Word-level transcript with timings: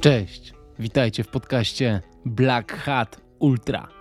Cześć, 0.00 0.52
witajcie 0.78 1.24
w 1.24 1.28
podcaście 1.28 2.00
Black 2.24 2.72
Hat 2.72 3.20
Ultra 3.38 3.97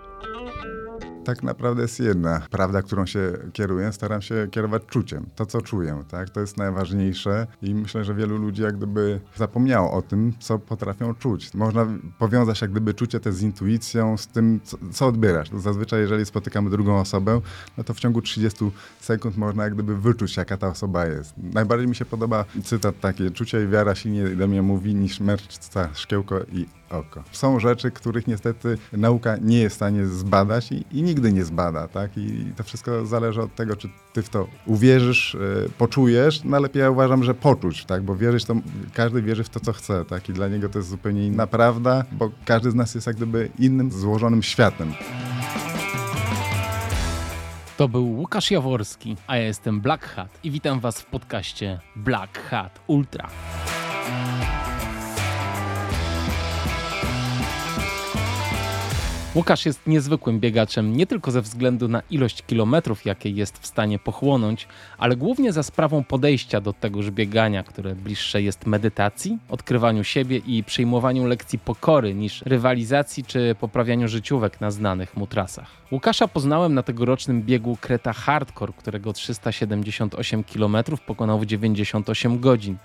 tak 1.27 1.43
naprawdę 1.43 1.81
jest 1.81 1.99
jedna 1.99 2.41
prawda, 2.51 2.81
którą 2.81 3.05
się 3.05 3.33
kieruję. 3.53 3.93
Staram 3.93 4.21
się 4.21 4.47
kierować 4.51 4.83
czuciem, 4.85 5.25
to 5.35 5.45
co 5.45 5.61
czuję, 5.61 6.03
tak? 6.09 6.29
To 6.29 6.39
jest 6.39 6.57
najważniejsze 6.57 7.47
i 7.61 7.75
myślę, 7.75 8.03
że 8.03 8.15
wielu 8.15 8.37
ludzi 8.37 8.61
jak 8.61 8.77
gdyby 8.77 9.19
zapomniało 9.35 9.91
o 9.91 10.01
tym, 10.01 10.33
co 10.39 10.59
potrafią 10.59 11.15
czuć. 11.15 11.53
Można 11.53 11.87
powiązać 12.19 12.61
jak 12.61 12.71
gdyby 12.71 12.93
czucie 12.93 13.19
te 13.19 13.31
z 13.31 13.41
intuicją, 13.41 14.17
z 14.17 14.27
tym, 14.27 14.59
co, 14.63 14.77
co 14.91 15.07
odbierasz. 15.07 15.49
Zazwyczaj, 15.57 16.01
jeżeli 16.01 16.25
spotykamy 16.25 16.69
drugą 16.69 16.99
osobę, 16.99 17.41
no 17.77 17.83
to 17.83 17.93
w 17.93 17.99
ciągu 17.99 18.21
30 18.21 18.71
sekund 18.99 19.37
można 19.37 19.63
jak 19.63 19.73
gdyby 19.73 19.97
wyczuć, 19.97 20.37
jaka 20.37 20.57
ta 20.57 20.67
osoba 20.67 21.05
jest. 21.05 21.33
Najbardziej 21.37 21.87
mi 21.87 21.95
się 21.95 22.05
podoba 22.05 22.45
cytat 22.63 22.99
taki, 22.99 23.31
czucie 23.31 23.63
i 23.63 23.67
wiara 23.67 23.95
silniej 23.95 24.37
do 24.37 24.47
mnie 24.47 24.61
mówi 24.61 24.95
niż 24.95 25.19
mężczyzna, 25.19 25.89
szkiełko 25.93 26.39
i 26.51 26.76
oko. 26.89 27.23
Są 27.31 27.59
rzeczy, 27.59 27.91
których 27.91 28.27
niestety 28.27 28.77
nauka 28.93 29.37
nie 29.41 29.59
jest 29.59 29.75
w 29.75 29.75
stanie 29.75 30.05
zbadać 30.05 30.71
i, 30.71 30.85
i 30.91 31.03
nigdy 31.03 31.33
nie 31.33 31.43
zbada, 31.43 31.87
tak? 31.87 32.17
I 32.17 32.51
to 32.55 32.63
wszystko 32.63 33.05
zależy 33.05 33.41
od 33.41 33.55
tego, 33.55 33.75
czy 33.75 33.89
ty 34.13 34.21
w 34.21 34.29
to 34.29 34.47
uwierzysz, 34.65 35.37
yy, 35.39 35.69
poczujesz. 35.77 36.43
Najlepiej 36.43 36.79
no, 36.79 36.83
ja 36.83 36.91
uważam, 36.91 37.23
że 37.23 37.33
poczuć, 37.33 37.85
tak? 37.85 38.03
Bo 38.03 38.15
wierzyć 38.15 38.45
to, 38.45 38.55
każdy 38.93 39.21
wierzy 39.21 39.43
w 39.43 39.49
to, 39.49 39.59
co 39.59 39.73
chce, 39.73 40.05
tak? 40.05 40.29
I 40.29 40.33
dla 40.33 40.47
niego 40.47 40.69
to 40.69 40.79
jest 40.79 40.89
zupełnie 40.89 41.27
inna 41.27 41.47
prawda, 41.47 42.03
bo 42.11 42.31
każdy 42.45 42.71
z 42.71 42.75
nas 42.75 42.95
jest 42.95 43.07
jak 43.07 43.15
gdyby 43.15 43.49
innym, 43.59 43.91
złożonym 43.91 44.43
światem. 44.43 44.93
To 47.77 47.87
był 47.87 48.05
Łukasz 48.05 48.51
Jaworski, 48.51 49.17
a 49.27 49.37
ja 49.37 49.43
jestem 49.43 49.81
Black 49.81 50.05
Hat 50.05 50.39
i 50.43 50.51
witam 50.51 50.79
Was 50.79 51.01
w 51.01 51.05
podcaście 51.05 51.79
Black 51.95 52.39
Hat 52.39 52.79
Ultra. 52.87 53.29
Łukasz 59.37 59.65
jest 59.65 59.87
niezwykłym 59.87 60.39
biegaczem 60.39 60.97
nie 60.97 61.07
tylko 61.07 61.31
ze 61.31 61.41
względu 61.41 61.87
na 61.87 62.01
ilość 62.09 62.43
kilometrów, 62.47 63.05
jakie 63.05 63.29
jest 63.29 63.57
w 63.57 63.67
stanie 63.67 63.99
pochłonąć, 63.99 64.67
ale 64.97 65.15
głównie 65.15 65.53
za 65.53 65.63
sprawą 65.63 66.03
podejścia 66.03 66.61
do 66.61 66.73
tegoż 66.73 67.11
biegania, 67.11 67.63
które 67.63 67.95
bliższe 67.95 68.41
jest 68.41 68.65
medytacji, 68.65 69.37
odkrywaniu 69.49 70.03
siebie 70.03 70.37
i 70.37 70.63
przyjmowaniu 70.63 71.25
lekcji 71.25 71.59
pokory 71.59 72.13
niż 72.13 72.41
rywalizacji 72.41 73.23
czy 73.23 73.55
poprawianiu 73.59 74.07
życiówek 74.07 74.61
na 74.61 74.71
znanych 74.71 75.17
mu 75.17 75.27
trasach. 75.27 75.67
Łukasza 75.91 76.27
poznałem 76.27 76.73
na 76.73 76.83
tegorocznym 76.83 77.43
biegu 77.43 77.77
Kreta 77.81 78.13
Hardcore, 78.13 78.73
którego 78.77 79.13
378 79.13 80.43
km 80.43 80.77
pokonał 81.05 81.39
w 81.39 81.45
98 81.45 82.39
godzin. 82.39 82.77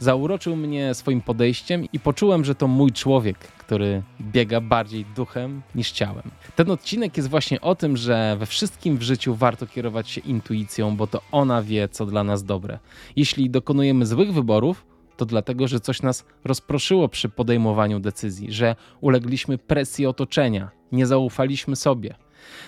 Zauroczył 0.00 0.56
mnie 0.56 0.94
swoim 0.94 1.20
podejściem 1.20 1.84
i 1.92 2.00
poczułem, 2.00 2.44
że 2.44 2.54
to 2.54 2.68
mój 2.68 2.92
człowiek, 2.92 3.38
który 3.38 4.02
biega 4.20 4.60
bardziej 4.60 5.04
duchem 5.16 5.62
niż 5.74 5.90
ciałem. 5.90 6.22
Ten 6.56 6.70
odcinek 6.70 7.16
jest 7.16 7.28
właśnie 7.28 7.60
o 7.60 7.74
tym, 7.74 7.96
że 7.96 8.36
we 8.38 8.46
wszystkim 8.46 8.98
w 8.98 9.02
życiu 9.02 9.34
warto 9.34 9.66
kierować 9.66 10.10
się 10.10 10.20
intuicją, 10.20 10.96
bo 10.96 11.06
to 11.06 11.20
ona 11.32 11.62
wie, 11.62 11.88
co 11.88 12.06
dla 12.06 12.24
nas 12.24 12.44
dobre. 12.44 12.78
Jeśli 13.16 13.50
dokonujemy 13.50 14.06
złych 14.06 14.32
wyborów, 14.32 14.86
to 15.16 15.26
dlatego, 15.26 15.68
że 15.68 15.80
coś 15.80 16.02
nas 16.02 16.24
rozproszyło 16.44 17.08
przy 17.08 17.28
podejmowaniu 17.28 18.00
decyzji, 18.00 18.52
że 18.52 18.76
ulegliśmy 19.00 19.58
presji 19.58 20.06
otoczenia, 20.06 20.70
nie 20.92 21.06
zaufaliśmy 21.06 21.76
sobie. 21.76 22.14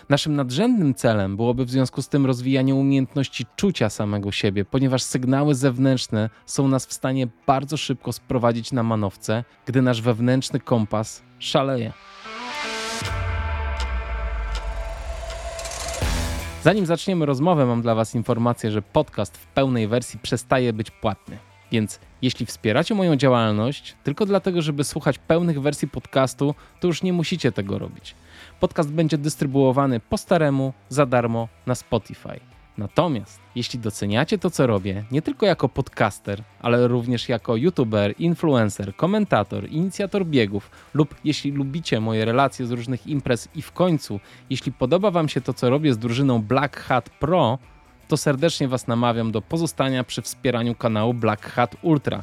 Naszym 0.09 0.37
nadrzędnym 0.37 0.95
celem 0.95 1.37
byłoby 1.37 1.65
w 1.65 1.71
związku 1.71 2.03
z 2.03 2.09
tym 2.09 2.27
rozwijanie 2.27 2.75
umiejętności 2.75 3.47
czucia 3.57 3.91
samego 3.91 4.33
siebie, 4.33 4.65
ponieważ 4.65 5.03
sygnały 5.03 5.55
zewnętrzne 5.55 6.31
są 6.47 6.69
nas 6.69 6.87
w 6.87 6.93
stanie 6.93 7.29
bardzo 7.47 7.77
szybko 7.77 8.13
sprowadzić 8.13 8.73
na 8.73 8.83
manowce, 8.83 9.45
gdy 9.67 9.83
nasz 9.83 10.03
wewnętrzny 10.03 10.61
kompas 10.61 11.23
szaleje. 11.39 11.93
Zanim 16.63 16.87
zaczniemy 16.87 17.27
rozmowę, 17.27 17.67
mam 17.67 17.83
dla 17.83 17.95
Was 17.95 18.15
informację, 18.15 18.71
że 18.71 18.83
podcast 18.83 19.39
w 19.39 19.47
pełnej 19.47 19.89
wersji 19.89 20.19
przestaje 20.19 20.73
być 20.73 20.91
płatny. 20.91 21.50
Więc 21.73 22.01
jeśli 22.23 22.47
wspieracie 22.47 22.95
moją 22.95 23.17
działalność 23.17 23.97
tylko 24.05 24.27
dlatego, 24.27 24.63
żeby 24.63 24.85
słuchać 24.85 25.19
pełnych 25.19 25.61
wersji 25.63 25.89
podcastu, 25.89 26.55
to 26.81 26.87
już 26.87 27.03
nie 27.03 27.13
musicie 27.13 27.53
tego 27.53 27.79
robić. 27.79 28.15
Podcast 28.61 28.93
będzie 28.93 29.19
dystrybuowany 29.19 30.01
po 30.01 30.19
staremu, 30.19 30.73
za 30.89 31.07
darmo 31.07 31.49
na 31.67 31.75
Spotify. 31.75 32.41
Natomiast 32.79 33.41
jeśli 33.55 33.79
doceniacie 33.79 34.39
to, 34.39 34.51
co 34.51 34.67
robię, 34.67 35.05
nie 35.11 35.23
tylko 35.23 35.47
jako 35.47 35.69
podcaster, 35.69 36.43
ale 36.61 36.89
również 36.89 37.29
jako 37.29 37.57
youtuber, 37.57 38.15
influencer, 38.19 38.97
komentator, 38.97 39.69
inicjator 39.71 40.27
biegów, 40.27 40.71
lub 40.95 41.15
jeśli 41.25 41.53
lubicie 41.53 42.01
moje 42.01 42.25
relacje 42.25 42.67
z 42.67 42.71
różnych 42.71 43.07
imprez 43.07 43.49
i 43.55 43.63
w 43.63 43.73
końcu, 43.73 44.21
jeśli 44.51 44.73
podoba 44.73 45.11
Wam 45.11 45.29
się 45.29 45.41
to, 45.41 45.55
co 45.55 45.71
robię 45.71 45.95
z 45.95 45.99
drużyną 45.99 46.43
Black 46.43 46.77
Hat 46.77 47.11
Pro, 47.11 47.59
to 48.11 48.17
serdecznie 48.17 48.69
Was 48.69 48.87
namawiam 48.87 49.33
do 49.33 49.43
pozostania 49.43 50.05
przy 50.05 50.23
wspieraniu 50.23 50.75
kanału 50.75 51.15
Black 51.15 51.47
Hat 51.47 51.77
Ultra. 51.83 52.23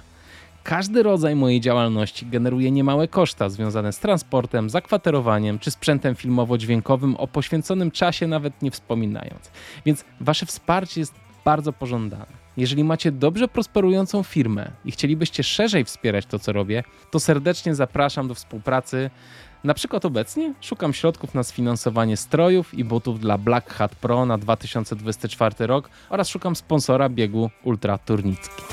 Każdy 0.63 1.03
rodzaj 1.03 1.35
mojej 1.35 1.61
działalności 1.61 2.25
generuje 2.25 2.71
niemałe 2.71 3.07
koszta 3.07 3.49
związane 3.49 3.93
z 3.93 3.99
transportem, 3.99 4.69
zakwaterowaniem 4.69 5.59
czy 5.59 5.71
sprzętem 5.71 6.15
filmowo-dźwiękowym 6.15 7.15
o 7.15 7.27
poświęconym 7.27 7.91
czasie 7.91 8.27
nawet 8.27 8.61
nie 8.61 8.71
wspominając. 8.71 9.51
Więc 9.85 10.05
Wasze 10.21 10.45
wsparcie 10.45 11.01
jest 11.01 11.13
bardzo 11.45 11.73
pożądane. 11.73 12.47
Jeżeli 12.57 12.83
macie 12.83 13.11
dobrze 13.11 13.47
prosperującą 13.47 14.23
firmę 14.23 14.71
i 14.85 14.91
chcielibyście 14.91 15.43
szerzej 15.43 15.85
wspierać 15.85 16.25
to, 16.25 16.39
co 16.39 16.51
robię, 16.51 16.83
to 17.11 17.19
serdecznie 17.19 17.75
zapraszam 17.75 18.27
do 18.27 18.33
współpracy. 18.33 19.09
Na 19.67 19.73
przykład 19.73 20.05
obecnie 20.05 20.53
szukam 20.61 20.94
środków 20.94 21.33
na 21.33 21.44
sfinansowanie 21.44 22.17
strojów 22.17 22.73
i 22.73 22.83
butów 22.83 23.19
dla 23.19 23.38
Black 23.38 23.73
Hat 23.73 23.95
Pro 23.95 24.25
na 24.25 24.38
2024 24.38 25.67
rok 25.67 25.89
oraz 26.09 26.29
szukam 26.29 26.55
sponsora 26.55 27.09
biegu 27.09 27.50
Ultra 27.63 27.97
Turnicki. 27.97 28.63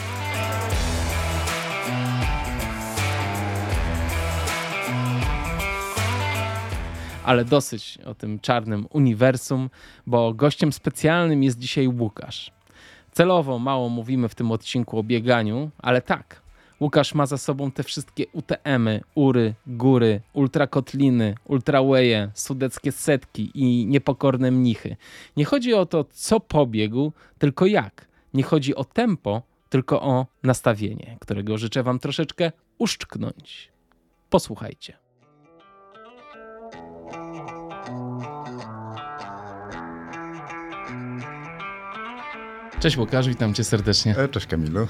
Ale 7.24 7.44
dosyć 7.44 7.98
o 8.04 8.14
tym 8.14 8.40
czarnym 8.40 8.86
uniwersum, 8.90 9.70
bo 10.06 10.34
gościem 10.34 10.72
specjalnym 10.72 11.42
jest 11.42 11.58
dzisiaj 11.58 11.88
Łukasz. 11.88 12.50
Celowo 13.12 13.58
mało 13.58 13.88
mówimy 13.88 14.28
w 14.28 14.34
tym 14.34 14.52
odcinku 14.52 14.98
o 14.98 15.02
bieganiu, 15.02 15.70
ale 15.78 16.02
tak, 16.02 16.43
Łukasz 16.80 17.14
ma 17.14 17.26
za 17.26 17.38
sobą 17.38 17.70
te 17.70 17.82
wszystkie 17.82 18.24
UTM-y, 18.32 19.00
Ury, 19.14 19.54
Góry, 19.66 20.20
Ultrakotliny, 20.32 21.34
Ultrawaye, 21.44 22.30
Sudeckie 22.34 22.92
Setki 22.92 23.50
i 23.54 23.86
Niepokorne 23.86 24.50
Mnichy. 24.50 24.96
Nie 25.36 25.44
chodzi 25.44 25.74
o 25.74 25.86
to, 25.86 26.04
co 26.10 26.40
pobiegł, 26.40 27.12
tylko 27.38 27.66
jak. 27.66 28.06
Nie 28.34 28.42
chodzi 28.42 28.74
o 28.74 28.84
tempo, 28.84 29.42
tylko 29.70 30.02
o 30.02 30.26
nastawienie, 30.42 31.16
którego 31.20 31.58
życzę 31.58 31.82
wam 31.82 31.98
troszeczkę 31.98 32.52
uszczknąć. 32.78 33.70
Posłuchajcie. 34.30 34.96
Cześć 42.80 42.96
Łukasz, 42.96 43.28
witam 43.28 43.54
cię 43.54 43.64
serdecznie. 43.64 44.16
E, 44.18 44.28
cześć 44.28 44.46
Kamilu. 44.46 44.86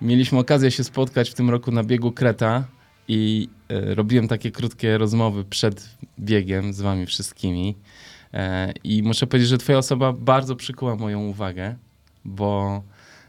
Mieliśmy 0.00 0.38
okazję 0.38 0.70
się 0.70 0.84
spotkać 0.84 1.30
w 1.30 1.34
tym 1.34 1.50
roku 1.50 1.70
na 1.70 1.84
biegu 1.84 2.12
Kreta 2.12 2.64
i 3.08 3.48
e, 3.68 3.94
robiłem 3.94 4.28
takie 4.28 4.50
krótkie 4.50 4.98
rozmowy 4.98 5.44
przed 5.44 5.88
biegiem 6.18 6.72
z 6.72 6.80
wami 6.80 7.06
wszystkimi. 7.06 7.76
E, 8.34 8.72
I 8.84 9.02
muszę 9.02 9.26
powiedzieć, 9.26 9.48
że 9.48 9.58
twoja 9.58 9.78
osoba 9.78 10.12
bardzo 10.12 10.56
przykuła 10.56 10.96
moją 10.96 11.20
uwagę, 11.26 11.76
bo 12.24 12.82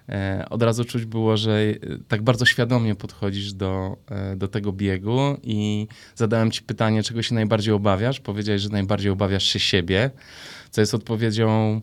e, 0.10 0.46
od 0.50 0.64
razu 0.64 0.86
czuć 0.86 1.06
było, 1.06 1.38
że 1.38 1.60
tak 2.08 2.22
bardzo 2.22 2.46
świadomie 2.46 2.96
podchodzisz 2.96 3.54
do, 3.54 3.98
do 4.36 4.48
tego 4.48 4.72
biegu 4.72 5.38
i 5.44 5.88
zadałem 6.16 6.52
ci 6.52 6.64
pytanie, 6.64 7.04
czego 7.04 7.22
się 7.22 7.36
najbardziej 7.36 7.74
obawiasz. 7.74 8.20
Powiedziałeś, 8.20 8.62
że 8.62 8.70
najbardziej 8.70 9.12
obawiasz 9.12 9.44
się 9.44 9.60
siebie, 9.60 10.12
co 10.72 10.82
jest 10.82 10.94
odpowiedzią 10.94 11.82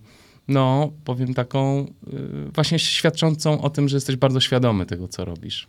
no, 0.48 0.92
powiem 1.04 1.34
taką, 1.34 1.86
y, 2.12 2.50
właśnie 2.54 2.78
świadczącą 2.78 3.60
o 3.62 3.70
tym, 3.70 3.88
że 3.88 3.96
jesteś 3.96 4.16
bardzo 4.16 4.40
świadomy 4.40 4.86
tego, 4.86 5.08
co 5.08 5.24
robisz. 5.24 5.68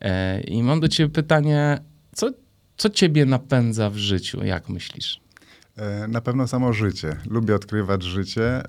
E, 0.00 0.40
I 0.40 0.62
mam 0.62 0.80
do 0.80 0.88
ciebie 0.88 1.08
pytanie, 1.14 1.78
co, 2.14 2.30
co 2.76 2.90
ciebie 2.90 3.26
napędza 3.26 3.90
w 3.90 3.96
życiu, 3.96 4.44
jak 4.44 4.68
myślisz? 4.68 5.20
E, 5.76 6.08
na 6.08 6.20
pewno 6.20 6.48
samo 6.48 6.72
życie. 6.72 7.16
Lubię 7.30 7.54
odkrywać 7.54 8.02
życie. 8.02 8.42
E, 8.42 8.64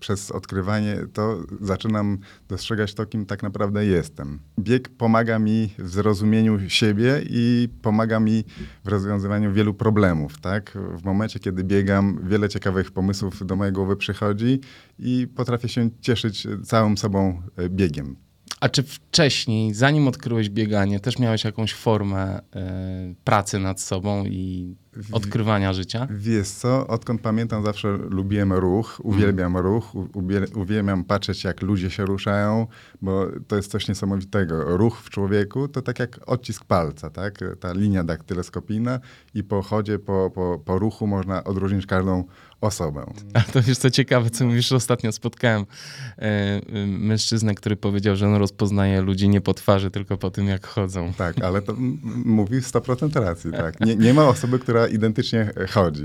przez 0.00 0.30
odkrywanie 0.30 0.96
to 1.12 1.42
zaczynam 1.60 2.18
dostrzegać 2.48 2.94
to, 2.94 3.06
kim 3.06 3.26
tak 3.26 3.42
naprawdę 3.42 3.86
jestem. 3.86 4.38
Bieg 4.58 4.88
pomaga 4.88 5.38
mi 5.38 5.74
w 5.78 5.88
zrozumieniu 5.88 6.70
siebie 6.70 7.22
i 7.30 7.68
pomaga 7.82 8.20
mi 8.20 8.44
w 8.84 8.88
rozwiązywaniu 8.88 9.52
wielu 9.52 9.74
problemów. 9.74 10.40
Tak? 10.40 10.78
W 10.96 11.04
momencie, 11.04 11.40
kiedy 11.40 11.64
biegam, 11.64 12.20
wiele 12.22 12.48
ciekawych 12.48 12.90
pomysłów 12.90 13.46
do 13.46 13.56
mojej 13.56 13.72
głowy 13.72 13.96
przychodzi 13.96 14.60
i 14.98 15.28
potrafię 15.36 15.68
się 15.68 15.90
cieszyć 16.00 16.46
całym 16.64 16.98
sobą 16.98 17.42
e, 17.56 17.68
biegiem. 17.68 18.16
A 18.60 18.68
czy 18.68 18.82
wcześniej, 18.82 19.74
zanim 19.74 20.08
odkryłeś 20.08 20.50
bieganie, 20.50 21.00
też 21.00 21.18
miałeś 21.18 21.44
jakąś 21.44 21.74
formę 21.74 22.38
y, 22.40 22.42
pracy 23.24 23.58
nad 23.58 23.80
sobą 23.80 24.24
i 24.24 24.76
odkrywania 25.12 25.72
życia? 25.72 26.06
Wiesz 26.10 26.48
co, 26.48 26.86
odkąd 26.86 27.20
pamiętam 27.20 27.64
zawsze 27.64 27.88
lubiłem 27.88 28.52
ruch, 28.52 29.00
uwielbiam 29.02 29.52
mm. 29.52 29.62
ruch, 29.62 29.92
uwielbiam 30.54 31.04
patrzeć 31.04 31.44
jak 31.44 31.62
ludzie 31.62 31.90
się 31.90 32.04
ruszają, 32.04 32.66
bo 33.02 33.26
to 33.48 33.56
jest 33.56 33.70
coś 33.70 33.88
niesamowitego. 33.88 34.76
Ruch 34.76 35.00
w 35.00 35.10
człowieku 35.10 35.68
to 35.68 35.82
tak 35.82 35.98
jak 35.98 36.20
odcisk 36.26 36.64
palca, 36.64 37.10
tak? 37.10 37.38
Ta 37.60 37.72
linia 37.72 38.04
daktyleskopijna 38.04 39.00
i 39.34 39.44
po 39.44 39.62
chodzie, 39.62 39.98
po, 39.98 40.30
po, 40.34 40.62
po 40.64 40.78
ruchu 40.78 41.06
można 41.06 41.44
odróżnić 41.44 41.86
każdą 41.86 42.24
osobę. 42.60 43.06
A 43.34 43.40
to 43.40 43.62
wiesz 43.62 43.78
co 43.78 43.90
ciekawe, 43.90 44.30
co 44.30 44.46
mówisz, 44.46 44.72
ostatnio 44.72 45.12
spotkałem 45.12 45.66
e, 46.18 46.60
mężczyznę, 46.86 47.54
który 47.54 47.76
powiedział, 47.76 48.16
że 48.16 48.26
on 48.26 48.34
rozpoznaje 48.34 49.00
ludzi 49.02 49.28
nie 49.28 49.40
po 49.40 49.54
twarzy, 49.54 49.90
tylko 49.90 50.16
po 50.16 50.30
tym, 50.30 50.46
jak 50.46 50.66
chodzą. 50.66 51.12
Tak, 51.12 51.42
ale 51.42 51.62
to 51.62 51.74
mówi 52.24 52.60
100% 52.60 53.20
racji, 53.20 53.50
tak. 53.52 53.80
Nie, 53.80 53.96
nie 53.96 54.14
ma 54.14 54.24
osoby, 54.24 54.58
która 54.58 54.88
identycznie 54.90 55.52
chodzi. 55.70 56.04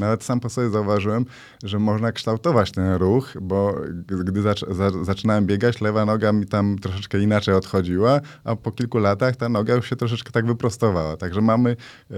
Nawet 0.00 0.24
sam 0.24 0.40
po 0.40 0.50
sobie 0.50 0.70
zauważyłem, 0.70 1.24
że 1.64 1.78
można 1.78 2.12
kształtować 2.12 2.72
ten 2.72 2.94
ruch, 2.94 3.34
bo 3.40 3.74
gdy 4.06 4.42
zac 4.42 4.60
zaczynałem 5.02 5.46
biegać, 5.46 5.80
lewa 5.80 6.04
noga 6.06 6.32
mi 6.32 6.46
tam 6.46 6.78
troszeczkę 6.78 7.20
inaczej 7.20 7.54
odchodziła, 7.54 8.20
a 8.44 8.56
po 8.56 8.72
kilku 8.72 8.98
latach 8.98 9.36
ta 9.36 9.48
noga 9.48 9.74
już 9.74 9.90
się 9.90 9.96
troszeczkę 9.96 10.32
tak 10.32 10.46
wyprostowała. 10.46 11.16
Także 11.16 11.40
mamy... 11.40 11.76
E, 12.10 12.14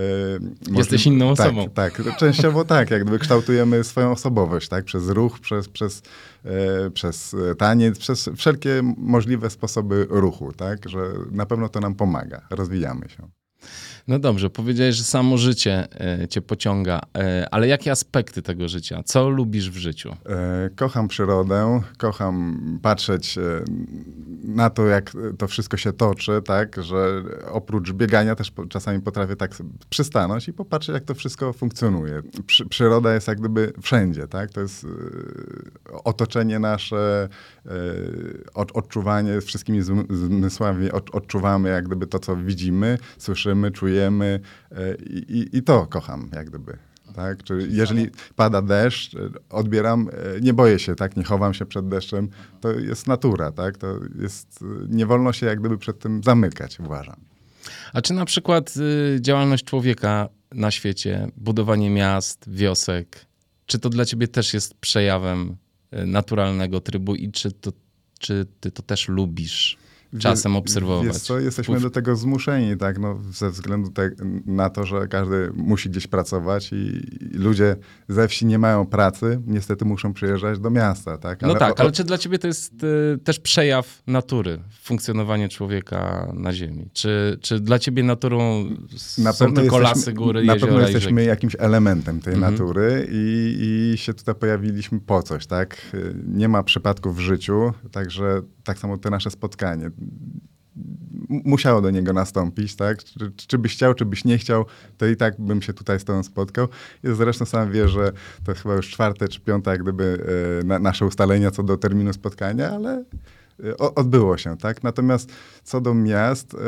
Jesteś 0.76 1.06
inną 1.06 1.34
tak, 1.34 1.46
osobą. 1.46 1.68
Tak, 1.68 2.16
częściowo 2.18 2.64
tak, 2.74 2.90
jak 2.90 3.02
gdyby 3.02 3.18
kształtujemy 3.18 3.84
swoją 3.84 4.10
osobowość, 4.10 4.68
tak, 4.68 4.84
przez 4.84 5.08
ruch, 5.08 5.40
przez, 5.40 5.68
przez, 5.68 6.02
e, 6.44 6.90
przez 6.90 7.36
taniec, 7.58 7.98
przez 7.98 8.30
wszelkie 8.36 8.82
możliwe 8.96 9.50
sposoby 9.50 10.06
ruchu, 10.10 10.52
tak, 10.52 10.88
że 10.88 10.98
na 11.30 11.46
pewno 11.46 11.68
to 11.68 11.80
nam 11.80 11.94
pomaga, 11.94 12.40
rozwijamy 12.50 13.08
się. 13.08 13.28
No 14.08 14.18
dobrze, 14.18 14.50
powiedziałeś, 14.50 14.96
że 14.96 15.04
samo 15.04 15.38
życie 15.38 15.88
e, 16.00 16.28
cię 16.28 16.42
pociąga, 16.42 17.00
e, 17.18 17.48
ale 17.50 17.68
jakie 17.68 17.90
aspekty 17.90 18.42
tego 18.42 18.68
życia? 18.68 19.02
Co 19.04 19.28
lubisz 19.28 19.70
w 19.70 19.76
życiu? 19.76 20.16
E, 20.26 20.70
kocham 20.76 21.08
przyrodę, 21.08 21.80
kocham 21.96 22.58
patrzeć 22.82 23.38
na 24.44 24.70
to, 24.70 24.86
jak 24.86 25.12
to 25.38 25.48
wszystko 25.48 25.76
się 25.76 25.92
toczy, 25.92 26.42
tak, 26.44 26.82
że 26.82 27.22
oprócz 27.50 27.92
biegania 27.92 28.34
też 28.34 28.52
czasami 28.68 29.00
potrafię 29.00 29.36
tak 29.36 29.50
przystanąć 29.90 30.48
i 30.48 30.52
popatrzeć, 30.52 30.94
jak 30.94 31.04
to 31.04 31.14
wszystko 31.14 31.52
funkcjonuje. 31.52 32.22
Przy, 32.46 32.66
przyroda 32.66 33.14
jest 33.14 33.28
jak 33.28 33.38
gdyby 33.38 33.72
wszędzie, 33.82 34.28
tak, 34.28 34.50
to 34.50 34.60
jest 34.60 34.86
otoczenie 36.04 36.58
nasze, 36.58 37.28
odczuwanie 38.54 39.40
wszystkimi 39.40 39.82
zmysłami, 40.10 40.90
odczuwamy 40.90 41.68
jak 41.68 41.86
gdyby 41.86 42.06
to, 42.06 42.18
co 42.18 42.36
widzimy, 42.36 42.98
słyszymy, 43.18 43.70
czujemy, 43.70 43.91
czujemy 43.92 44.40
e, 44.70 44.94
i, 45.04 45.48
i 45.52 45.62
to 45.62 45.86
kocham, 45.86 46.30
jak 46.34 46.50
gdyby. 46.50 46.78
Tak? 47.14 47.42
Czyli 47.42 47.76
jeżeli 47.76 48.10
pada 48.36 48.62
deszcz, 48.62 49.14
e, 49.14 49.18
odbieram, 49.50 50.08
e, 50.36 50.40
nie 50.40 50.54
boję 50.54 50.78
się, 50.78 50.94
tak? 50.94 51.16
nie 51.16 51.24
chowam 51.24 51.54
się 51.54 51.66
przed 51.66 51.88
deszczem. 51.88 52.28
To 52.60 52.72
jest 52.72 53.06
natura, 53.06 53.52
tak? 53.52 53.78
to 53.78 53.86
jest, 54.22 54.64
nie 54.88 55.06
wolno 55.06 55.32
się 55.32 55.46
jak 55.46 55.60
gdyby 55.60 55.78
przed 55.78 55.98
tym 55.98 56.22
zamykać, 56.22 56.80
uważam. 56.80 57.16
A 57.92 58.02
czy 58.02 58.14
na 58.14 58.24
przykład 58.24 58.74
y, 58.76 59.18
działalność 59.20 59.64
człowieka 59.64 60.28
na 60.52 60.70
świecie, 60.70 61.28
budowanie 61.36 61.90
miast, 61.90 62.44
wiosek, 62.50 63.26
czy 63.66 63.78
to 63.78 63.88
dla 63.88 64.04
ciebie 64.04 64.28
też 64.28 64.54
jest 64.54 64.74
przejawem 64.74 65.56
naturalnego 66.06 66.80
trybu 66.80 67.14
i 67.14 67.32
czy, 67.32 67.52
to, 67.52 67.72
czy 68.18 68.46
ty 68.60 68.70
to 68.70 68.82
też 68.82 69.08
lubisz? 69.08 69.78
Czasem 70.18 70.56
obserwować. 70.56 71.06
Wiesz 71.06 71.18
co, 71.18 71.40
jesteśmy 71.40 71.80
do 71.80 71.90
tego 71.90 72.16
zmuszeni, 72.16 72.76
tak, 72.76 72.98
no, 72.98 73.18
ze 73.32 73.50
względu 73.50 73.90
te, 73.90 74.10
na 74.46 74.70
to, 74.70 74.86
że 74.86 75.08
każdy 75.08 75.50
musi 75.54 75.90
gdzieś 75.90 76.06
pracować 76.06 76.72
i, 76.72 76.76
i, 76.76 77.38
ludzie 77.38 77.76
ze 78.08 78.28
wsi 78.28 78.46
nie 78.46 78.58
mają 78.58 78.86
pracy, 78.86 79.40
niestety 79.46 79.84
muszą 79.84 80.12
przyjeżdżać 80.12 80.58
do 80.58 80.70
miasta, 80.70 81.18
tak. 81.18 81.42
No 81.42 81.46
ale 81.46 81.54
no 81.54 81.60
tak, 81.60 81.72
o, 81.72 81.80
ale 81.80 81.92
czy 81.92 82.04
dla 82.04 82.18
ciebie 82.18 82.38
to 82.38 82.46
jest 82.46 82.84
y, 82.84 83.18
też 83.24 83.40
przejaw 83.40 84.02
natury, 84.06 84.58
funkcjonowanie 84.82 85.48
człowieka 85.48 86.32
na 86.34 86.52
ziemi? 86.52 86.88
Czy, 86.92 87.38
czy 87.40 87.60
dla 87.60 87.78
ciebie 87.78 88.02
naturą 88.02 88.64
na 89.18 89.32
są 89.32 89.46
tylko 89.46 89.60
jesteśmy, 89.62 89.80
lasy, 89.82 90.12
góry, 90.12 90.44
Na 90.44 90.56
pewno 90.56 90.80
jesteśmy 90.80 91.24
jakimś 91.24 91.56
elementem 91.58 92.20
tej 92.20 92.34
mhm. 92.34 92.52
natury 92.52 93.08
i, 93.12 93.92
i 93.94 93.98
się 93.98 94.14
tutaj 94.14 94.34
pojawiliśmy 94.34 95.00
po 95.00 95.22
coś, 95.22 95.46
tak. 95.46 95.76
Nie 96.26 96.48
ma 96.48 96.62
przypadków 96.62 97.16
w 97.16 97.20
życiu, 97.20 97.72
także 97.90 98.42
tak 98.64 98.78
samo 98.78 98.98
to 98.98 99.10
nasze 99.10 99.30
spotkanie. 99.30 99.90
Musiało 101.28 101.80
do 101.80 101.90
niego 101.90 102.12
nastąpić, 102.12 102.76
tak? 102.76 103.04
Czy, 103.04 103.32
czy, 103.46 103.58
byś 103.58 103.72
chciał, 103.74 103.94
czy 103.94 104.04
byś 104.04 104.24
nie 104.24 104.38
chciał, 104.38 104.64
to 104.98 105.06
i 105.06 105.16
tak 105.16 105.40
bym 105.40 105.62
się 105.62 105.72
tutaj 105.72 106.00
z 106.00 106.04
tobą 106.04 106.22
spotkał. 106.22 106.68
I 107.04 107.08
zresztą 107.14 107.44
sam 107.44 107.72
wiesz, 107.72 107.90
że 107.90 108.12
to 108.44 108.54
chyba 108.54 108.74
już 108.74 108.90
czwarte 108.90 109.28
czy 109.28 109.40
piąte, 109.40 109.70
jak 109.70 109.82
gdyby 109.82 110.24
e, 110.60 110.64
na, 110.64 110.78
nasze 110.78 111.06
ustalenia 111.06 111.50
co 111.50 111.62
do 111.62 111.76
terminu 111.76 112.12
spotkania, 112.12 112.70
ale 112.70 113.04
e, 113.64 113.76
odbyło 113.76 114.38
się, 114.38 114.56
tak? 114.56 114.82
Natomiast 114.82 115.32
co 115.64 115.80
do 115.80 115.94
miast, 115.94 116.54
e, 116.54 116.58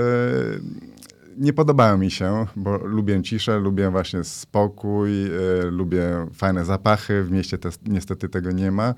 nie 1.36 1.52
podobają 1.52 1.98
mi 1.98 2.10
się, 2.10 2.46
bo 2.56 2.78
lubię 2.78 3.22
ciszę, 3.22 3.58
lubię 3.58 3.90
właśnie 3.90 4.24
spokój, 4.24 5.10
lubię 5.70 6.26
fajne 6.34 6.64
zapachy. 6.64 7.24
W 7.24 7.30
mieście 7.30 7.58
te, 7.58 7.70
niestety 7.86 8.28
tego 8.28 8.52
nie 8.52 8.70
ma. 8.70 8.94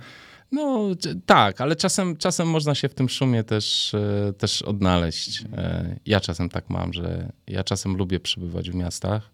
No 0.53 0.89
tak, 1.27 1.61
ale 1.61 1.77
czasem, 1.77 2.17
czasem 2.17 2.49
można 2.49 2.75
się 2.75 2.89
w 2.89 2.95
tym 2.95 3.09
szumie 3.09 3.45
też, 3.45 3.95
e, 3.95 4.33
też 4.33 4.63
odnaleźć. 4.63 5.45
E, 5.53 5.97
ja 6.07 6.21
czasem 6.21 6.49
tak 6.49 6.71
mam, 6.71 6.93
że 6.93 7.33
ja 7.47 7.65
czasem 7.65 7.97
lubię 7.97 8.21
przebywać 8.21 8.71
w 8.71 8.75
miastach. 8.75 9.31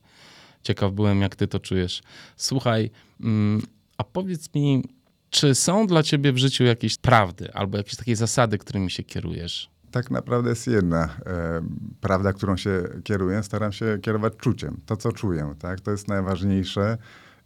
Ciekaw 0.63 0.93
byłem, 0.93 1.21
jak 1.21 1.37
ty 1.37 1.47
to 1.47 1.61
czujesz. 1.61 2.03
Słuchaj, 2.37 2.91
mm, 3.21 3.63
a 3.99 4.05
powiedz 4.05 4.55
mi, 4.55 4.85
czy 5.31 5.55
są 5.55 5.87
dla 5.87 6.03
ciebie 6.03 6.33
w 6.33 6.39
życiu 6.39 6.65
jakieś 6.65 6.97
prawdy 6.97 7.53
albo 7.55 7.79
jakieś 7.79 7.97
takie 7.97 8.17
zasady, 8.17 8.59
którymi 8.59 8.91
się 8.91 9.03
kierujesz? 9.03 9.71
Tak 9.91 10.11
naprawdę 10.11 10.51
jest 10.51 10.67
jedna 10.67 11.05
e, 11.27 11.63
prawda, 12.01 12.33
którą 12.33 12.57
się 12.57 12.83
kieruję. 13.05 13.43
Staram 13.43 13.73
się 13.73 13.99
kierować 14.03 14.33
czuciem, 14.37 14.81
to 14.87 14.97
co 14.97 15.13
czuję. 15.13 15.55
Tak? 15.59 15.81
To 15.81 15.91
jest 15.91 16.09
najważniejsze 16.09 16.99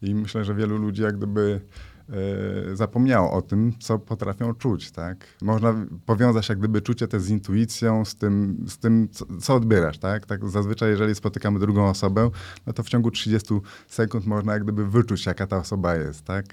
i 0.03 0.15
myślę, 0.15 0.45
że 0.45 0.55
wielu 0.55 0.77
ludzi 0.77 1.03
jak 1.03 1.17
gdyby 1.17 1.61
zapomniało 2.75 3.33
o 3.33 3.43
tym, 3.43 3.73
co 3.79 3.99
potrafią 3.99 4.55
czuć, 4.55 4.91
tak? 4.91 5.27
Można 5.43 5.87
powiązać 6.07 6.49
jak 6.49 6.59
gdyby 6.59 6.83
czucie 6.83 7.09
te 7.09 7.21
z 7.21 7.31
intuicją, 7.31 8.05
z 8.05 8.17
tym, 8.17 8.65
z 8.69 8.79
tym 8.79 9.09
co, 9.13 9.27
co, 9.41 9.55
odbierasz, 9.55 9.99
tak? 9.99 10.27
tak? 10.27 10.49
Zazwyczaj, 10.49 10.91
jeżeli 10.91 11.15
spotykamy 11.15 11.59
drugą 11.59 11.89
osobę, 11.89 12.31
no 12.67 12.73
to 12.73 12.83
w 12.83 12.89
ciągu 12.89 13.11
30 13.11 13.55
sekund 13.89 14.27
można 14.27 14.53
jak 14.53 14.63
gdyby 14.63 14.87
wyczuć, 14.87 15.27
jaka 15.27 15.47
ta 15.47 15.57
osoba 15.57 15.97
jest, 15.97 16.25
tak? 16.25 16.45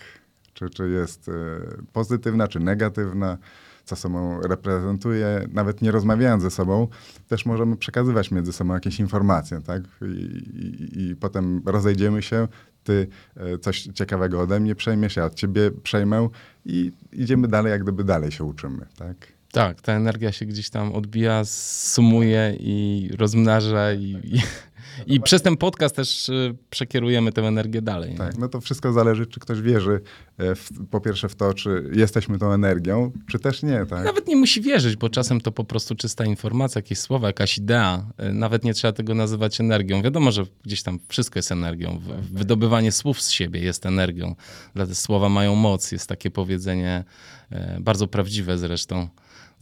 Czy, 0.54 0.70
czy 0.70 0.90
jest 0.90 1.30
e, 1.30 1.32
pozytywna, 1.94 2.48
czy 2.48 2.60
negatywna, 2.60 3.38
co 3.86 3.96
sobą 3.96 4.42
reprezentuje, 4.42 5.48
nawet 5.52 5.82
nie 5.82 5.92
rozmawiając 5.92 6.44
ze 6.44 6.52
sobą, 6.52 6.88
też 7.28 7.46
możemy 7.46 7.78
przekazywać 7.78 8.32
między 8.32 8.54
sobą 8.54 8.74
jakieś 8.74 9.00
informacje, 9.00 9.62
tak? 9.62 9.84
I, 10.02 10.06
i, 10.06 11.02
i 11.02 11.16
potem 11.16 11.62
rozejdziemy 11.66 12.22
się, 12.22 12.48
ty 12.84 13.08
e, 13.38 13.58
coś 13.58 13.82
ciekawego 13.82 14.42
ode 14.42 14.60
mnie 14.60 14.76
przejmiesz, 14.76 15.16
ja 15.16 15.26
od 15.26 15.36
ciebie 15.36 15.72
przejmę 15.72 16.30
i 16.66 16.92
idziemy 17.14 17.48
dalej, 17.48 17.72
jak 17.72 17.84
gdyby 17.84 18.04
dalej 18.04 18.32
się 18.32 18.44
uczymy, 18.44 18.86
tak? 18.98 19.34
Tak, 19.52 19.82
ta 19.82 19.94
energia 19.94 20.32
się 20.32 20.46
gdzieś 20.46 20.70
tam 20.70 20.94
odbija, 20.94 21.46
sumuje 21.46 22.56
i 22.60 23.10
rozmnaża 23.18 23.94
i, 23.94 24.20
i 24.24 24.42
i 25.08 25.22
przez 25.22 25.42
ten 25.42 25.58
podcast 25.58 25.96
też 25.96 26.30
y, 26.30 26.56
przekierujemy 26.70 27.32
tę 27.32 27.42
energię 27.42 27.82
dalej. 27.82 28.16
Tak, 28.16 28.34
nie? 28.34 28.42
no 28.42 28.48
to 28.48 28.62
wszystko 28.62 28.94
zależy, 28.94 29.26
czy 29.26 29.40
ktoś 29.40 29.62
wierzy 29.62 30.02
e, 30.38 30.56
w, 30.56 30.70
po 30.92 31.02
pierwsze 31.02 31.30
w 31.30 31.36
to, 31.36 31.54
czy 31.54 31.92
jesteśmy 31.94 32.40
tą 32.40 32.52
energią, 32.52 33.12
czy 33.28 33.40
też 33.40 33.64
nie. 33.64 33.86
Tak? 33.86 34.06
Nawet 34.06 34.28
nie 34.28 34.36
musi 34.36 34.62
wierzyć, 34.62 34.96
bo 34.96 35.10
czasem 35.10 35.42
to 35.42 35.52
po 35.52 35.64
prostu 35.64 35.96
czysta 35.96 36.26
informacja, 36.26 36.80
jakieś 36.80 37.00
słowa, 37.00 37.28
jakaś 37.28 37.58
idea. 37.58 38.06
E, 38.18 38.34
nawet 38.34 38.64
nie 38.64 38.74
trzeba 38.74 38.92
tego 38.92 39.16
nazywać 39.16 39.60
energią. 39.60 40.02
Wiadomo, 40.02 40.32
że 40.32 40.44
gdzieś 40.64 40.84
tam 40.84 41.00
wszystko 41.08 41.40
jest 41.40 41.52
energią. 41.52 42.02
Wydobywanie 42.32 42.92
słów 42.92 43.22
z 43.22 43.30
siebie 43.30 43.60
jest 43.60 43.86
energią. 43.86 44.36
Dlatego 44.74 44.96
słowa 44.96 45.30
mają 45.30 45.56
moc. 45.56 45.92
Jest 45.92 46.10
takie 46.10 46.32
powiedzenie, 46.32 47.04
e, 47.52 47.78
bardzo 47.82 48.08
prawdziwe 48.08 48.58
zresztą. 48.58 49.10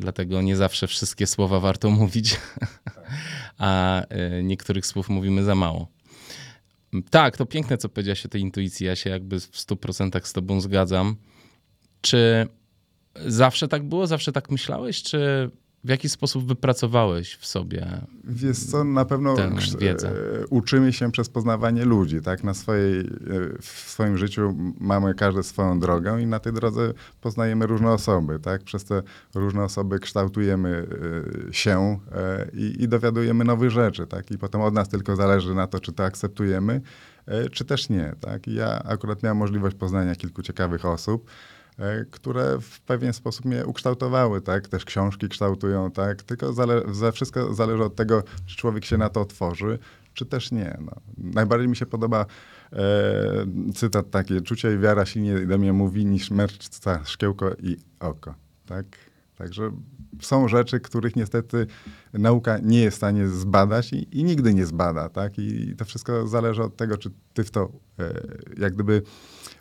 Dlatego 0.02 0.42
nie 0.42 0.56
zawsze 0.56 0.88
wszystkie 0.88 1.28
słowa 1.28 1.60
warto 1.60 1.90
mówić, 1.90 2.40
a 3.58 4.02
e, 4.02 4.44
niektórych 4.44 4.86
słów 4.86 5.10
mówimy 5.10 5.44
za 5.44 5.56
mało. 5.56 5.88
Tak, 7.10 7.38
to 7.38 7.46
piękne, 7.46 7.78
co 7.78 7.90
powiedziałaś 7.90 8.26
o 8.26 8.30
tej 8.30 8.42
intuicji. 8.42 8.86
Ja 8.86 8.96
się 8.96 9.10
jakby 9.10 9.40
w 9.40 9.52
100% 9.52 10.26
z 10.26 10.34
tobą 10.34 10.62
zgadzam. 10.62 11.16
Czy 12.02 12.48
zawsze 13.26 13.68
tak 13.68 13.84
było? 13.84 14.08
Zawsze 14.08 14.32
tak 14.32 14.52
myślałeś? 14.52 15.04
Czy 15.04 15.50
w 15.84 15.90
jaki 15.90 16.10
sposób 16.10 16.48
wypracowałeś 16.48 17.36
w 17.36 17.46
sobie 17.46 17.88
Wiesz 18.24 18.60
co, 18.60 18.84
na 18.84 19.06
pewno 19.06 19.36
wiedzę? 19.80 20.10
e, 20.10 20.48
uczymy 20.48 20.94
się 20.94 21.12
przez 21.12 21.30
poznawanie 21.30 21.86
ludzi, 21.86 22.22
tak? 22.22 22.44
Na 22.44 22.54
swojej, 22.54 23.00
e, 23.00 23.06
w 23.62 23.66
swoim 23.66 24.18
życiu 24.18 24.56
mamy 24.80 25.14
każdy 25.14 25.44
swoją 25.44 25.80
drogę 25.80 26.22
i 26.22 26.26
na 26.26 26.40
tej 26.40 26.54
drodze 26.54 26.94
poznajemy 27.22 27.68
różne 27.68 27.92
osoby, 27.92 28.40
tak? 28.40 28.64
Przez 28.64 28.84
te 28.84 29.04
różne 29.36 29.64
osoby 29.64 30.00
kształtujemy 30.00 30.88
e, 31.50 31.54
się 31.54 32.00
i, 32.54 32.76
i 32.80 32.88
dowiadujemy 32.88 33.44
nowych 33.44 33.70
rzeczy, 33.70 34.08
tak? 34.08 34.32
I 34.32 34.38
potem 34.38 34.62
od 34.62 34.74
nas 34.74 34.90
tylko 34.90 35.16
zależy 35.16 35.56
na 35.56 35.68
to, 35.68 35.80
czy 35.80 35.94
to 35.94 36.04
akceptujemy, 36.04 36.82
czy 37.52 37.66
też 37.66 37.90
nie, 37.90 38.16
tak? 38.20 38.48
I 38.48 38.54
ja 38.54 38.84
akurat 38.84 39.24
miałem 39.24 39.38
możliwość 39.38 39.76
poznania 39.76 40.16
kilku 40.16 40.42
ciekawych 40.42 40.86
osób, 40.86 41.30
które 42.12 42.58
w 42.62 42.82
pewien 42.82 43.14
sposób 43.14 43.46
mnie 43.46 43.66
ukształtowały, 43.66 44.42
tak? 44.42 44.68
Też 44.68 44.86
książki 44.86 45.30
kształtują, 45.30 45.92
tak? 45.92 46.24
Tylko 46.24 46.54
zale- 46.54 46.94
za 46.94 47.12
wszystko 47.12 47.54
zależy 47.54 47.84
od 47.84 47.96
tego, 47.96 48.24
czy 48.46 48.56
człowiek 48.56 48.86
się 48.86 48.98
na 48.98 49.10
to 49.10 49.22
otworzy, 49.22 49.80
czy 50.14 50.26
też 50.26 50.52
nie. 50.52 50.78
No. 50.86 50.92
Najbardziej 51.18 51.68
mi 51.68 51.76
się 51.76 51.86
podoba 51.86 52.26
e, 52.74 52.78
cytat 53.76 54.10
taki, 54.10 54.42
czucie 54.42 54.74
i 54.74 54.78
wiara 54.78 55.06
silniej 55.06 55.48
do 55.48 55.58
mnie 55.58 55.74
mówi 55.74 56.06
niż 56.06 56.32
mędrca, 56.32 57.06
szkiełko 57.06 57.52
i 57.64 57.78
oko, 58.00 58.36
tak? 58.66 58.86
Także 59.38 59.72
są 60.22 60.48
rzeczy, 60.48 60.80
których 60.80 61.16
niestety 61.16 61.68
nauka 62.14 62.58
nie 62.64 62.82
jest 62.82 62.96
w 62.96 62.98
stanie 62.98 63.28
zbadać 63.28 63.94
i, 63.94 64.20
i 64.20 64.24
nigdy 64.24 64.54
nie 64.54 64.66
zbada, 64.66 65.10
tak? 65.10 65.40
I 65.40 65.76
to 65.78 65.86
wszystko 65.86 66.28
zależy 66.28 66.64
od 66.64 66.76
tego, 66.76 66.98
czy 66.98 67.12
ty 67.34 67.44
w 67.44 67.52
to 67.52 67.72
e, 68.00 68.14
jak 68.58 68.74
gdyby 68.74 69.02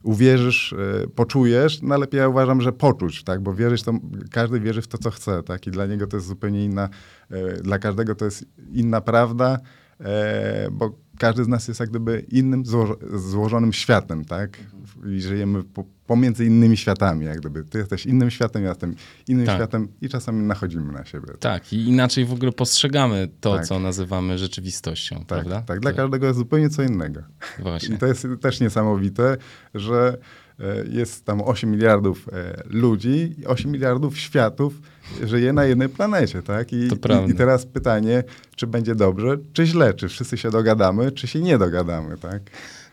uwierzysz, 0.02 0.73
e, 0.73 1.07
poczujesz, 1.14 1.83
no 1.83 1.99
lepiej 1.99 2.19
ja 2.19 2.28
uważam, 2.28 2.61
że 2.61 2.73
poczuć, 2.73 3.25
tak? 3.25 3.40
Bo 3.40 3.54
wierzyć 3.54 3.83
to, 3.83 3.92
każdy 4.30 4.61
wierzy 4.61 4.83
w 4.83 4.88
to, 4.88 4.99
co 4.99 5.11
chce, 5.11 5.42
tak? 5.42 5.66
I 5.66 5.71
dla 5.71 5.87
niego 5.87 6.07
to 6.07 6.16
jest 6.16 6.26
zupełnie 6.26 6.64
inna, 6.64 6.88
e, 7.30 7.52
dla 7.62 7.78
każdego 7.78 8.14
to 8.14 8.25
jest 8.25 8.45
inna 8.73 9.00
prawda, 9.00 9.59
e, 10.00 10.69
bo 10.73 10.99
każdy 11.19 11.45
z 11.45 11.49
nas 11.49 11.69
jest 11.69 11.80
jak 11.80 11.90
gdyby 11.90 12.26
innym 12.28 12.64
złożo- 12.64 13.19
złożonym 13.19 13.73
światem, 13.73 14.25
tak? 14.25 14.59
I 15.07 15.21
żyjemy 15.21 15.64
po, 15.64 15.85
pomiędzy 16.11 16.47
innymi 16.47 16.76
światami, 16.76 17.26
jak 17.26 17.40
gdyby. 17.40 17.64
Ty 17.64 17.79
jesteś 17.79 18.07
innym 18.07 18.31
światem, 18.31 18.62
ja 18.62 18.69
jestem 18.69 18.95
innym 19.29 19.47
Tak. 19.47 19.57
światem 19.57 19.88
i 20.00 20.09
czasami 20.09 20.43
nachodzimy 20.43 20.93
na 20.93 21.05
siebie. 21.05 21.29
Tak, 21.40 21.73
i 21.73 21.85
inaczej 21.88 22.25
w 22.25 22.33
ogóle 22.33 22.52
postrzegamy 22.52 23.29
to, 23.40 23.55
Tak. 23.57 23.67
co 23.67 23.79
nazywamy 23.79 24.38
rzeczywistością, 24.38 25.17
Tak, 25.17 25.26
prawda? 25.26 25.62
tak. 25.62 25.81
Dla 25.81 25.93
każdego 25.93 26.26
jest 26.26 26.38
zupełnie 26.38 26.71
co 26.71 26.83
innego. 26.83 27.21
Właśnie. 27.59 27.95
I 27.95 27.99
to 27.99 28.07
jest 28.07 28.26
też 28.40 28.61
niesamowite, 28.61 29.37
że 29.75 30.19
e, 30.61 30.64
jest 30.88 31.25
tam 31.25 31.40
8 31.40 31.71
miliardów 31.71 32.29
e, 32.33 32.62
ludzi 32.67 33.35
i 33.38 33.47
8 33.47 33.71
miliardów 33.71 34.19
światów 34.19 34.81
żyje 35.25 35.52
na 35.52 35.64
jednej 35.64 35.88
planecie, 35.88 36.43
tak? 36.43 36.73
I, 36.73 36.88
To 36.88 37.26
i, 37.26 37.31
I 37.31 37.35
teraz 37.35 37.67
pytanie, 37.67 38.25
czy 38.57 38.67
będzie 38.67 38.95
dobrze, 38.95 39.37
czy 39.52 39.67
źle, 39.67 39.95
czy 39.95 40.09
wszyscy 40.09 40.37
się 40.37 40.50
dogadamy, 40.50 41.12
czy 41.12 41.26
się 41.26 41.40
nie 41.40 41.59
dogadamy, 41.59 42.17
tak? 42.19 42.43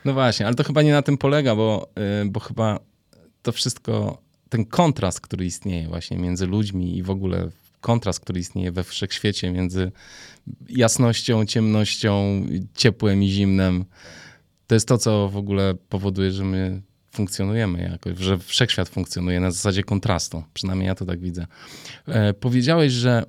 No 0.05 0.13
właśnie, 0.13 0.45
ale 0.45 0.55
to 0.55 0.63
chyba 0.63 0.81
nie 0.81 0.91
na 0.91 1.01
tym 1.01 1.17
polega, 1.17 1.55
bo, 1.55 1.89
y, 2.25 2.29
bo 2.29 2.39
chyba 2.39 2.79
to 3.47 3.51
wszystko, 3.51 4.21
ten 4.49 4.65
kontrast, 4.65 5.21
który 5.21 5.45
istnieje 5.45 5.87
właśnie 5.87 6.17
między 6.17 6.47
ludźmi 6.47 6.97
i 6.97 7.03
w 7.03 7.09
ogóle 7.09 7.49
kontrast, 7.81 8.19
który 8.19 8.39
istnieje 8.39 8.71
we 8.71 8.83
wszechświecie 8.83 9.51
między 9.51 9.91
jasnością, 10.69 11.45
ciemnością, 11.45 12.43
ciepłem 12.75 13.23
i 13.23 13.29
zimnem, 13.29 13.85
to 14.67 14.75
jest 14.75 14.87
to, 14.87 14.97
co 14.97 15.29
w 15.29 15.37
ogóle 15.37 15.75
powoduje, 15.89 16.31
że 16.31 16.43
my 16.43 16.81
funkcjonujemy 17.11 17.89
jakoś, 17.91 18.17
że 18.17 18.37
wszechświat 18.37 18.89
funkcjonuje 18.89 19.39
na 19.39 19.51
zasadzie 19.51 19.83
kontrastu. 19.83 20.43
Przynajmniej 20.53 20.87
ja 20.87 20.95
to 20.95 21.05
tak 21.05 21.19
widzę. 21.19 21.47
E, 22.07 22.33
powiedziałeś, 22.33 22.93
że 22.93 23.23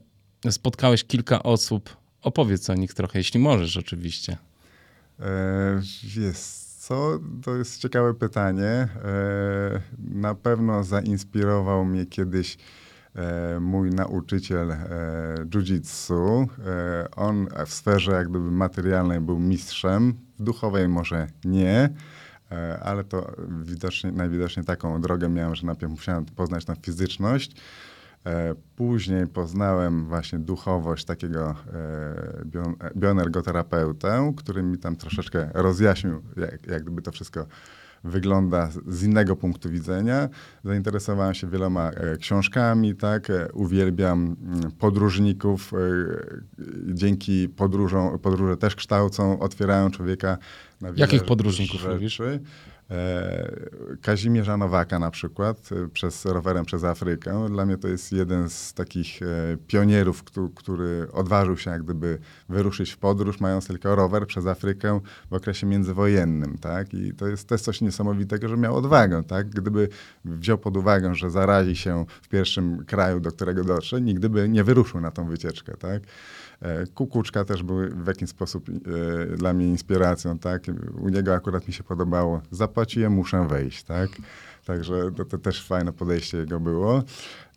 spotkałeś 0.50 1.04
kilka 1.04 1.42
osób. 1.42 1.96
Opowiedz 2.22 2.70
o 2.70 2.74
nich 2.74 2.94
trochę, 2.94 3.18
jeśli 3.18 3.40
możesz 3.40 3.76
oczywiście. 3.76 4.36
E, 5.20 5.82
jest 6.16 6.67
co? 6.88 7.18
To 7.42 7.56
jest 7.56 7.80
ciekawe 7.80 8.14
pytanie. 8.14 8.68
E, 8.68 8.88
na 9.98 10.34
pewno 10.34 10.84
zainspirował 10.84 11.84
mnie 11.84 12.06
kiedyś 12.06 12.58
e, 13.14 13.60
mój 13.60 13.90
nauczyciel 13.90 14.72
e, 14.72 14.86
jiu-jitsu. 15.44 16.46
On 17.16 17.48
w 17.66 17.74
sferze 17.74 18.12
jak 18.12 18.28
gdyby 18.28 18.50
materialnej 18.50 19.20
był 19.20 19.38
mistrzem, 19.38 20.14
w 20.38 20.42
duchowej 20.42 20.88
może 20.88 21.26
nie. 21.44 21.90
Ale 22.82 23.04
to 23.04 23.32
widocznie, 23.62 24.12
najwidoczniej 24.12 24.66
taką 24.66 25.00
drogę 25.00 25.28
miałem, 25.28 25.54
że 25.54 25.66
najpierw 25.66 25.92
musiałem 25.92 26.24
poznać 26.24 26.64
tą 26.64 26.74
fizyczność. 26.74 27.56
E, 28.26 28.54
Później 28.76 29.26
poznałem 29.26 30.04
właśnie 30.04 30.38
duchowość 30.38 31.04
takiego 31.04 31.50
e, 31.50 31.54
bio- 32.44 32.74
bioenergoterapeutę, 32.96 34.32
który 34.36 34.62
mi 34.62 34.78
tam 34.78 34.96
troszeczkę 34.96 35.50
rozjaśnił, 35.54 36.22
jak, 36.36 36.66
jak 36.66 36.82
gdyby 36.82 37.02
to 37.02 37.12
wszystko 37.12 37.46
wygląda 38.04 38.70
z- 38.88 39.02
innego 39.02 39.36
punktu 39.36 39.70
widzenia. 39.70 40.28
Zainteresowałem 40.64 41.34
się 41.34 41.50
wieloma 41.50 41.90
e, 41.90 42.16
książkami, 42.16 42.94
tak, 42.96 43.30
e, 43.30 43.52
uwielbiam 43.52 44.36
mm, 44.42 44.72
podróżników. 44.72 45.72
e, 45.74 45.76
Dzięki 46.94 47.48
podróżom, 47.48 48.18
podróże 48.18 48.56
też 48.56 48.76
kształcą, 48.76 49.38
otwierają 49.38 49.90
człowieka 49.90 50.38
na 50.80 50.88
wiele 50.92 51.00
Jakich 51.00 51.24
podróżników 51.24 51.80
rzeczy. 51.80 51.94
lubisz? 51.94 52.20
E, 52.90 53.52
Kazimierza 54.02 54.56
Nowaka 54.56 54.98
na 54.98 55.10
przykład, 55.10 55.70
e, 55.72 55.88
przez 55.88 56.24
rowerem 56.24 56.64
przez 56.64 56.84
Afrykę. 56.84 57.46
Dla 57.50 57.66
mnie 57.66 57.76
to 57.78 57.88
jest 57.88 58.12
jeden 58.12 58.50
z 58.50 58.74
takich 58.74 59.22
e, 59.22 59.26
pionierów, 59.66 60.24
któ- 60.24 60.50
który 60.50 61.06
odważył 61.12 61.56
się 61.56 61.70
jak 61.70 61.82
gdyby 61.82 62.18
wyruszyć 62.48 62.90
w 62.90 62.98
podróż, 62.98 63.40
mając 63.40 63.66
tylko 63.66 63.94
rower 63.96 64.26
przez 64.26 64.46
Afrykę 64.46 65.00
w 65.30 65.32
okresie 65.34 65.66
międzywojennym, 65.66 66.58
tak? 66.58 66.94
I 66.94 67.12
to 67.14 67.26
jest 67.26 67.50
coś 67.58 67.80
niesamowitego, 67.80 68.48
że 68.48 68.56
miał 68.56 68.76
odwagę, 68.76 69.24
tak? 69.24 69.48
Gdyby 69.48 69.88
wziął 70.24 70.58
pod 70.58 70.76
uwagę, 70.76 71.14
że 71.14 71.30
zarazi 71.30 71.76
się 71.76 72.04
w 72.22 72.28
pierwszym 72.28 72.84
kraju, 72.84 73.20
do 73.20 73.32
którego 73.32 73.64
dotrze, 73.64 74.00
nigdy 74.00 74.28
by 74.28 74.48
nie 74.48 74.64
wyruszył 74.64 75.00
na 75.00 75.10
tą 75.10 75.28
wycieczkę, 75.28 75.76
tak? 75.76 76.02
E, 76.62 76.86
Kukuczka 76.86 77.44
też 77.44 77.62
był 77.62 77.76
w 78.04 78.06
jakiś 78.06 78.30
sposób 78.30 78.68
e, 78.68 79.36
dla 79.36 79.52
mnie 79.52 79.66
inspiracją, 79.66 80.38
tak? 80.38 80.62
U 81.00 81.08
niego 81.08 81.34
akurat 81.34 81.68
mi 81.68 81.74
się 81.74 81.82
podobało. 81.82 82.42
Zapłaciłem, 82.50 83.12
muszę 83.12 83.48
wejść, 83.48 83.82
tak? 83.82 84.08
Także 84.68 85.12
to, 85.16 85.24
to 85.24 85.38
też 85.38 85.66
fajne 85.66 85.92
podejście 85.92 86.38
jego 86.38 86.60
było. 86.60 87.02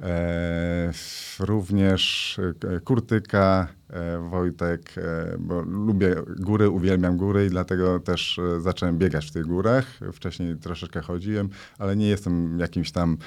E, 0.02 0.92
również 1.40 2.40
e, 2.76 2.80
Kurtyka, 2.80 3.68
e, 3.90 4.30
Wojtek, 4.30 4.94
e, 4.98 5.36
bo 5.40 5.62
lubię 5.62 6.16
góry, 6.40 6.70
uwielbiam 6.70 7.18
góry 7.18 7.46
i 7.46 7.50
dlatego 7.50 8.00
też 8.00 8.40
zacząłem 8.60 8.98
biegać 8.98 9.26
w 9.26 9.32
tych 9.32 9.46
górach. 9.46 9.86
Wcześniej 10.14 10.58
troszeczkę 10.58 11.02
chodziłem, 11.02 11.50
ale 11.80 11.96
nie 11.96 12.08
jestem 12.08 12.60
jakimś 12.60 12.92
tam 12.92 13.18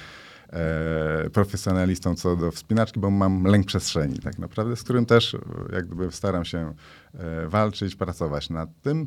e, 0.53 1.31
profesjonalistą 1.31 2.15
co 2.15 2.37
do 2.37 2.51
wspinaczki, 2.51 3.01
bo 3.01 3.11
mam 3.11 3.45
lęk 3.45 3.67
przestrzeni 3.67 4.19
tak 4.19 4.39
naprawdę, 4.39 4.77
z 4.77 4.83
którym 4.83 5.07
też 5.07 5.35
e, 5.35 5.39
jak 5.73 5.87
gdyby 5.87 6.13
staram 6.13 6.45
się 6.45 6.75
e, 7.15 7.49
walczyć, 7.49 7.97
pracować 7.97 8.51
nad 8.51 8.69
tym. 8.83 9.07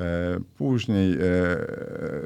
E, 0.00 0.40
Później 0.58 1.12
e, 1.12 1.20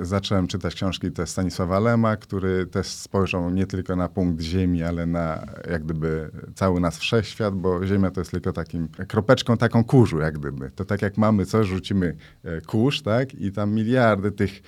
zacząłem 0.01 0.47
czytać 0.47 0.75
książki 0.75 1.11
też 1.11 1.31
Stanisława 1.31 1.81
Lema, 1.81 2.17
który 2.17 2.67
też 2.67 2.87
spojrzał 2.87 3.51
nie 3.51 3.67
tylko 3.67 3.97
na 3.97 4.09
punkt 4.09 4.43
Ziemi, 4.43 4.83
ale 4.83 5.07
na 5.07 5.47
jak 5.71 5.85
gdyby 5.85 6.31
cały 6.55 6.81
nasz 6.81 6.97
wszechświat, 6.97 7.55
bo 7.55 7.87
Ziemia 7.87 8.11
to 8.11 8.21
jest 8.21 8.31
tylko 8.31 8.53
takim 8.53 8.89
kropeczką 8.89 9.57
taką 9.57 9.85
kurzu, 9.85 10.19
jak 10.19 10.39
gdyby. 10.39 10.71
To 10.71 10.85
tak 10.85 11.03
jak 11.03 11.19
mamy 11.19 11.47
coś, 11.47 11.67
rzucimy 11.67 12.17
e, 12.45 12.61
kurz, 12.61 13.03
tak? 13.03 13.35
I 13.35 13.53
tam 13.53 13.73
miliardy 13.73 14.33
tych 14.33 14.63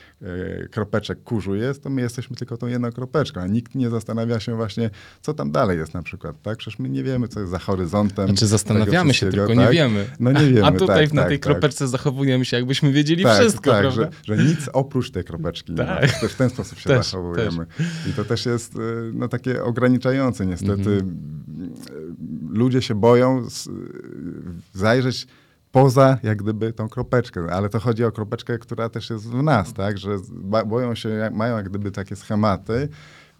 kropeczek 0.71 1.23
kurzu 1.23 1.55
jest, 1.55 1.83
to 1.83 1.91
my 1.91 2.03
jesteśmy 2.03 2.37
tylko 2.37 2.57
tą 2.57 2.67
jedną 2.67 2.93
kropeczką, 2.93 3.41
a 3.41 3.47
nikt 3.47 3.75
nie 3.75 3.91
zastanawia 3.91 4.41
się 4.41 4.57
właśnie, 4.57 4.91
co 5.23 5.35
tam 5.35 5.51
dalej 5.51 5.79
jest 5.79 5.95
na 5.95 6.03
przykład, 6.03 6.43
tak? 6.43 6.59
Przecież 6.59 6.79
my 6.79 6.89
nie 6.89 7.03
wiemy, 7.03 7.29
co 7.29 7.41
jest 7.41 7.53
za 7.53 7.59
horyzontem. 7.59 8.27
Znaczy 8.27 8.47
zastanawiamy 8.47 9.15
się, 9.15 9.31
tylko 9.31 9.47
tak? 9.47 9.57
nie 9.57 9.69
wiemy. 9.69 10.07
No 10.21 10.33
nie 10.33 10.47
wiemy, 10.53 10.67
A 10.67 10.73
tutaj 10.73 11.05
tak, 11.05 11.15
na 11.15 11.23
tak, 11.23 11.29
tej 11.29 11.39
tak. 11.39 11.53
kropeczce 11.53 11.89
zachowujemy 11.89 12.45
się, 12.45 12.57
jakbyśmy 12.57 12.93
wiedzieli 12.97 13.25
Tak, 13.25 13.41
wszystko, 13.41 13.71
tak, 13.71 13.81
prawda? 13.81 14.11
że, 14.25 14.37
że 14.37 14.45
nic 14.45 14.69
oprócz 14.73 15.11
tej 15.11 15.25
kropeczki. 15.25 15.75
Tak. 15.75 16.21
Też 16.21 16.33
w 16.33 16.37
ten 16.37 16.51
sposób 16.51 16.79
się 16.79 16.89
Też, 16.89 17.11
zachowujemy. 17.11 17.67
I 18.11 18.13
to 18.13 18.25
też 18.25 18.47
jest 18.47 18.77
y, 18.77 18.79
no, 19.15 19.29
takie 19.29 19.65
ograniczające 19.65 20.47
niestety. 20.47 20.91
Mhm. 20.91 21.23
Y, 22.53 22.59
Ludzie 22.59 22.83
się 22.83 22.95
boją 22.95 23.43
y, 23.43 23.49
zajrzeć 24.75 25.27
poza 25.73 26.19
jak 26.23 26.43
gdyby 26.43 26.73
tą 26.73 26.89
kropeczkę, 26.89 27.47
ale 27.53 27.69
to 27.69 27.81
chodzi 27.81 28.05
o 28.05 28.13
kropeczkę, 28.13 28.59
która 28.59 28.89
też 28.89 29.11
jest 29.11 29.29
w 29.29 29.43
nas, 29.43 29.73
tak, 29.73 29.99
że 29.99 30.17
boją 30.67 30.95
się, 30.95 31.31
mają 31.35 31.57
jak 31.57 31.69
gdyby 31.69 31.91
takie 31.91 32.17
schematy 32.17 32.89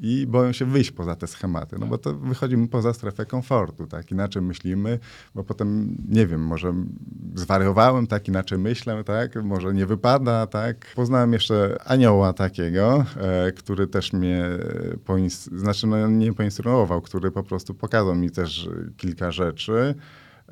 i 0.01 0.27
boją 0.27 0.53
się 0.53 0.65
wyjść 0.65 0.91
poza 0.91 1.17
te 1.17 1.27
schematy, 1.27 1.77
no 1.79 1.87
bo 1.87 1.99
to 1.99 2.15
wychodzimy 2.15 2.69
poza 2.69 2.93
strefę 2.93 3.27
komfortu, 3.27 3.87
tak? 3.87 4.11
Inaczej 4.11 4.43
myślimy, 4.43 4.99
bo 5.35 5.45
potem, 5.45 5.97
nie 6.09 6.27
wiem, 6.27 6.41
może 6.41 6.75
zwariowałem, 7.35 8.07
tak? 8.07 8.29
Inaczej 8.29 8.59
myślę, 8.59 9.05
tak? 9.05 9.45
Może 9.45 9.75
nie 9.75 9.87
wypada, 9.87 10.47
tak? 10.47 10.93
Poznałem 10.95 11.33
jeszcze 11.33 11.79
anioła 11.85 12.33
takiego, 12.33 13.05
e, 13.17 13.53
który 13.53 13.87
też 13.87 14.13
mnie 14.13 14.45
poins- 15.05 15.59
znaczy 15.59 15.87
no, 15.87 16.09
nie 16.09 16.33
poinstruował, 16.33 17.03
który 17.03 17.31
po 17.31 17.43
prostu 17.43 17.75
pokazał 17.75 18.15
mi 18.15 18.31
też 18.31 18.69
kilka 18.97 19.31
rzeczy 19.31 19.95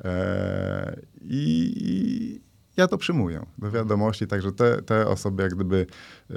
e, 0.03 0.99
i, 1.21 1.73
i 1.75 2.44
ja 2.77 2.87
to 2.87 2.97
przyjmuję 2.97 3.45
do 3.57 3.71
wiadomości, 3.71 4.27
także 4.27 4.51
te, 4.51 4.81
te 4.81 5.07
osoby 5.07 5.43
jak 5.43 5.55
gdyby, 5.55 5.85
e, 6.29 6.35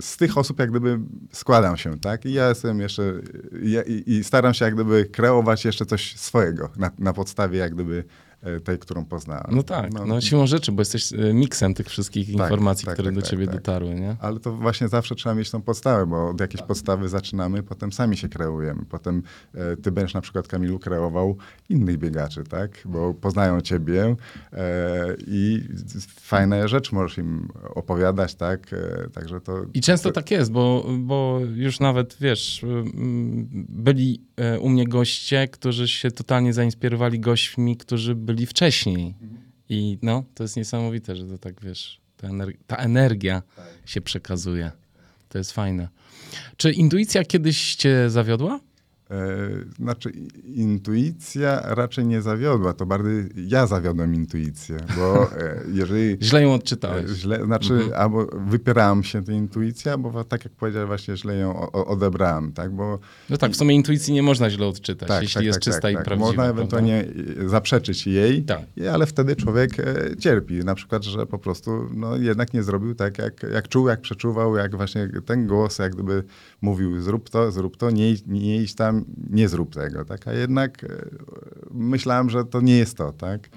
z 0.00 0.16
tych 0.16 0.38
osób 0.38 0.58
jak 0.58 0.70
gdyby 0.70 0.98
składam 1.32 1.76
się, 1.76 1.98
tak? 1.98 2.24
I 2.24 2.32
ja 2.32 2.48
jestem 2.48 2.80
jeszcze, 2.80 3.02
ja, 3.62 3.82
i, 3.82 4.02
i, 4.06 4.24
staram 4.24 4.54
się 4.54 4.64
jak 4.64 4.74
gdyby 4.74 5.04
kreować 5.04 5.64
jeszcze 5.64 5.86
coś 5.86 6.16
swojego 6.16 6.70
na, 6.76 6.90
na 6.98 7.12
podstawie 7.12 7.58
jak 7.58 7.74
gdyby 7.74 8.04
tej, 8.64 8.78
którą 8.78 9.04
poznałem. 9.04 9.46
No 9.50 9.62
tak, 9.62 9.92
no, 9.92 10.06
no 10.06 10.20
siłą 10.20 10.46
rzeczy, 10.46 10.72
bo 10.72 10.80
jesteś 10.80 11.12
e, 11.12 11.34
miksem 11.34 11.74
tych 11.74 11.88
wszystkich 11.88 12.26
tak, 12.26 12.34
informacji, 12.34 12.86
tak, 12.86 12.94
które 12.94 13.08
tak, 13.08 13.14
do 13.14 13.20
tak, 13.20 13.30
ciebie 13.30 13.46
tak. 13.46 13.54
dotarły, 13.54 13.94
nie? 13.94 14.16
Ale 14.20 14.40
to 14.40 14.52
właśnie 14.52 14.88
zawsze 14.88 15.14
trzeba 15.14 15.34
mieć 15.34 15.50
tą 15.50 15.62
podstawę, 15.62 16.06
bo 16.06 16.28
od 16.28 16.40
jakiejś 16.40 16.62
podstawy 16.62 17.08
zaczynamy, 17.08 17.62
potem 17.62 17.92
sami 17.92 18.16
się 18.16 18.28
kreujemy. 18.28 18.84
Potem 18.88 19.22
e, 19.54 19.76
ty 19.76 19.92
będziesz 19.92 20.14
na 20.14 20.20
przykład, 20.20 20.48
Kamilu, 20.48 20.78
kreował 20.78 21.36
innych 21.68 21.98
biegaczy, 21.98 22.44
tak? 22.44 22.82
Bo 22.84 23.14
poznają 23.14 23.60
ciebie 23.60 24.16
e, 24.52 25.16
i 25.26 25.62
fajne 26.20 26.68
rzeczy 26.68 26.94
możesz 26.94 27.18
im 27.18 27.48
opowiadać, 27.74 28.34
tak? 28.34 28.72
E, 28.72 29.10
także 29.10 29.40
to... 29.40 29.62
I 29.74 29.80
często 29.80 30.08
to... 30.08 30.14
tak 30.14 30.30
jest, 30.30 30.52
bo, 30.52 30.86
bo 30.98 31.40
już 31.54 31.80
nawet, 31.80 32.16
wiesz, 32.20 32.64
byli 33.68 34.20
u 34.60 34.68
mnie 34.68 34.88
goście, 34.88 35.48
którzy 35.48 35.88
się 35.88 36.10
totalnie 36.10 36.52
zainspirowali 36.52 37.20
gośćmi, 37.20 37.76
którzy 37.76 38.14
byli 38.14 38.33
byli 38.34 38.46
wcześniej. 38.46 39.14
I 39.68 39.98
no, 40.02 40.24
to 40.34 40.44
jest 40.44 40.56
niesamowite, 40.56 41.16
że 41.16 41.26
to 41.26 41.38
tak, 41.38 41.60
wiesz, 41.60 42.00
ta, 42.16 42.28
energia, 42.28 42.60
ta 42.66 42.76
energia 42.76 43.42
tak. 43.56 43.66
się 43.86 44.00
przekazuje. 44.00 44.70
To 45.28 45.38
jest 45.38 45.52
fajne. 45.52 45.88
Czy 46.56 46.72
intuicja 46.72 47.24
kiedyś 47.24 47.74
cię 47.74 48.10
zawiodła? 48.10 48.60
E, 49.14 49.74
znaczy, 49.76 50.10
intuicja 50.44 51.60
raczej 51.64 52.06
nie 52.06 52.22
zawiodła, 52.22 52.72
to 52.72 52.86
bardziej 52.86 53.28
ja 53.36 53.66
zawiodłem 53.66 54.14
intuicję, 54.14 54.76
bo 54.96 55.32
e, 55.32 55.60
jeżeli... 55.80 56.16
źle 56.22 56.42
ją 56.42 56.54
odczytałeś. 56.54 57.10
E, 57.10 57.14
źle, 57.14 57.44
znaczy, 57.44 57.74
mhm. 57.74 57.92
albo 57.94 58.26
wypierałem 58.46 59.04
się 59.04 59.24
tej 59.24 59.36
intuicji, 59.36 59.90
albo 59.90 60.24
tak 60.24 60.44
jak 60.44 60.52
powiedziałem, 60.52 60.88
właśnie 60.88 61.16
źle 61.16 61.36
ją 61.36 61.70
odebrałem, 61.70 62.52
tak, 62.52 62.72
bo... 62.72 62.98
No 63.30 63.36
tak, 63.36 63.52
w 63.52 63.56
sumie 63.56 63.74
intuicji 63.74 64.14
nie 64.14 64.22
można 64.22 64.50
źle 64.50 64.66
odczytać, 64.66 65.08
tak, 65.08 65.22
jeśli 65.22 65.34
tak, 65.34 65.44
jest 65.44 65.56
tak, 65.56 65.64
czysta 65.64 65.80
tak, 65.80 65.92
i 65.92 65.94
tak. 65.94 66.04
prawdziwa. 66.04 66.26
Można 66.26 66.44
ewentualnie 66.44 67.04
prawda? 67.04 67.48
zaprzeczyć 67.48 68.06
jej, 68.06 68.42
tak. 68.42 68.62
ale 68.92 69.06
wtedy 69.06 69.36
człowiek 69.36 69.70
cierpi. 70.18 70.54
Na 70.54 70.74
przykład, 70.74 71.04
że 71.04 71.26
po 71.26 71.38
prostu 71.38 71.88
no, 71.94 72.16
jednak 72.16 72.54
nie 72.54 72.62
zrobił 72.62 72.94
tak, 72.94 73.18
jak, 73.18 73.42
jak 73.52 73.68
czuł, 73.68 73.88
jak 73.88 74.00
przeczuwał, 74.00 74.56
jak 74.56 74.76
właśnie 74.76 75.08
ten 75.26 75.46
głos 75.46 75.78
jak 75.78 75.94
gdyby 75.94 76.24
mówił, 76.60 77.00
zrób 77.00 77.30
to, 77.30 77.52
zrób 77.52 77.76
to, 77.76 77.90
nie, 77.90 78.14
nie 78.26 78.62
idź 78.62 78.74
tam, 78.74 79.03
nie 79.30 79.48
zrób 79.48 79.74
tego, 79.74 80.04
tak? 80.04 80.28
A 80.28 80.32
jednak 80.32 80.84
e, 80.84 80.88
myślałem, 81.70 82.30
że 82.30 82.44
to 82.44 82.60
nie 82.60 82.76
jest 82.76 82.96
to, 82.96 83.12
tak? 83.12 83.48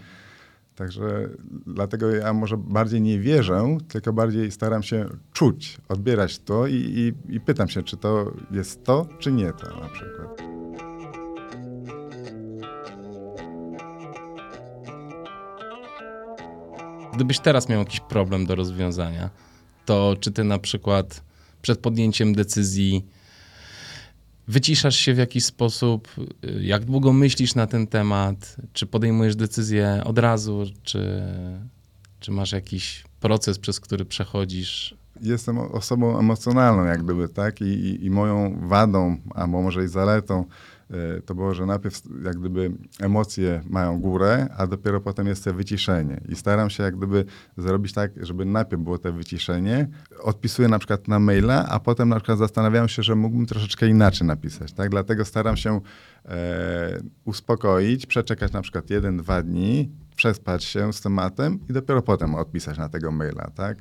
Także 0.75 1.29
dlatego 1.65 2.09
ja 2.09 2.33
może 2.33 2.57
bardziej 2.57 3.01
nie 3.01 3.19
wierzę, 3.19 3.77
tylko 3.87 4.13
bardziej 4.13 4.51
staram 4.51 4.83
się 4.83 5.05
czuć, 5.33 5.77
odbierać 5.89 6.39
to 6.39 6.67
i, 6.67 6.73
i, 6.75 7.35
i 7.35 7.39
pytam 7.39 7.69
się, 7.69 7.83
czy 7.83 7.97
to 7.97 8.33
jest 8.51 8.83
to, 8.83 9.07
czy 9.19 9.31
nie 9.31 9.53
to 9.53 9.79
na 9.79 9.89
przykład. 9.89 10.41
Gdybyś 17.13 17.39
teraz 17.39 17.69
miał 17.69 17.79
jakiś 17.79 17.99
problem 17.99 18.45
do 18.45 18.55
rozwiązania, 18.55 19.29
to 19.85 20.15
czy 20.19 20.31
ty 20.31 20.43
na 20.43 20.59
przykład 20.59 21.23
przed 21.61 21.79
podjęciem 21.79 22.33
decyzji 22.33 23.05
wyciszasz 24.47 24.95
się 24.95 25.13
w 25.13 25.17
jakiś 25.17 25.45
sposób? 25.45 26.07
Jak 26.61 26.85
długo 26.85 27.13
myślisz 27.13 27.55
na 27.55 27.67
ten 27.67 27.87
temat? 27.87 28.55
Czy 28.73 28.85
podejmujesz 28.85 29.35
decyzję 29.35 30.01
od 30.05 30.19
razu, 30.19 30.63
czy, 30.83 31.21
czy 32.19 32.31
masz 32.31 32.51
jakiś 32.51 33.03
proces, 33.19 33.59
przez 33.59 33.79
który 33.79 34.05
przechodzisz? 34.05 34.95
Jestem 35.21 35.57
osobą 35.57 36.19
emocjonalną, 36.19 36.85
jak 36.85 37.03
gdyby, 37.03 37.29
tak? 37.29 37.61
I, 37.61 38.05
i 38.05 38.09
moją 38.09 38.59
wadą, 38.67 39.17
albo 39.35 39.61
może 39.61 39.83
i 39.83 39.87
zaletą 39.87 40.45
to 41.25 41.35
było, 41.35 41.53
że 41.53 41.65
najpierw 41.65 42.01
jak 42.25 42.39
gdyby 42.39 42.71
emocje 42.99 43.61
mają 43.69 44.01
górę, 44.01 44.47
a 44.57 44.67
dopiero 44.67 45.01
potem 45.01 45.27
jest 45.27 45.43
to 45.43 45.53
wyciszenie. 45.53 46.21
I 46.29 46.35
staram 46.35 46.69
się 46.69 46.83
jak 46.83 46.97
gdyby 46.97 47.25
zrobić 47.57 47.93
tak, 47.93 48.11
żeby 48.25 48.45
najpierw 48.45 48.81
było 48.81 48.97
to 48.97 49.13
wyciszenie. 49.13 49.87
Odpisuję 50.21 50.67
na 50.67 50.79
przykład 50.79 51.07
na 51.07 51.19
maila, 51.19 51.65
a 51.69 51.79
potem 51.79 52.09
na 52.09 52.15
przykład 52.15 52.37
zastanawiam 52.37 52.87
się, 52.87 53.03
że 53.03 53.15
mógłbym 53.15 53.45
troszeczkę 53.45 53.87
inaczej 53.87 54.27
napisać. 54.27 54.73
Tak? 54.73 54.89
Dlatego 54.89 55.25
staram 55.25 55.57
się 55.57 55.81
e, 56.25 56.99
uspokoić, 57.25 58.05
przeczekać 58.05 58.51
na 58.51 58.61
przykład 58.61 58.89
jeden, 58.89 59.17
dwa 59.17 59.41
dni, 59.41 59.91
przespać 60.15 60.63
się 60.63 60.93
z 60.93 61.01
tematem 61.01 61.59
i 61.69 61.73
dopiero 61.73 62.01
potem 62.01 62.35
odpisać 62.35 62.77
na 62.77 62.89
tego 62.89 63.11
maila, 63.11 63.51
tak? 63.55 63.77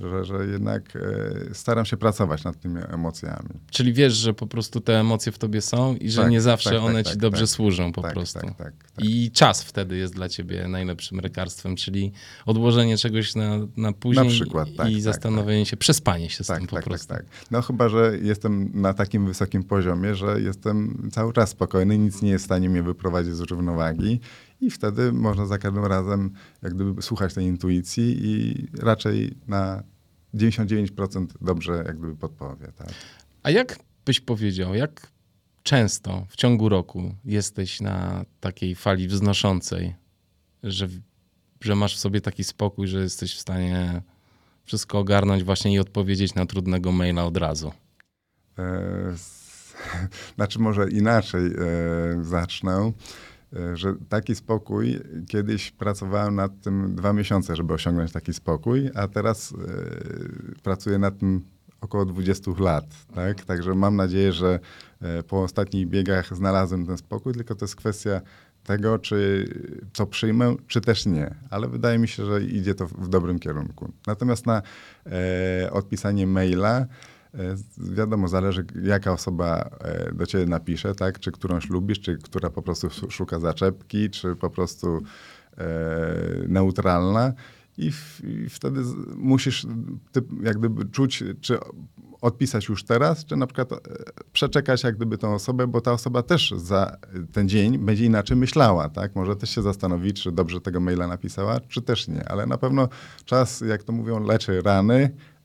Że, 0.00 0.24
że 0.24 0.46
jednak 0.46 0.96
e, 0.96 1.54
staram 1.54 1.84
się 1.84 1.96
pracować 1.96 2.44
nad 2.44 2.60
tymi 2.60 2.80
emocjami. 2.88 3.48
Czyli 3.70 3.92
wiesz, 3.92 4.14
że 4.14 4.34
po 4.34 4.46
prostu 4.46 4.80
te 4.80 5.00
emocje 5.00 5.32
w 5.32 5.38
tobie 5.38 5.60
są 5.60 5.96
i 5.96 6.10
że 6.10 6.22
tak, 6.22 6.30
nie 6.30 6.40
zawsze 6.40 6.70
tak, 6.70 6.80
one 6.80 6.94
tak, 6.94 7.06
ci 7.06 7.12
tak, 7.12 7.20
dobrze 7.20 7.40
tak. 7.40 7.48
służą 7.48 7.92
po 7.92 8.02
tak, 8.02 8.12
prostu. 8.12 8.40
I 8.98 9.30
czas 9.30 9.62
wtedy 9.62 9.96
jest 9.96 10.14
dla 10.14 10.28
ciebie 10.28 10.68
najlepszym 10.68 11.20
lekarstwem, 11.20 11.76
czyli 11.76 12.12
odłożenie 12.46 12.96
czegoś 12.96 13.34
na, 13.34 13.58
na 13.76 13.92
później 13.92 14.24
na 14.24 14.30
przykład, 14.30 14.68
i 14.88 15.00
zastanowienie 15.00 15.66
się, 15.66 15.76
przespanie 15.76 16.30
się 16.30 16.44
z 16.44 16.46
tym 16.46 16.66
po 16.66 16.82
prostu. 16.82 17.08
Tak, 17.08 17.24
No 17.50 17.62
chyba, 17.62 17.88
że 17.88 18.18
jestem 18.22 18.70
na 18.74 18.94
takim 18.94 19.26
wysokim 19.26 19.64
poziomie, 19.64 20.14
że 20.14 20.40
jestem 20.40 21.08
cały 21.12 21.32
czas 21.32 21.50
spokojny, 21.50 21.98
nic 21.98 22.22
nie 22.22 22.30
jest 22.30 22.44
w 22.44 22.46
stanie 22.46 22.68
mnie 22.68 22.82
wyprowadzić 22.82 23.34
z 23.34 23.40
równowagi 23.40 24.20
i 24.60 24.70
wtedy 24.70 25.12
można 25.12 25.46
za 25.46 25.58
każdym 25.58 25.84
razem 25.84 26.30
jak 26.62 26.74
gdyby 26.74 27.02
słuchać 27.02 27.34
tej 27.34 27.44
intuicji 27.44 28.16
i 28.20 28.66
raczej 28.78 29.34
na 29.48 29.82
99% 30.34 31.26
dobrze 31.40 31.72
jak 31.86 31.98
gdyby 31.98 32.16
podpowie. 32.16 32.72
Tak? 32.76 32.88
A 33.42 33.50
jak 33.50 33.78
byś 34.04 34.20
powiedział, 34.20 34.74
jak 34.74 35.12
często 35.62 36.26
w 36.28 36.36
ciągu 36.36 36.68
roku 36.68 37.14
jesteś 37.24 37.80
na 37.80 38.24
takiej 38.40 38.74
fali 38.74 39.08
wznoszącej, 39.08 39.94
że, 40.62 40.88
że 41.60 41.74
masz 41.74 41.96
w 41.96 41.98
sobie 41.98 42.20
taki 42.20 42.44
spokój, 42.44 42.88
że 42.88 43.00
jesteś 43.00 43.34
w 43.34 43.40
stanie 43.40 44.02
wszystko 44.64 44.98
ogarnąć 44.98 45.44
właśnie 45.44 45.74
i 45.74 45.78
odpowiedzieć 45.78 46.34
na 46.34 46.46
trudnego 46.46 46.92
maila 46.92 47.24
od 47.24 47.36
razu? 47.36 47.72
E, 48.58 49.14
znaczy 50.36 50.58
może 50.58 50.90
inaczej 50.90 51.46
e, 51.46 52.24
zacznę. 52.24 52.92
E, 53.56 53.76
że 53.76 53.94
taki 54.08 54.34
spokój, 54.34 55.00
kiedyś 55.28 55.70
pracowałem 55.70 56.34
nad 56.34 56.60
tym 56.60 56.94
dwa 56.94 57.12
miesiące, 57.12 57.56
żeby 57.56 57.74
osiągnąć 57.74 58.12
taki 58.12 58.34
spokój, 58.34 58.90
a 58.94 59.08
teraz 59.08 59.52
y, 59.52 59.56
pracuję 60.62 60.98
nad 60.98 61.18
tym 61.18 61.44
około 61.80 62.04
20 62.04 62.50
lat. 62.58 62.84
Tak? 63.14 63.44
Także 63.44 63.74
mam 63.74 63.96
nadzieję, 63.96 64.32
że 64.32 64.60
e, 65.00 65.22
po 65.22 65.42
ostatnich 65.42 65.88
biegach 65.88 66.36
znalazłem 66.36 66.86
ten 66.86 66.98
spokój, 66.98 67.32
tylko 67.32 67.54
to 67.54 67.64
jest 67.64 67.76
kwestia 67.76 68.20
tego, 68.64 68.98
czy 68.98 69.48
co 69.92 70.06
przyjmę, 70.06 70.56
czy 70.66 70.80
też 70.80 71.06
nie. 71.06 71.34
Ale 71.50 71.68
wydaje 71.68 71.98
mi 71.98 72.08
się, 72.08 72.26
że 72.26 72.44
idzie 72.44 72.74
to 72.74 72.86
w 72.86 73.08
dobrym 73.08 73.38
kierunku. 73.38 73.92
Natomiast 74.06 74.46
na 74.46 74.62
e, 75.06 75.70
odpisanie 75.72 76.26
maila 76.26 76.80
E, 76.80 76.86
wiadomo, 77.78 78.28
zależy 78.28 78.64
jaka 78.82 79.12
osoba 79.12 79.70
e, 79.80 80.12
do 80.12 80.26
ciebie 80.26 80.46
napisze, 80.46 80.94
tak? 80.94 81.18
Czy 81.18 81.32
którąś 81.32 81.70
lubisz, 81.70 82.00
czy 82.00 82.18
która 82.18 82.50
po 82.50 82.62
prostu 82.62 82.88
szuka 83.08 83.40
zaczepki, 83.40 84.10
czy 84.10 84.36
po 84.36 84.50
prostu 84.50 85.02
e, 85.58 85.66
neutralna. 86.48 87.32
I, 87.78 87.92
w, 87.92 88.20
I, 88.24 88.48
wtedy 88.48 88.80
musisz 89.16 89.66
ty, 90.12 90.22
jak 90.42 90.58
gdyby 90.58 90.84
czuć, 90.84 91.24
czy 91.40 91.58
odpisać 92.20 92.68
już 92.68 92.84
teraz, 92.84 93.24
czy 93.24 93.36
na 93.36 93.46
przykład 93.46 93.68
przeczekać 94.32 94.82
jak 94.82 94.96
gdyby 94.96 95.18
tą 95.18 95.34
osobę, 95.34 95.66
bo 95.66 95.80
ta 95.80 95.92
osoba 95.92 96.22
też 96.22 96.54
za 96.56 96.96
ten 97.32 97.48
dzień 97.48 97.78
będzie 97.78 98.04
inaczej 98.04 98.36
myślała, 98.36 98.88
tak? 98.88 99.16
Może 99.16 99.36
też 99.36 99.50
się 99.50 99.62
zastanowić, 99.62 100.22
czy 100.22 100.32
dobrze 100.32 100.60
tego 100.60 100.80
maila 100.80 101.06
napisała, 101.06 101.60
czy 101.60 101.82
też 101.82 102.08
nie, 102.08 102.28
ale 102.28 102.46
na 102.46 102.58
pewno 102.58 102.88
czas, 103.24 103.60
jak 103.60 103.82
to 103.82 103.92
mówią, 103.92 104.20
leczy 104.24 104.62
rany, 104.62 105.10
E, 105.10 105.37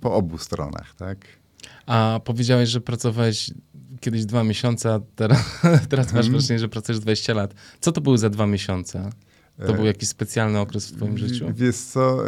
po 0.00 0.14
obu 0.14 0.38
stronach, 0.38 0.94
tak? 0.94 1.18
A 1.86 2.20
powiedziałeś, 2.24 2.68
że 2.68 2.80
pracowałeś 2.80 3.50
kiedyś 4.00 4.24
dwa 4.24 4.44
miesiące, 4.44 4.94
a 4.94 5.00
teraz, 5.16 5.60
teraz 5.90 6.06
masz 6.06 6.26
mhm. 6.26 6.32
wrażenie, 6.32 6.58
że 6.58 6.68
pracujesz 6.68 7.00
20 7.00 7.34
lat. 7.34 7.54
Co 7.80 7.92
to 7.92 8.00
były 8.00 8.18
za 8.18 8.30
dwa 8.30 8.46
miesiące? 8.46 9.10
To 9.66 9.74
był 9.74 9.84
jakiś 9.84 10.08
specjalny 10.08 10.58
okres 10.58 10.90
w 10.90 10.96
twoim 10.96 11.18
życiu? 11.18 11.46
Wiesz 11.54 11.76
co, 11.76 12.18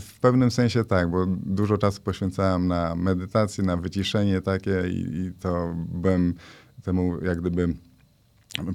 w 0.00 0.20
pewnym 0.20 0.50
sensie 0.50 0.84
tak, 0.84 1.10
bo 1.10 1.26
dużo 1.26 1.78
czasu 1.78 2.02
poświęcałem 2.02 2.68
na 2.68 2.94
medytację, 2.94 3.64
na 3.64 3.76
wyciszenie 3.76 4.40
takie 4.40 4.82
i, 4.88 5.16
i 5.16 5.32
to 5.40 5.74
byłem 5.88 6.34
temu 6.82 7.24
jak 7.24 7.40
gdyby 7.40 7.74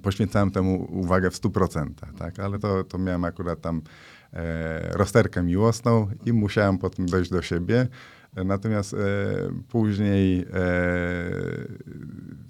poświęcałem 0.01 0.51
temu 0.51 0.87
uwagę 0.91 1.31
w 1.31 1.41
100%, 1.41 1.89
tak? 2.17 2.39
ale 2.39 2.59
to, 2.59 2.83
to 2.83 2.97
miałem 2.97 3.23
akurat 3.23 3.61
tam 3.61 3.77
e, 3.77 3.81
rozterkę 4.91 5.43
miłosną 5.43 6.07
i 6.25 6.33
musiałem 6.33 6.77
potem 6.77 7.05
dojść 7.05 7.31
do 7.31 7.41
siebie. 7.41 7.87
Natomiast 8.35 8.93
e, 8.93 8.97
później 9.69 10.39
e, 10.39 10.45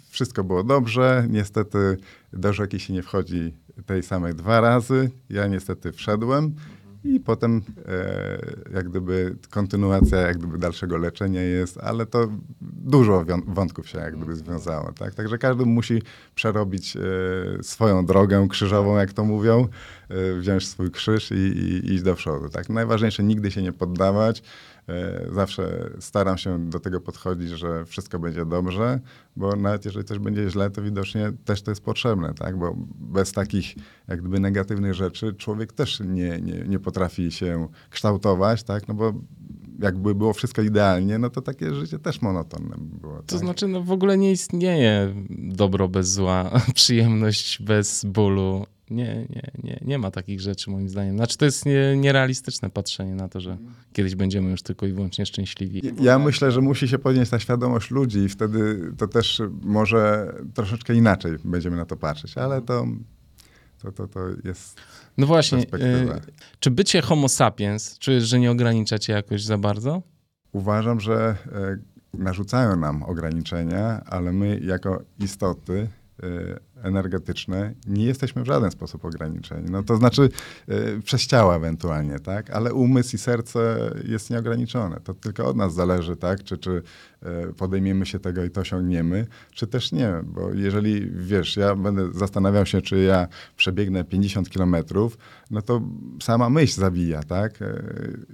wszystko 0.09 0.43
było 0.43 0.63
dobrze. 0.63 1.27
Niestety 1.29 1.97
do 2.33 2.53
rzeki 2.53 2.79
się 2.79 2.93
nie 2.93 3.03
wchodzi 3.03 3.53
tej 3.85 4.03
samej 4.03 4.35
dwa 4.35 4.61
razy. 4.61 5.09
Ja 5.29 5.47
niestety 5.47 5.91
wszedłem. 5.91 6.55
I 7.03 7.19
potem 7.19 7.61
e, 7.87 8.73
jak 8.73 8.89
gdyby 8.89 9.35
kontynuacja 9.49 10.17
jak 10.17 10.37
gdyby 10.37 10.57
dalszego 10.57 10.97
leczenia 10.97 11.41
jest, 11.41 11.77
ale 11.77 12.05
to 12.05 12.27
dużo 12.61 13.25
wątków 13.47 13.89
się 13.89 13.99
jak 13.99 14.17
gdyby 14.17 14.35
związało. 14.35 14.91
Tak? 14.91 15.15
Także 15.15 15.37
każdy 15.37 15.65
musi 15.65 16.01
przerobić 16.35 16.97
e, 16.97 16.99
swoją 17.63 18.05
drogę 18.05 18.47
krzyżową, 18.49 18.97
jak 18.97 19.13
to 19.13 19.25
mówią, 19.25 19.67
e, 20.09 20.39
wziąć 20.39 20.67
swój 20.67 20.91
krzyż 20.91 21.31
i, 21.31 21.35
i 21.35 21.93
iść 21.93 22.03
do 22.03 22.15
przodu. 22.15 22.49
Tak? 22.49 22.69
Najważniejsze 22.69 23.23
nigdy 23.23 23.51
się 23.51 23.61
nie 23.61 23.73
poddawać, 23.73 24.43
zawsze 25.31 25.89
staram 25.99 26.37
się 26.37 26.69
do 26.69 26.79
tego 26.79 27.01
podchodzić, 27.01 27.49
że 27.49 27.85
wszystko 27.85 28.19
będzie 28.19 28.45
dobrze, 28.45 28.99
bo 29.35 29.55
nawet 29.55 29.85
jeżeli 29.85 30.05
coś 30.05 30.19
będzie 30.19 30.49
źle, 30.49 30.69
to 30.69 30.81
widocznie 30.81 31.31
też 31.45 31.61
to 31.61 31.71
jest 31.71 31.81
potrzebne, 31.81 32.33
tak? 32.33 32.57
Bo 32.57 32.75
bez 32.99 33.31
takich 33.31 33.75
jak 34.07 34.19
gdyby 34.19 34.39
negatywnych 34.39 34.93
rzeczy 34.93 35.33
człowiek 35.33 35.73
też 35.73 35.99
nie, 35.99 36.41
nie, 36.41 36.63
nie 36.67 36.79
potrafi 36.79 37.31
się 37.31 37.67
kształtować, 37.89 38.63
tak? 38.63 38.87
No 38.87 38.93
bo 38.93 39.13
jakby 39.79 40.15
było 40.15 40.33
wszystko 40.33 40.61
idealnie, 40.61 41.17
no 41.17 41.29
to 41.29 41.41
takie 41.41 41.75
życie 41.75 41.99
też 41.99 42.21
monotonne 42.21 42.75
by 42.77 42.99
było. 42.99 43.17
Tak? 43.17 43.25
To 43.25 43.37
znaczy, 43.37 43.67
no 43.67 43.81
w 43.83 43.91
ogóle 43.91 44.17
nie 44.17 44.31
istnieje 44.31 45.15
dobro 45.29 45.87
bez 45.87 46.11
zła, 46.11 46.51
przyjemność 46.75 47.61
bez 47.63 48.05
bólu, 48.05 48.65
nie, 48.91 49.27
nie, 49.29 49.51
nie, 49.63 49.79
nie 49.81 49.97
ma 49.97 50.11
takich 50.11 50.41
rzeczy 50.41 50.69
moim 50.69 50.89
zdaniem. 50.89 51.15
Znaczy 51.15 51.37
to 51.37 51.45
jest 51.45 51.65
nie, 51.65 51.97
nierealistyczne 51.97 52.69
patrzenie 52.69 53.15
na 53.15 53.29
to, 53.29 53.41
że 53.41 53.57
kiedyś 53.93 54.15
będziemy 54.15 54.51
już 54.51 54.61
tylko 54.61 54.85
i 54.85 54.93
wyłącznie 54.93 55.25
szczęśliwi. 55.25 55.81
Ja 56.01 56.19
myślę, 56.19 56.51
że 56.51 56.61
musi 56.61 56.87
się 56.87 56.99
podnieść 56.99 57.31
ta 57.31 57.39
świadomość 57.39 57.91
ludzi 57.91 58.19
i 58.19 58.29
wtedy 58.29 58.91
to 58.97 59.07
też 59.07 59.41
może 59.61 60.33
troszeczkę 60.53 60.95
inaczej 60.95 61.31
będziemy 61.43 61.77
na 61.77 61.85
to 61.85 61.97
patrzeć, 61.97 62.37
ale 62.37 62.61
to, 62.61 62.87
to, 63.81 63.91
to, 63.91 64.07
to 64.07 64.19
jest 64.43 64.81
No 65.17 65.27
właśnie, 65.27 65.59
y, 65.59 65.65
czy 66.59 66.71
bycie 66.71 67.01
homo 67.01 67.29
sapiens, 67.29 67.99
czujesz, 67.99 68.23
że 68.23 68.39
nie 68.39 68.51
ogranicza 68.51 68.99
cię 68.99 69.13
jakoś 69.13 69.43
za 69.43 69.57
bardzo? 69.57 70.01
Uważam, 70.51 70.99
że 70.99 71.35
e, 71.51 71.77
narzucają 72.13 72.75
nam 72.75 73.03
ograniczenia, 73.03 74.01
ale 74.05 74.31
my 74.31 74.59
jako 74.59 75.01
istoty 75.19 75.73
e, 75.73 76.00
energetyczne 76.83 77.73
nie 77.87 78.05
jesteśmy 78.05 78.43
w 78.43 78.45
żaden 78.45 78.71
sposób 78.71 79.05
ograniczeni. 79.05 79.71
No 79.71 79.83
to 79.83 79.97
znaczy 79.97 80.29
y, 80.69 81.01
przez 81.03 81.27
ciało 81.27 81.55
ewentualnie, 81.55 82.19
tak? 82.19 82.49
Ale 82.49 82.73
umysł 82.73 83.15
i 83.15 83.19
serce 83.19 83.91
jest 84.07 84.29
nieograniczone. 84.29 84.99
To 84.99 85.13
tylko 85.13 85.45
od 85.45 85.57
nas 85.57 85.73
zależy, 85.73 86.15
tak? 86.15 86.43
Czy, 86.43 86.57
czy 86.57 86.71
y, 87.49 87.53
podejmiemy 87.53 88.05
się 88.05 88.19
tego 88.19 88.43
i 88.43 88.49
to 88.49 88.61
osiągniemy, 88.61 89.27
czy 89.51 89.67
też 89.67 89.91
nie. 89.91 90.13
Bo 90.23 90.53
jeżeli, 90.53 91.11
wiesz, 91.11 91.57
ja 91.57 91.75
będę 91.75 92.11
zastanawiał 92.13 92.65
się, 92.65 92.81
czy 92.81 92.99
ja 92.99 93.27
przebiegnę 93.55 94.03
50 94.03 94.49
kilometrów, 94.49 95.17
no 95.51 95.61
to 95.61 95.81
sama 96.21 96.49
myśl 96.49 96.79
zabija, 96.81 97.23
tak? 97.23 97.61
Y, 97.61 98.25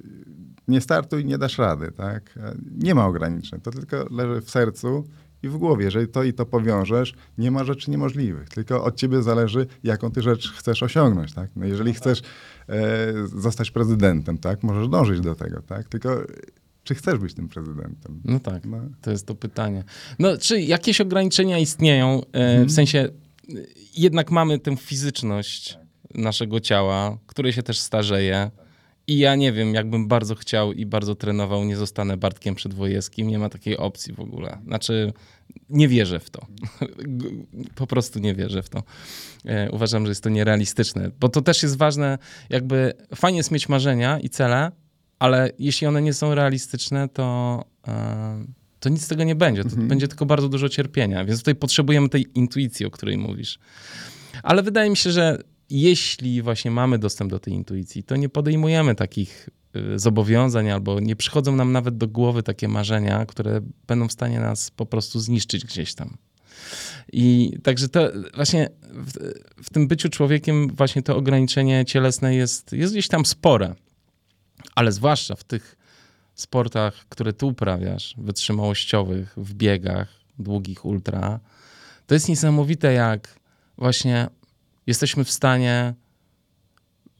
nie 0.67 0.81
startuj, 0.81 1.25
nie 1.25 1.37
dasz 1.37 1.57
rady, 1.57 1.91
tak? 1.91 2.39
Nie 2.77 2.95
ma 2.95 3.05
ograniczeń. 3.05 3.61
To 3.61 3.71
tylko 3.71 4.05
leży 4.11 4.41
w 4.41 4.49
sercu 4.49 5.07
i 5.43 5.49
w 5.49 5.57
głowie. 5.57 5.85
Jeżeli 5.85 6.07
to 6.07 6.23
i 6.23 6.33
to 6.33 6.45
powiążesz, 6.45 7.13
nie 7.37 7.51
ma 7.51 7.63
rzeczy 7.63 7.91
niemożliwych. 7.91 8.49
Tylko 8.49 8.83
od 8.83 8.95
ciebie 8.95 9.21
zależy, 9.21 9.67
jaką 9.83 10.11
ty 10.11 10.21
rzecz 10.21 10.51
chcesz 10.51 10.83
osiągnąć. 10.83 11.33
Tak? 11.33 11.49
No 11.55 11.65
jeżeli 11.65 11.93
chcesz 11.93 12.21
e, 12.69 13.13
zostać 13.25 13.71
prezydentem, 13.71 14.37
tak? 14.37 14.63
możesz 14.63 14.87
dążyć 14.87 15.21
do 15.21 15.35
tego. 15.35 15.61
Tak? 15.61 15.87
Tylko 15.87 16.23
czy 16.83 16.95
chcesz 16.95 17.19
być 17.19 17.33
tym 17.33 17.49
prezydentem? 17.49 18.21
No 18.25 18.39
tak, 18.39 18.65
no. 18.65 18.77
to 19.01 19.11
jest 19.11 19.25
to 19.25 19.35
pytanie. 19.35 19.83
No, 20.19 20.37
czy 20.37 20.61
jakieś 20.61 21.01
ograniczenia 21.01 21.59
istnieją? 21.59 22.21
E, 22.33 22.39
hmm. 22.39 22.67
W 22.67 22.71
sensie, 22.71 23.09
jednak 23.97 24.31
mamy 24.31 24.59
tę 24.59 24.77
fizyczność 24.77 25.77
naszego 26.15 26.59
ciała, 26.59 27.17
które 27.27 27.53
się 27.53 27.63
też 27.63 27.79
starzeje. 27.79 28.51
I 29.07 29.17
ja 29.17 29.35
nie 29.35 29.51
wiem, 29.51 29.73
jakbym 29.73 30.07
bardzo 30.07 30.35
chciał 30.35 30.73
i 30.73 30.85
bardzo 30.85 31.15
trenował, 31.15 31.65
nie 31.65 31.77
zostanę 31.77 32.17
Bartkiem 32.17 32.55
Przedwojewskim. 32.55 33.27
Nie 33.27 33.39
ma 33.39 33.49
takiej 33.49 33.77
opcji 33.77 34.13
w 34.13 34.19
ogóle. 34.19 34.57
Znaczy, 34.65 35.13
nie 35.69 35.87
wierzę 35.87 36.19
w 36.19 36.29
to. 36.29 36.45
Po 37.75 37.87
prostu 37.87 38.19
nie 38.19 38.35
wierzę 38.35 38.63
w 38.63 38.69
to. 38.69 38.83
E, 39.45 39.71
uważam, 39.71 40.05
że 40.05 40.11
jest 40.11 40.23
to 40.23 40.29
nierealistyczne, 40.29 41.11
bo 41.19 41.29
to 41.29 41.41
też 41.41 41.63
jest 41.63 41.77
ważne. 41.77 42.17
Jakby 42.49 42.93
fajnie 43.15 43.37
jest 43.37 43.51
mieć 43.51 43.69
marzenia 43.69 44.19
i 44.19 44.29
cele, 44.29 44.71
ale 45.19 45.51
jeśli 45.59 45.87
one 45.87 46.01
nie 46.01 46.13
są 46.13 46.35
realistyczne, 46.35 47.09
to, 47.09 47.63
e, 47.87 48.45
to 48.79 48.89
nic 48.89 49.01
z 49.01 49.07
tego 49.07 49.23
nie 49.23 49.35
będzie. 49.35 49.63
To 49.63 49.69
mhm. 49.69 49.87
będzie 49.87 50.07
tylko 50.07 50.25
bardzo 50.25 50.49
dużo 50.49 50.69
cierpienia. 50.69 51.25
Więc 51.25 51.39
tutaj 51.39 51.55
potrzebujemy 51.55 52.09
tej 52.09 52.25
intuicji, 52.35 52.85
o 52.85 52.91
której 52.91 53.17
mówisz. 53.17 53.59
Ale 54.43 54.63
wydaje 54.63 54.89
mi 54.89 54.97
się, 54.97 55.11
że 55.11 55.37
jeśli 55.69 56.41
właśnie 56.41 56.71
mamy 56.71 56.99
dostęp 56.99 57.31
do 57.31 57.39
tej 57.39 57.53
intuicji, 57.53 58.03
to 58.03 58.15
nie 58.15 58.29
podejmujemy 58.29 58.95
takich 58.95 59.49
y, 59.75 59.99
zobowiązań 59.99 60.69
albo 60.69 60.99
nie 60.99 61.15
przychodzą 61.15 61.55
nam 61.55 61.71
nawet 61.71 61.97
do 61.97 62.07
głowy 62.07 62.43
takie 62.43 62.67
marzenia, 62.67 63.25
które 63.25 63.61
będą 63.87 64.07
w 64.07 64.11
stanie 64.11 64.39
nas 64.39 64.71
po 64.71 64.85
prostu 64.85 65.19
zniszczyć 65.19 65.65
gdzieś 65.65 65.95
tam. 65.95 66.17
I 67.13 67.53
także 67.63 67.89
to 67.89 68.11
właśnie 68.35 68.69
w, 68.91 69.11
w 69.63 69.69
tym 69.69 69.87
byciu 69.87 70.09
człowiekiem 70.09 70.75
właśnie 70.75 71.01
to 71.01 71.15
ograniczenie 71.17 71.85
cielesne 71.85 72.35
jest, 72.35 72.73
jest 72.73 72.93
gdzieś 72.93 73.07
tam 73.07 73.25
spore. 73.25 73.75
Ale 74.75 74.91
zwłaszcza 74.91 75.35
w 75.35 75.43
tych 75.43 75.77
sportach, 76.35 77.05
które 77.09 77.33
ty 77.33 77.45
uprawiasz, 77.45 78.15
wytrzymałościowych, 78.17 79.33
w 79.37 79.53
biegach, 79.53 80.09
długich 80.39 80.85
ultra, 80.85 81.39
to 82.07 82.13
jest 82.13 82.29
niesamowite, 82.29 82.93
jak 82.93 83.39
właśnie 83.77 84.27
jesteśmy 84.87 85.23
w 85.23 85.31
stanie 85.31 85.93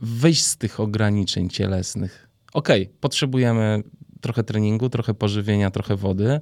wyjść 0.02 0.46
z 0.46 0.58
tych 0.58 0.80
ograniczeń 0.80 1.50
cielesnych. 1.50 2.28
Okej, 2.54 2.84
okay, 2.84 2.96
potrzebujemy 3.00 3.84
trochę 4.22 4.44
treningu, 4.44 4.90
trochę 4.90 5.14
pożywienia, 5.14 5.72
trochę 5.72 5.96
wody, 5.96 6.42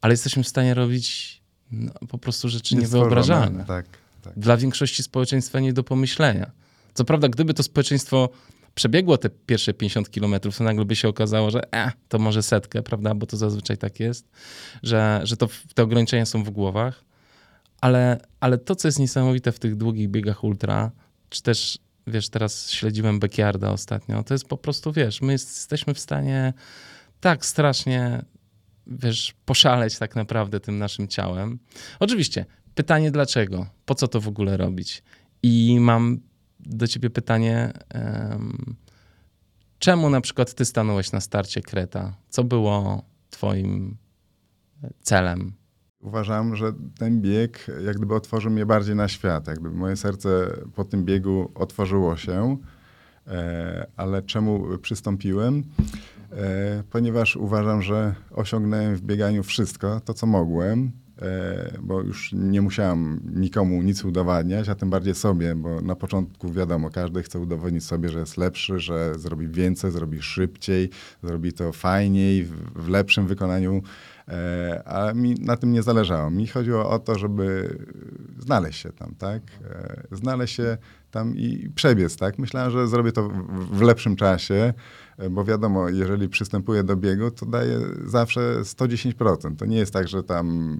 ale 0.00 0.12
jesteśmy 0.12 0.42
w 0.42 0.48
stanie 0.48 0.74
robić 0.74 1.36
no, 1.70 1.92
po 2.08 2.18
prostu 2.18 2.48
rzeczy 2.48 2.76
niewyobrażalne. 2.76 3.64
Tak, 3.64 3.86
tak. 4.22 4.38
Dla 4.38 4.56
większości 4.56 5.02
społeczeństwa 5.02 5.60
nie 5.60 5.72
do 5.72 5.84
pomyślenia. 5.84 6.50
Co 6.94 7.04
prawda, 7.04 7.28
gdyby 7.28 7.54
to 7.54 7.62
społeczeństwo 7.62 8.28
przebiegło 8.74 9.18
te 9.18 9.30
pierwsze 9.30 9.74
50 9.74 10.10
kilometrów, 10.10 10.58
to 10.58 10.64
nagle 10.64 10.84
by 10.84 10.96
się 10.96 11.08
okazało, 11.08 11.50
że 11.50 11.74
e, 11.74 11.92
to 12.08 12.18
może 12.18 12.42
setkę, 12.42 12.82
prawda? 12.82 13.14
Bo 13.14 13.26
to 13.26 13.36
zazwyczaj 13.36 13.78
tak 13.78 14.00
jest, 14.00 14.28
że, 14.82 15.20
że 15.24 15.36
to, 15.36 15.48
te 15.74 15.82
ograniczenia 15.82 16.26
są 16.26 16.44
w 16.44 16.50
głowach. 16.50 17.05
Ale, 17.80 18.20
ale 18.40 18.58
to, 18.58 18.76
co 18.76 18.88
jest 18.88 18.98
niesamowite 18.98 19.52
w 19.52 19.58
tych 19.58 19.76
długich 19.76 20.08
biegach 20.08 20.44
ultra, 20.44 20.90
czy 21.28 21.42
też, 21.42 21.78
wiesz, 22.06 22.28
teraz 22.28 22.70
śledziłem 22.70 23.20
Backyarda 23.20 23.70
ostatnio, 23.70 24.22
to 24.22 24.34
jest 24.34 24.48
po 24.48 24.56
prostu, 24.56 24.92
wiesz, 24.92 25.22
my 25.22 25.32
jesteśmy 25.32 25.94
w 25.94 25.98
stanie 25.98 26.52
tak 27.20 27.46
strasznie, 27.46 28.22
wiesz, 28.86 29.34
poszaleć 29.44 29.98
tak 29.98 30.16
naprawdę 30.16 30.60
tym 30.60 30.78
naszym 30.78 31.08
ciałem. 31.08 31.58
Oczywiście, 32.00 32.46
pytanie 32.74 33.10
dlaczego? 33.10 33.66
Po 33.84 33.94
co 33.94 34.08
to 34.08 34.20
w 34.20 34.28
ogóle 34.28 34.56
robić? 34.56 35.02
I 35.42 35.76
mam 35.80 36.20
do 36.60 36.86
ciebie 36.86 37.10
pytanie, 37.10 37.72
um, 37.94 38.76
czemu 39.78 40.10
na 40.10 40.20
przykład 40.20 40.54
ty 40.54 40.64
stanąłeś 40.64 41.12
na 41.12 41.20
starcie 41.20 41.60
Kreta? 41.62 42.16
Co 42.28 42.44
było 42.44 43.04
twoim 43.30 43.96
celem? 45.02 45.52
Uważam, 46.06 46.56
że 46.56 46.72
ten 46.98 47.20
bieg 47.20 47.66
jak 47.84 47.96
gdyby 47.96 48.14
otworzył 48.14 48.50
mnie 48.50 48.66
bardziej 48.66 48.96
na 48.96 49.08
świat. 49.08 49.46
Jak 49.46 49.60
gdyby 49.60 49.76
moje 49.76 49.96
serce 49.96 50.28
po 50.74 50.84
tym 50.84 51.04
biegu 51.04 51.50
otworzyło 51.54 52.16
się. 52.16 52.56
E, 53.26 53.86
ale 53.96 54.22
czemu 54.22 54.78
przystąpiłem? 54.78 55.62
E, 56.32 56.82
ponieważ 56.90 57.36
uważam, 57.36 57.82
że 57.82 58.14
osiągnąłem 58.30 58.96
w 58.96 59.02
bieganiu 59.02 59.42
wszystko, 59.42 60.00
to 60.00 60.14
co 60.14 60.26
mogłem, 60.26 60.90
e, 61.22 61.78
bo 61.82 62.00
już 62.00 62.32
nie 62.32 62.62
musiałem 62.62 63.20
nikomu 63.34 63.82
nic 63.82 64.04
udowadniać, 64.04 64.68
a 64.68 64.74
tym 64.74 64.90
bardziej 64.90 65.14
sobie, 65.14 65.54
bo 65.54 65.80
na 65.80 65.96
początku 65.96 66.52
wiadomo, 66.52 66.90
każdy 66.90 67.22
chce 67.22 67.38
udowodnić 67.38 67.84
sobie, 67.84 68.08
że 68.08 68.18
jest 68.18 68.36
lepszy, 68.36 68.80
że 68.80 69.18
zrobi 69.18 69.48
więcej, 69.48 69.90
zrobi 69.90 70.22
szybciej, 70.22 70.90
zrobi 71.22 71.52
to 71.52 71.72
fajniej, 71.72 72.44
w, 72.74 72.88
lepszym 72.88 73.26
wykonaniu 73.26 73.82
a 74.84 75.12
mi 75.12 75.34
na 75.34 75.56
tym 75.56 75.72
nie 75.72 75.82
zależało. 75.82 76.30
Mi 76.30 76.46
chodziło 76.46 76.90
o 76.90 76.98
to, 76.98 77.18
żeby 77.18 77.78
znaleźć 78.38 78.80
się 78.80 78.92
tam, 78.92 79.14
tak? 79.18 79.42
E, 79.64 80.02
znaleźć 80.12 80.56
się 80.56 80.78
tam 81.10 81.36
i 81.36 81.70
przebiec, 81.74 82.16
tak? 82.16 82.38
Myślałem, 82.38 82.70
że 82.70 82.88
zrobię 82.88 83.12
to 83.12 83.28
w, 83.72 83.80
lepszym 83.80 84.16
czasie, 84.16 84.54
e, 84.54 84.74
bo 85.30 85.44
wiadomo, 85.44 85.88
jeżeli 85.88 86.28
przystępuję 86.28 86.84
do 86.84 86.96
biegu, 86.96 87.30
to 87.30 87.46
daję 87.46 87.80
zawsze 88.04 88.60
110%. 88.62 89.56
To 89.56 89.66
nie 89.66 89.76
jest 89.76 89.92
tak, 89.92 90.08
że 90.08 90.22
tam 90.22 90.76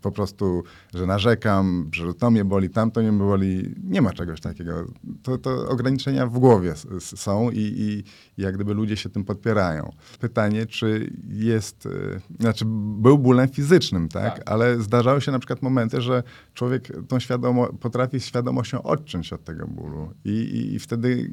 po 0.00 0.12
prostu, 0.12 0.62
że 0.94 1.06
narzekam, 1.06 1.90
że 1.92 2.14
to 2.14 2.30
mnie 2.30 2.44
boli, 2.44 2.70
tamto 2.70 3.00
mnie 3.00 3.12
boli. 3.12 3.74
Nie 3.84 4.02
ma 4.02 4.12
czegoś 4.12 4.40
takiego. 4.40 4.84
To, 5.22 5.38
to 5.38 5.68
ograniczenia 5.68 6.26
w 6.26 6.38
głowie 6.38 6.74
są 7.00 7.50
i, 7.50 7.58
i, 7.58 8.04
jak 8.42 8.54
gdyby 8.54 8.74
ludzie 8.74 8.96
się 8.96 9.08
tym 9.08 9.24
podpierają. 9.24 9.92
Pytanie, 10.20 10.66
czy 10.66 11.12
jest, 11.28 11.86
e, 11.86 11.90
znaczy 12.40 12.64
był 12.98 13.18
bólem 13.18 13.48
fizycznym, 13.48 14.08
tak? 14.08 14.34
tak. 14.34 14.50
Ale 14.50 14.80
zdarzały 14.80 15.20
się 15.20 15.32
na 15.32 15.38
przykład 15.38 15.62
momenty, 15.62 16.00
że 16.00 16.22
człowiek 16.54 16.88
tą 17.08 17.18
świadomo, 17.18 17.66
potrafi 17.66 18.20
świadomością 18.20 18.82
odciąć 18.82 19.32
od 19.32 19.44
tego 19.44 19.66
bólu 19.66 20.12
i, 20.24 20.30
i, 20.30 20.74
i 20.74 20.78
wtedy 20.78 21.32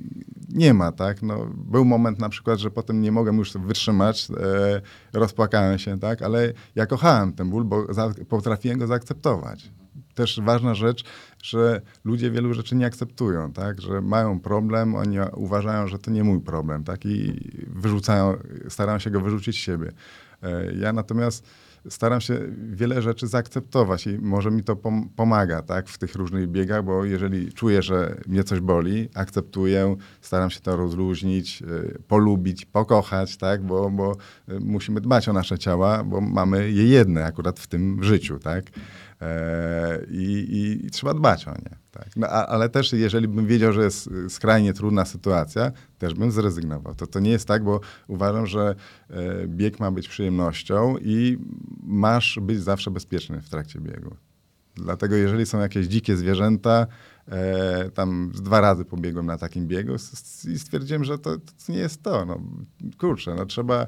nie 0.49 0.73
ma, 0.73 0.91
tak? 0.91 1.21
No, 1.21 1.47
był 1.55 1.85
moment 1.85 2.19
na 2.19 2.29
przykład, 2.29 2.59
że 2.59 2.71
potem 2.71 3.01
nie 3.01 3.11
mogłem 3.11 3.37
już 3.37 3.53
wytrzymać, 3.53 4.27
e, 4.39 4.81
rozpłakałem 5.13 5.79
się, 5.79 5.99
tak? 5.99 6.21
Ale 6.21 6.53
ja 6.75 6.85
kochałem 6.85 7.33
ten 7.33 7.49
ból, 7.49 7.65
bo 7.65 7.93
za, 7.93 8.13
potrafiłem 8.29 8.79
go 8.79 8.87
zaakceptować. 8.87 9.71
Też 10.15 10.39
ważna 10.43 10.73
rzecz, 10.73 11.03
że 11.43 11.81
ludzie 12.03 12.31
wielu 12.31 12.53
rzeczy 12.53 12.75
nie 12.75 12.85
akceptują, 12.85 13.51
tak? 13.53 13.81
Że 13.81 14.01
mają 14.01 14.39
problem, 14.39 14.95
oni 14.95 15.17
uważają, 15.33 15.87
że 15.87 15.99
to 15.99 16.11
nie 16.11 16.23
mój 16.23 16.41
problem, 16.41 16.83
tak? 16.83 17.05
I 17.05 17.33
wyrzucają, 17.67 18.37
starają 18.69 18.99
się 18.99 19.11
go 19.11 19.21
wyrzucić 19.21 19.55
z 19.55 19.59
siebie. 19.59 19.91
E, 20.43 20.73
ja 20.73 20.93
natomiast 20.93 21.47
staram 21.89 22.21
się 22.21 22.39
wiele 22.71 23.01
rzeczy 23.01 23.27
zaakceptować 23.27 24.07
i 24.07 24.19
może 24.19 24.51
mi 24.51 24.63
to 24.63 24.75
pom 24.75 25.09
pomaga 25.15 25.61
tak, 25.61 25.89
w 25.89 25.97
tych 25.97 26.15
różnych 26.15 26.47
biegach, 26.47 26.83
bo 26.83 27.05
jeżeli 27.05 27.53
czuję, 27.53 27.81
że 27.81 28.17
mnie 28.27 28.43
coś 28.43 28.59
boli, 28.59 29.09
akceptuję, 29.13 29.95
staram 30.21 30.49
się 30.49 30.59
to 30.59 30.75
rozluźnić, 30.75 31.61
y, 31.61 31.99
polubić, 32.07 32.65
pokochać, 32.65 33.37
tak, 33.37 33.63
bo, 33.63 33.89
bo 33.89 34.15
y, 34.49 34.59
musimy 34.59 35.01
dbać 35.01 35.29
o 35.29 35.33
nasze 35.33 35.59
ciała, 35.59 36.03
bo 36.03 36.21
mamy 36.21 36.71
je 36.71 36.87
jedne 36.87 37.25
akurat 37.25 37.59
w 37.59 37.67
tym 37.67 38.03
życiu. 38.03 38.39
Tak. 38.39 38.63
E, 39.21 40.05
I, 40.09 40.23
i, 40.23 40.85
i, 40.85 40.91
trzeba 40.91 41.13
dbać 41.13 41.47
o 41.47 41.51
nie. 41.51 41.77
Tak. 41.91 42.07
No, 42.15 42.27
a, 42.27 42.45
ale 42.45 42.69
też 42.69 42.93
jeżeli 42.93 43.27
bym 43.27 43.47
wiedział, 43.47 43.73
że 43.73 43.83
jest 43.83 44.09
skrajnie 44.29 44.73
trudna 44.73 45.05
sytuacja, 45.05 45.71
też 45.97 46.13
bym 46.13 46.31
zrezygnował. 46.31 46.95
To, 46.95 47.07
to 47.07 47.19
nie 47.19 47.31
jest 47.31 47.47
tak, 47.47 47.63
bo 47.63 47.79
uważam, 48.07 48.47
że 48.47 48.75
e, 49.09 49.47
bieg 49.47 49.79
ma 49.79 49.91
być 49.91 50.07
przyjemnością 50.07 50.95
i 51.01 51.37
masz 51.83 52.39
być 52.41 52.63
zawsze 52.63 52.91
bezpieczny 52.91 53.41
w 53.41 53.49
trakcie 53.49 53.79
biegu. 53.79 54.15
Dlatego 54.75 55.15
jeżeli 55.15 55.45
są 55.45 55.59
jakieś 55.59 55.87
dzikie 55.87 56.17
zwierzęta, 56.17 56.87
e, 57.27 57.89
tam 57.89 58.31
dwa 58.35 58.61
razy 58.61 58.85
pobiegłem 58.85 59.25
na 59.25 59.37
takim 59.37 59.67
biegu 59.67 59.95
i 60.53 60.59
stwierdziłem, 60.59 61.03
że 61.03 61.19
to, 61.19 61.37
to 61.37 61.71
nie 61.71 61.79
jest 61.79 62.03
to. 62.03 62.25
No, 62.25 62.39
kurczę, 62.97 63.35
no 63.35 63.45
trzeba 63.45 63.87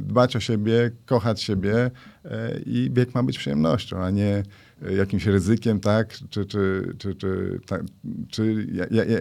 dbać 0.00 0.36
o 0.36 0.40
siebie, 0.40 0.90
kochać 1.06 1.42
siebie 1.42 1.90
e, 2.24 2.58
i 2.66 2.90
bieg 2.90 3.14
ma 3.14 3.22
być 3.22 3.38
przyjemnością, 3.38 4.04
a 4.04 4.10
nie 4.10 4.42
jakimś 4.96 5.26
ryzykiem, 5.26 5.80
tak, 5.80 6.14
czy, 6.30 6.46
czy, 6.46 6.94
czy, 6.98 7.14
czy, 7.14 7.58
czy 8.30 8.66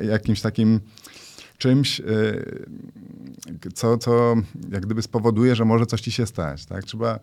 jakimś 0.04 0.42
takim 0.42 0.80
czymś, 1.58 2.00
e, 2.00 2.04
co, 3.74 3.98
co 3.98 4.36
jak 4.72 4.86
gdyby 4.86 5.02
spowoduje, 5.02 5.56
że 5.56 5.66
może 5.66 5.86
coś 5.86 6.02
ci 6.02 6.12
się 6.12 6.26
stać. 6.26 6.66
Tak? 6.66 6.84
Trzeba 6.84 7.20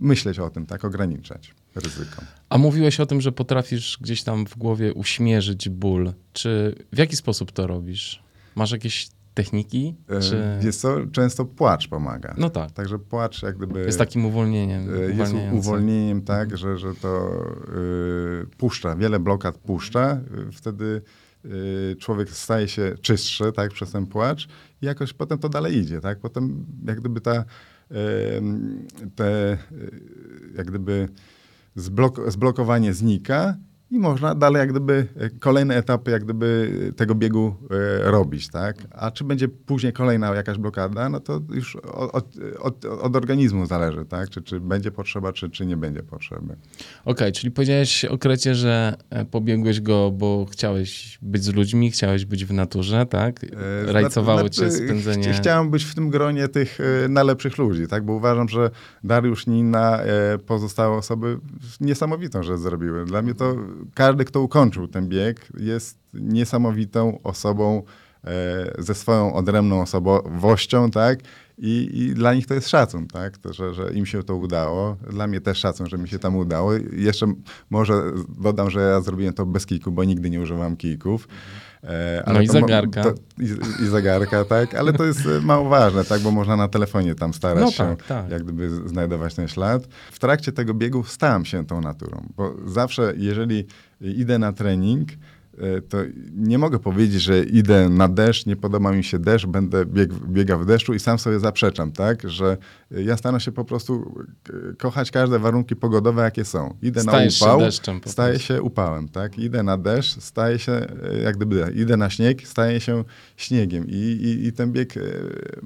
myśleć 0.00 0.38
o 0.38 0.50
tym, 0.50 0.66
tak, 0.66 0.84
ograniczać 0.84 1.54
ryzyko. 1.74 2.22
A 2.48 2.58
mówiłeś 2.58 3.00
o 3.00 3.06
tym, 3.06 3.20
że 3.20 3.32
potrafisz 3.32 3.98
gdzieś 4.00 4.22
tam 4.22 4.46
w 4.46 4.56
głowie 4.56 4.94
uśmierzyć 4.94 5.68
ból. 5.68 6.12
Czy 6.32 6.74
w 6.92 6.98
jaki 6.98 7.16
sposób 7.16 7.52
to 7.52 7.66
robisz? 7.66 8.22
Masz 8.54 8.70
jakieś 8.70 9.08
techniki? 9.38 9.94
E, 10.08 10.20
czy... 10.20 10.58
Jest 10.62 10.80
co, 10.80 11.06
często 11.06 11.44
płacz 11.44 11.88
pomaga. 11.88 12.34
No 12.38 12.50
tak. 12.50 12.70
Także 12.70 12.98
płacz 12.98 13.42
jak 13.42 13.56
gdyby... 13.56 13.80
Jest 13.80 13.98
takim 13.98 14.26
uwolnieniem. 14.26 14.94
E, 14.94 15.14
jest 15.14 15.34
uwolnieniem, 15.52 16.22
tak, 16.22 16.52
mhm. 16.52 16.58
że, 16.58 16.78
że 16.78 16.94
to 16.94 17.30
y, 18.42 18.46
puszcza, 18.56 18.96
wiele 18.96 19.20
blokad 19.20 19.58
puszcza, 19.58 20.20
wtedy 20.52 21.02
y, 21.44 21.96
człowiek 21.98 22.30
staje 22.30 22.68
się 22.68 22.94
czystszy, 23.00 23.52
tak, 23.52 23.70
przez 23.72 23.92
ten 23.92 24.06
płacz 24.06 24.48
i 24.82 24.86
jakoś 24.86 25.12
potem 25.12 25.38
to 25.38 25.48
dalej 25.48 25.76
idzie, 25.76 26.00
tak, 26.00 26.20
potem 26.20 26.66
jak 26.86 27.00
gdyby 27.00 27.20
ta, 27.20 27.44
y, 27.92 27.94
te, 29.16 29.58
jak 30.56 30.66
gdyby 30.66 31.08
zblok 31.76 32.30
zblokowanie 32.30 32.94
znika 32.94 33.56
i 33.90 33.98
można 33.98 34.34
dalej 34.34 34.60
jak 34.60 34.70
gdyby 34.70 35.06
e, 35.16 35.30
kolejne 35.30 35.76
etapy 35.76 36.10
jak 36.10 36.24
gdyby 36.24 36.70
tego 36.96 37.14
biegu 37.14 37.56
e, 37.70 38.10
robić, 38.10 38.48
tak? 38.48 38.76
A 38.90 39.10
czy 39.10 39.24
będzie 39.24 39.48
później 39.48 39.92
kolejna 39.92 40.34
jakaś 40.34 40.58
blokada, 40.58 41.08
no 41.08 41.20
to 41.20 41.40
już 41.54 41.76
od, 41.76 42.26
od, 42.60 42.84
od 42.84 43.16
organizmu 43.16 43.66
zależy, 43.66 44.04
tak? 44.04 44.30
Czy, 44.30 44.42
czy 44.42 44.60
będzie 44.60 44.90
potrzeba, 44.90 45.32
czy, 45.32 45.50
czy 45.50 45.66
nie 45.66 45.76
będzie 45.76 46.02
potrzeby. 46.02 46.44
Okej, 46.44 46.58
okay, 47.04 47.32
czyli 47.32 47.50
powiedziałeś 47.50 48.04
o 48.04 48.18
Krecie, 48.18 48.54
że 48.54 48.96
e, 49.10 49.24
pobiegłeś 49.24 49.80
go, 49.80 50.10
bo 50.10 50.46
chciałeś 50.50 51.18
być 51.22 51.44
z 51.44 51.54
ludźmi, 51.54 51.90
chciałeś 51.90 52.24
być 52.24 52.44
w 52.44 52.52
naturze, 52.52 53.06
tak? 53.06 53.46
Rajcowało 53.86 54.40
znaczy, 54.40 54.60
cię 54.60 54.70
spędzenie... 54.70 55.32
Chciałem 55.32 55.70
być 55.70 55.84
w 55.84 55.94
tym 55.94 56.10
gronie 56.10 56.48
tych 56.48 56.78
najlepszych 57.08 57.58
ludzi, 57.58 57.86
tak? 57.86 58.04
Bo 58.04 58.12
uważam, 58.12 58.48
że 58.48 58.70
Dariusz, 59.04 59.46
Nina, 59.46 59.98
pozostałe 60.46 60.96
osoby 60.96 61.38
niesamowitą 61.80 62.42
rzecz 62.42 62.60
zrobiły. 62.60 63.04
Dla 63.04 63.22
mnie 63.22 63.34
to 63.34 63.54
każdy, 63.94 64.24
kto 64.24 64.40
ukończył 64.40 64.88
ten 64.88 65.08
bieg, 65.08 65.48
jest 65.58 65.98
niesamowitą 66.14 67.22
osobą 67.22 67.82
e, 68.24 68.74
ze 68.78 68.94
swoją 68.94 69.34
odrębną 69.34 69.82
osobowością, 69.82 70.90
tak? 70.90 71.18
I, 71.58 71.90
I, 71.92 72.14
dla 72.14 72.34
nich 72.34 72.46
to 72.46 72.54
jest 72.54 72.68
szacun, 72.68 73.06
tak? 73.06 73.38
To, 73.38 73.52
że, 73.52 73.74
że 73.74 73.92
im 73.92 74.06
się 74.06 74.22
to 74.22 74.36
udało. 74.36 74.96
Dla 75.10 75.26
mnie 75.26 75.40
też 75.40 75.58
szacun, 75.58 75.86
że 75.86 75.98
mi 75.98 76.08
się 76.08 76.18
tam 76.18 76.36
udało. 76.36 76.72
Jeszcze 76.92 77.26
może 77.70 78.02
dodam, 78.38 78.70
że 78.70 78.80
ja 78.80 79.00
zrobiłem 79.00 79.34
to 79.34 79.46
bez 79.46 79.66
kijku, 79.66 79.92
bo 79.92 80.04
nigdy 80.04 80.30
nie 80.30 80.40
używam 80.40 80.76
kijków. 80.76 81.28
E, 81.84 82.32
no 82.32 82.40
i 82.40 82.48
zegarka. 82.48 83.02
To, 83.02 83.14
i, 83.38 83.44
i, 83.82 83.86
zegarka, 83.86 84.44
tak? 84.44 84.74
Ale 84.74 84.92
to 84.92 85.04
jest 85.04 85.26
e, 85.26 85.40
mało 85.40 85.68
ważne, 85.68 86.04
tak? 86.04 86.20
Bo 86.20 86.30
można 86.30 86.56
na 86.56 86.68
telefonie 86.68 87.14
tam 87.14 87.34
starać 87.34 87.64
no, 87.64 87.70
się, 87.70 87.96
tak, 87.96 88.06
tak. 88.06 88.30
jak 88.30 88.42
gdyby 88.42 88.88
znajdować 88.88 89.34
ten 89.34 89.48
ślad. 89.48 89.88
W 90.12 90.18
trakcie 90.18 90.52
tego 90.52 90.74
biegu 90.74 91.04
stałem 91.04 91.44
się 91.44 91.66
tą 91.66 91.80
naturą, 91.80 92.26
bo 92.36 92.54
zawsze, 92.66 93.12
jeżeli 93.16 93.66
idę 94.00 94.38
na 94.38 94.52
trening, 94.52 95.08
to 95.88 95.98
nie 96.34 96.58
mogę 96.58 96.78
powiedzieć, 96.78 97.22
że 97.22 97.44
idę 97.44 97.88
na 97.88 98.08
deszcz, 98.08 98.46
nie 98.46 98.56
podoba 98.56 98.92
mi 98.92 99.04
się 99.04 99.18
deszcz, 99.18 99.46
będę 99.46 99.86
bieg, 99.86 100.14
biega 100.14 100.58
w 100.58 100.66
deszczu 100.66 100.94
i 100.94 101.00
sam 101.00 101.18
sobie 101.18 101.38
zaprzeczam, 101.38 101.92
tak? 101.92 102.30
Że 102.30 102.56
ja 102.90 103.16
staram 103.16 103.40
się 103.40 103.52
po 103.52 103.64
prostu 103.64 104.24
kochać 104.78 105.10
każde 105.10 105.38
warunki 105.38 105.76
pogodowe, 105.76 106.22
jakie 106.22 106.44
są. 106.44 106.76
Idę 106.82 107.00
Stajesz 107.00 107.40
na 107.40 107.46
upał, 107.46 107.60
deszczem, 107.60 108.00
staję 108.06 108.38
się 108.38 108.62
upałem, 108.62 109.08
tak? 109.08 109.38
Idę 109.38 109.62
na 109.62 109.78
deszcz, 109.78 110.20
staję 110.20 110.58
się, 110.58 110.72
e, 110.72 111.18
jak 111.22 111.36
gdyby, 111.36 111.72
idę 111.74 111.96
na 111.96 112.10
śnieg, 112.10 112.48
staję 112.48 112.80
się 112.80 113.04
śniegiem. 113.36 113.84
I, 113.88 113.94
i, 113.94 114.46
i 114.46 114.52
ten 114.52 114.72
bieg 114.72 114.96
e, 114.96 115.00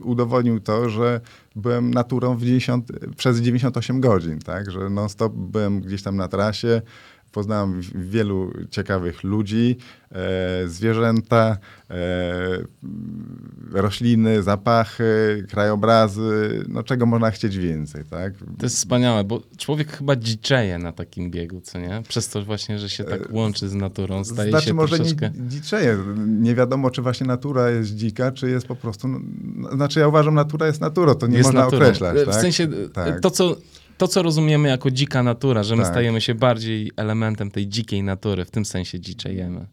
udowodnił 0.00 0.60
to, 0.60 0.88
że 0.88 1.20
byłem 1.56 1.94
naturą 1.94 2.36
w 2.36 2.40
90, 2.40 2.92
przez 3.16 3.40
98 3.40 4.00
godzin, 4.00 4.38
tak? 4.38 4.70
Że 4.70 4.90
non-stop 4.90 5.32
byłem 5.32 5.80
gdzieś 5.80 6.02
tam 6.02 6.16
na 6.16 6.28
trasie, 6.28 6.82
poznałem 7.32 7.80
wielu 7.94 8.52
ciekawych 8.70 9.24
ludzi, 9.24 9.76
e, 10.12 10.68
zwierzęta, 10.68 11.56
e, 11.90 12.58
rośliny, 13.72 14.42
zapachy, 14.42 15.44
krajobrazy, 15.50 16.64
no 16.68 16.82
czego 16.82 17.06
można 17.06 17.30
chcieć 17.30 17.58
więcej, 17.58 18.04
tak? 18.10 18.32
To 18.58 18.66
jest 18.66 18.76
wspaniałe, 18.76 19.24
bo 19.24 19.42
człowiek 19.56 19.92
chyba 19.96 20.16
dziczeje 20.16 20.78
na 20.78 20.92
takim 20.92 21.30
biegu, 21.30 21.60
co 21.60 21.78
nie? 21.78 22.02
Przez 22.08 22.28
to 22.28 22.42
właśnie, 22.44 22.78
że 22.78 22.88
się 22.88 23.04
tak 23.04 23.20
e, 23.20 23.32
łączy 23.32 23.68
z 23.68 23.74
naturą, 23.74 24.24
staje 24.24 24.50
znaczy, 24.50 24.66
się 24.66 24.74
może 24.74 24.96
troszeczkę... 24.96 25.30
nie 25.30 25.48
dziczeje, 25.48 25.98
nie 26.26 26.54
wiadomo, 26.54 26.90
czy 26.90 27.02
właśnie 27.02 27.26
natura 27.26 27.70
jest 27.70 27.94
dzika, 27.94 28.32
czy 28.32 28.50
jest 28.50 28.66
po 28.66 28.76
prostu, 28.76 29.08
no, 29.08 29.70
znaczy 29.72 30.00
ja 30.00 30.08
uważam, 30.08 30.34
natura 30.34 30.66
jest 30.66 30.80
naturą, 30.80 31.14
to 31.14 31.26
nie 31.26 31.36
jest 31.36 31.46
można 31.48 31.60
naturą. 31.60 31.86
określać, 31.86 32.18
W 32.18 32.24
tak? 32.24 32.34
sensie, 32.34 32.68
tak. 32.92 33.20
to 33.20 33.30
co 33.30 33.56
to, 33.98 34.08
co 34.08 34.22
rozumiemy 34.22 34.68
jako 34.68 34.90
dzika 34.90 35.22
natura, 35.22 35.62
że 35.62 35.76
my 35.76 35.82
tak. 35.82 35.92
stajemy 35.92 36.20
się 36.20 36.34
bardziej 36.34 36.92
elementem 36.96 37.50
tej 37.50 37.68
dzikiej 37.68 38.02
natury, 38.02 38.44
w 38.44 38.50
tym 38.50 38.64
sensie 38.64 39.00
dziczejemy. 39.00 39.66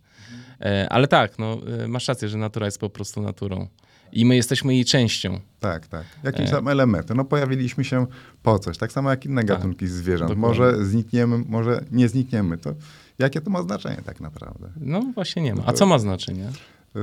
E, 0.61 0.87
ale 0.89 1.07
tak, 1.07 1.39
no, 1.39 1.57
e, 1.83 1.87
masz 1.87 2.07
rację, 2.07 2.29
że 2.29 2.37
natura 2.37 2.65
jest 2.65 2.79
po 2.79 2.89
prostu 2.89 3.21
naturą. 3.21 3.67
I 4.11 4.25
my 4.25 4.35
jesteśmy 4.35 4.73
jej 4.73 4.85
częścią. 4.85 5.39
Tak, 5.59 5.87
tak. 5.87 6.03
Jakieś 6.23 6.49
e. 6.49 6.51
tam 6.51 6.67
elementy. 6.67 7.15
No 7.15 7.25
pojawiliśmy 7.25 7.83
się 7.83 8.07
po 8.43 8.59
coś. 8.59 8.77
Tak 8.77 8.91
samo 8.91 9.09
jak 9.09 9.25
inne 9.25 9.41
tak, 9.41 9.47
gatunki 9.47 9.85
tak, 9.85 9.89
zwierząt. 9.89 10.31
Dokładnie. 10.31 10.47
Może 10.47 10.85
znikniemy, 10.85 11.37
może 11.47 11.85
nie 11.91 12.09
znikniemy. 12.09 12.57
To 12.57 12.73
jakie 13.19 13.41
to 13.41 13.49
ma 13.49 13.61
znaczenie 13.61 14.01
tak 14.05 14.21
naprawdę? 14.21 14.69
No 14.81 15.01
właśnie 15.15 15.41
nie 15.41 15.55
ma. 15.55 15.63
A 15.65 15.73
co 15.73 15.85
ma 15.85 15.99
znaczenie? 15.99 16.49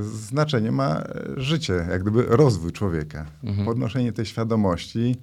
Znaczenie 0.03 0.73
ma 0.73 1.03
życie, 1.37 1.87
jak 1.91 2.03
gdyby 2.03 2.23
rozwój 2.23 2.73
człowieka. 2.73 3.27
Mhm. 3.45 3.67
Podnoszenie 3.67 4.13
tej 4.13 4.27
świadomości, 4.27 5.17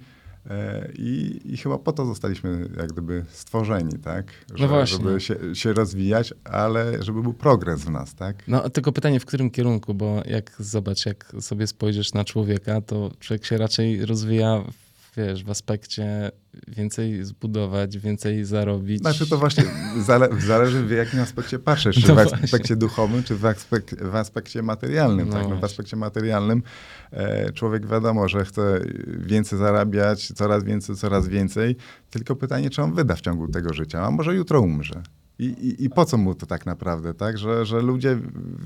I, 0.98 1.40
I, 1.44 1.56
chyba 1.56 1.78
po 1.78 1.92
to 1.92 2.06
zostaliśmy 2.06 2.68
jak 2.76 2.92
gdyby 2.92 3.24
stworzeni, 3.28 3.98
tak? 3.98 4.26
Że, 4.54 4.68
no. 4.68 4.86
Żeby 4.86 5.20
się, 5.20 5.36
się, 5.54 5.72
rozwijać, 5.72 6.34
ale 6.44 7.02
żeby 7.02 7.22
był 7.22 7.34
progres 7.34 7.84
w 7.84 7.90
nas, 7.90 8.14
tak? 8.14 8.48
No 8.48 8.70
tylko 8.70 8.92
pytanie, 8.92 9.20
w 9.20 9.26
którym 9.26 9.50
kierunku, 9.50 9.94
bo 9.94 10.22
jak 10.26 10.52
zobacz, 10.58 11.06
jak 11.06 11.32
sobie 11.40 11.66
spojrzysz 11.66 12.14
na 12.14 12.24
człowieka, 12.24 12.80
to 12.80 13.10
człowiek 13.20 13.44
się 13.44 13.58
raczej 13.58 14.06
rozwija 14.06 14.64
wiesz, 15.16 15.44
w 15.44 15.50
aspekcie 15.50 16.30
więcej 16.68 17.24
zbudować, 17.24 17.98
więcej 17.98 18.44
zarobić. 18.44 19.00
Znaczy 19.00 19.28
to 19.30 19.38
właśnie 19.38 19.64
zale 20.00 20.28
zależy 20.46 20.82
w 20.82 20.90
jakim 20.90 21.20
aspekcie 21.20 21.58
patrzysz, 21.58 21.96
czy 21.96 22.08
no 22.08 22.14
w 22.14 22.16
właśnie. 22.16 22.38
aspekcie 22.44 22.76
duchowym, 22.76 23.22
czy 23.22 23.36
w, 23.36 23.46
aspek 23.46 24.10
w 24.10 24.14
aspekcie 24.14 24.62
materialnym. 24.62 25.28
No 25.28 25.34
tak? 25.34 25.48
no 25.48 25.56
w 25.56 25.64
aspekcie 25.64 25.96
materialnym 25.96 26.62
e, 27.10 27.52
człowiek 27.52 27.86
wiadomo, 27.86 28.28
że 28.28 28.44
chce 28.44 28.80
więcej 29.06 29.58
zarabiać, 29.58 30.26
coraz 30.26 30.64
więcej, 30.64 30.96
coraz 30.96 31.28
więcej, 31.28 31.76
tylko 32.10 32.36
pytanie, 32.36 32.70
czy 32.70 32.82
on 32.82 32.94
wyda 32.94 33.16
w 33.16 33.20
ciągu 33.20 33.48
tego 33.48 33.74
życia, 33.74 34.06
a 34.06 34.10
może 34.10 34.34
jutro 34.34 34.60
umrze. 34.60 35.02
I, 35.38 35.44
i, 35.44 35.84
I, 35.84 35.90
po 35.90 36.04
co 36.04 36.16
mu 36.16 36.34
to 36.34 36.46
tak 36.46 36.66
naprawdę, 36.66 37.14
tak? 37.14 37.38
Że, 37.38 37.66
że 37.66 37.80
ludzie 37.80 38.18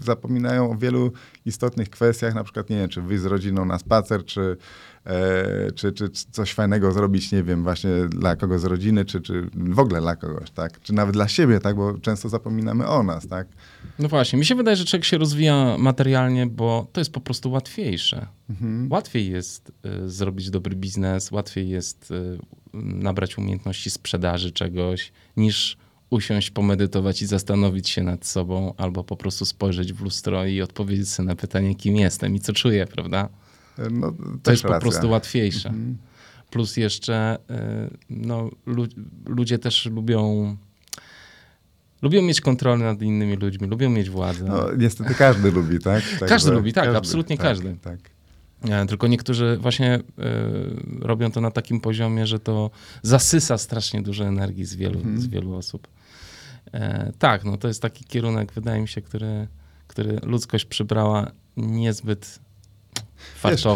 zapominają 0.04 0.70
o 0.70 0.76
wielu 0.76 1.12
istotnych 1.46 1.90
kwestiach, 1.90 2.34
na 2.34 2.44
przykład, 2.44 2.70
nie 2.70 2.76
wiem, 2.76 2.88
czy 2.88 3.02
wyjść 3.02 3.22
z 3.22 3.26
rodziną 3.26 3.64
na 3.64 3.78
spacer, 3.78 4.24
czy, 4.24 4.56
e, 5.04 5.72
czy, 5.72 5.92
czy 5.92 6.08
coś 6.30 6.54
fajnego 6.54 6.92
zrobić, 6.92 7.32
nie 7.32 7.42
wiem, 7.42 7.62
właśnie 7.62 7.90
dla 8.08 8.36
kogoś 8.36 8.60
z 8.60 8.64
rodziny, 8.64 9.04
czy, 9.04 9.20
czy 9.20 9.50
w 9.54 9.78
ogóle 9.78 10.00
dla 10.00 10.16
kogoś, 10.16 10.50
tak? 10.50 10.80
Czy 10.80 10.92
nawet 10.92 11.14
dla 11.14 11.28
siebie, 11.28 11.60
tak? 11.60 11.76
Bo 11.76 11.98
często 11.98 12.28
zapominamy 12.28 12.86
o 12.86 13.02
nas, 13.02 13.28
tak? 13.28 13.48
No 13.98 14.08
właśnie, 14.08 14.38
mi 14.38 14.44
się 14.44 14.54
wydaje, 14.54 14.76
że 14.76 14.84
człowiek 14.84 15.04
się 15.04 15.18
rozwija 15.18 15.76
materialnie, 15.78 16.46
bo 16.46 16.86
to 16.92 17.00
jest 17.00 17.12
po 17.12 17.20
prostu 17.20 17.50
łatwiejsze. 17.50 18.26
Mhm. 18.50 18.92
Łatwiej 18.92 19.30
jest 19.30 19.72
y, 20.04 20.10
zrobić 20.10 20.50
dobry 20.50 20.76
biznes, 20.76 21.30
łatwiej 21.30 21.68
jest 21.68 22.10
y, 22.10 22.38
nabrać 22.74 23.38
umiejętności 23.38 23.90
sprzedaży 23.90 24.52
czegoś, 24.52 25.12
niż 25.36 25.76
usiąść, 26.10 26.50
pomedytować 26.50 27.22
i 27.22 27.26
zastanowić 27.26 27.88
się 27.88 28.02
nad 28.02 28.26
sobą, 28.26 28.74
albo 28.76 29.04
po 29.04 29.16
prostu 29.16 29.44
spojrzeć 29.44 29.92
w 29.92 30.02
lustro 30.02 30.46
i 30.46 30.62
odpowiedzieć 30.62 31.08
sobie 31.08 31.26
na 31.26 31.36
pytanie, 31.36 31.74
kim 31.74 31.96
jestem 31.96 32.34
i 32.34 32.40
co 32.40 32.52
czuję, 32.52 32.86
prawda? 32.86 33.28
No, 33.90 34.12
to 34.42 34.50
jest 34.50 34.64
racja. 34.64 34.78
po 34.78 34.80
prostu 34.80 35.10
łatwiejsze. 35.10 35.68
Mhm. 35.68 35.96
Plus 36.50 36.76
jeszcze 36.76 37.38
y, 37.50 37.96
no, 38.10 38.50
ludzie 39.26 39.58
też 39.58 39.86
lubią 39.86 40.56
Lubią 42.02 42.22
mieć 42.22 42.40
kontrolę 42.40 42.84
nad 42.84 43.02
innymi 43.02 43.36
ludźmi, 43.36 43.68
lubią 43.68 43.90
mieć 43.90 44.10
władzę. 44.10 44.44
No, 44.44 44.66
niestety 44.78 45.14
każdy 45.14 45.50
lubi, 45.50 45.78
tak? 45.78 46.04
tak 46.20 46.28
każdy 46.34 46.50
lubi, 46.50 46.72
tak, 46.72 46.84
każdy, 46.84 46.98
absolutnie 46.98 47.36
tak, 47.36 47.46
każdy. 47.46 47.76
Tak. 47.82 47.98
Tylko 48.88 49.06
niektórzy 49.06 49.58
właśnie 49.60 49.96
y, 49.96 50.02
robią 51.00 51.30
to 51.30 51.40
na 51.40 51.50
takim 51.50 51.80
poziomie, 51.80 52.26
że 52.26 52.38
to 52.38 52.70
zasysa 53.02 53.58
strasznie 53.58 54.02
dużo 54.02 54.24
energii 54.24 54.64
z 54.64 54.74
wielu, 54.74 55.00
z 55.16 55.26
wielu 55.26 55.54
osób. 55.54 55.88
E, 56.72 57.12
tak, 57.18 57.44
no 57.44 57.56
to 57.56 57.68
jest 57.68 57.82
taki 57.82 58.04
kierunek, 58.04 58.52
wydaje 58.52 58.80
mi 58.80 58.88
się, 58.88 59.02
który, 59.02 59.48
który 59.86 60.20
ludzkość 60.22 60.64
przybrała 60.64 61.30
niezbyt. 61.56 62.40
Wiesz, 63.44 63.66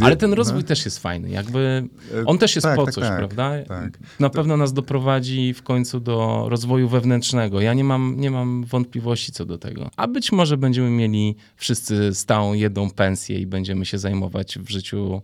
Ale 0.00 0.16
ten 0.16 0.32
rozwój 0.32 0.60
no. 0.60 0.68
też 0.68 0.84
jest 0.84 0.98
fajny. 0.98 1.30
Jakby 1.30 1.88
e, 2.14 2.24
on 2.26 2.38
też 2.38 2.56
jest 2.56 2.64
tak, 2.64 2.76
po 2.76 2.84
tak, 2.84 2.94
coś, 2.94 3.04
tak, 3.04 3.18
prawda? 3.18 3.52
Tak. 3.68 3.98
Na 4.20 4.30
pewno 4.30 4.56
nas 4.56 4.72
doprowadzi 4.72 5.54
w 5.54 5.62
końcu 5.62 6.00
do 6.00 6.46
rozwoju 6.48 6.88
wewnętrznego. 6.88 7.60
Ja 7.60 7.74
nie 7.74 7.84
mam, 7.84 8.14
nie 8.18 8.30
mam 8.30 8.64
wątpliwości 8.64 9.32
co 9.32 9.44
do 9.44 9.58
tego. 9.58 9.90
A 9.96 10.08
być 10.08 10.32
może 10.32 10.56
będziemy 10.56 10.90
mieli 10.90 11.36
wszyscy 11.56 12.14
stałą 12.14 12.52
jedną 12.52 12.90
pensję 12.90 13.38
i 13.38 13.46
będziemy 13.46 13.86
się 13.86 13.98
zajmować 13.98 14.58
w 14.58 14.70
życiu 14.70 15.22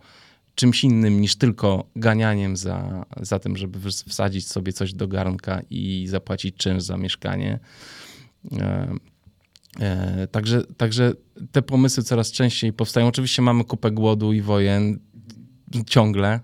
czymś 0.59 0.85
innym 0.85 1.21
niż 1.21 1.37
tylko 1.37 1.91
ganianiem 1.97 2.57
za, 2.57 3.07
za 3.21 3.39
tym, 3.39 3.57
żeby 3.57 3.79
wsadzić 3.91 4.49
sobie 4.49 4.73
coś 4.73 4.93
do 4.93 5.09
garnka 5.09 5.61
i 5.71 6.07
zapłacić 6.09 6.57
czynsz 6.57 6.83
za 6.83 6.97
mieszkanie. 6.97 7.59
E, 8.53 8.95
e, 9.81 10.27
także, 10.27 10.63
także 10.77 11.13
te 11.53 11.63
pomysły 11.63 12.03
coraz 12.03 12.33
częściej 12.33 12.73
powstają. 12.73 13.07
Oczywiście 13.07 13.43
mamy 13.43 13.65
kupę 13.65 13.91
głodu 13.91 14.33
i 14.33 14.41
wojen 14.41 14.99
ciągle, 15.87 16.41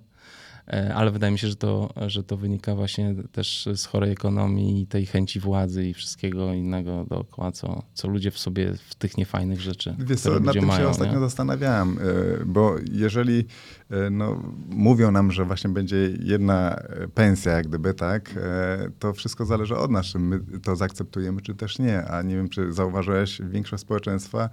ale 0.94 1.10
wydaje 1.10 1.32
mi 1.32 1.38
się, 1.38 1.48
że 1.48 1.56
to, 1.56 1.94
że 2.06 2.24
to 2.24 2.36
wynika 2.36 2.74
właśnie 2.74 3.14
też 3.32 3.68
z 3.74 3.84
chorej 3.84 4.12
ekonomii 4.12 4.82
i 4.82 4.86
tej 4.86 5.06
chęci 5.06 5.40
władzy 5.40 5.88
i 5.88 5.94
wszystkiego 5.94 6.52
innego 6.52 7.04
dookoła, 7.08 7.52
co, 7.52 7.82
co 7.94 8.08
ludzie 8.08 8.30
w 8.30 8.38
sobie, 8.38 8.72
w 8.88 8.94
tych 8.94 9.16
niefajnych 9.16 9.60
rzeczy, 9.60 9.96
Wiesz 9.98 10.20
co, 10.20 10.40
nad 10.40 10.54
tym 10.54 10.64
mają, 10.64 10.80
się 10.80 10.88
ostatnio 10.88 11.14
nie? 11.14 11.20
zastanawiałem, 11.20 11.98
e, 11.98 12.44
bo 12.44 12.76
jeżeli 12.92 13.46
e, 13.90 14.10
no, 14.10 14.42
mówią 14.68 15.10
nam, 15.10 15.32
że 15.32 15.44
właśnie 15.44 15.70
będzie 15.70 15.96
jedna 16.20 16.82
pensja 17.14 17.52
jak 17.52 17.68
gdyby, 17.68 17.94
tak, 17.94 18.34
to 18.98 19.12
wszystko 19.12 19.44
zależy 19.44 19.76
od 19.76 19.90
nas, 19.90 20.06
czy 20.06 20.18
my 20.18 20.40
to 20.62 20.76
zaakceptujemy, 20.76 21.40
czy 21.40 21.54
też 21.54 21.78
nie, 21.78 22.04
a 22.04 22.22
nie 22.22 22.36
wiem, 22.36 22.48
czy 22.48 22.72
zauważyłeś, 22.72 23.40
większość 23.44 23.82
społeczeństwa 23.82 24.50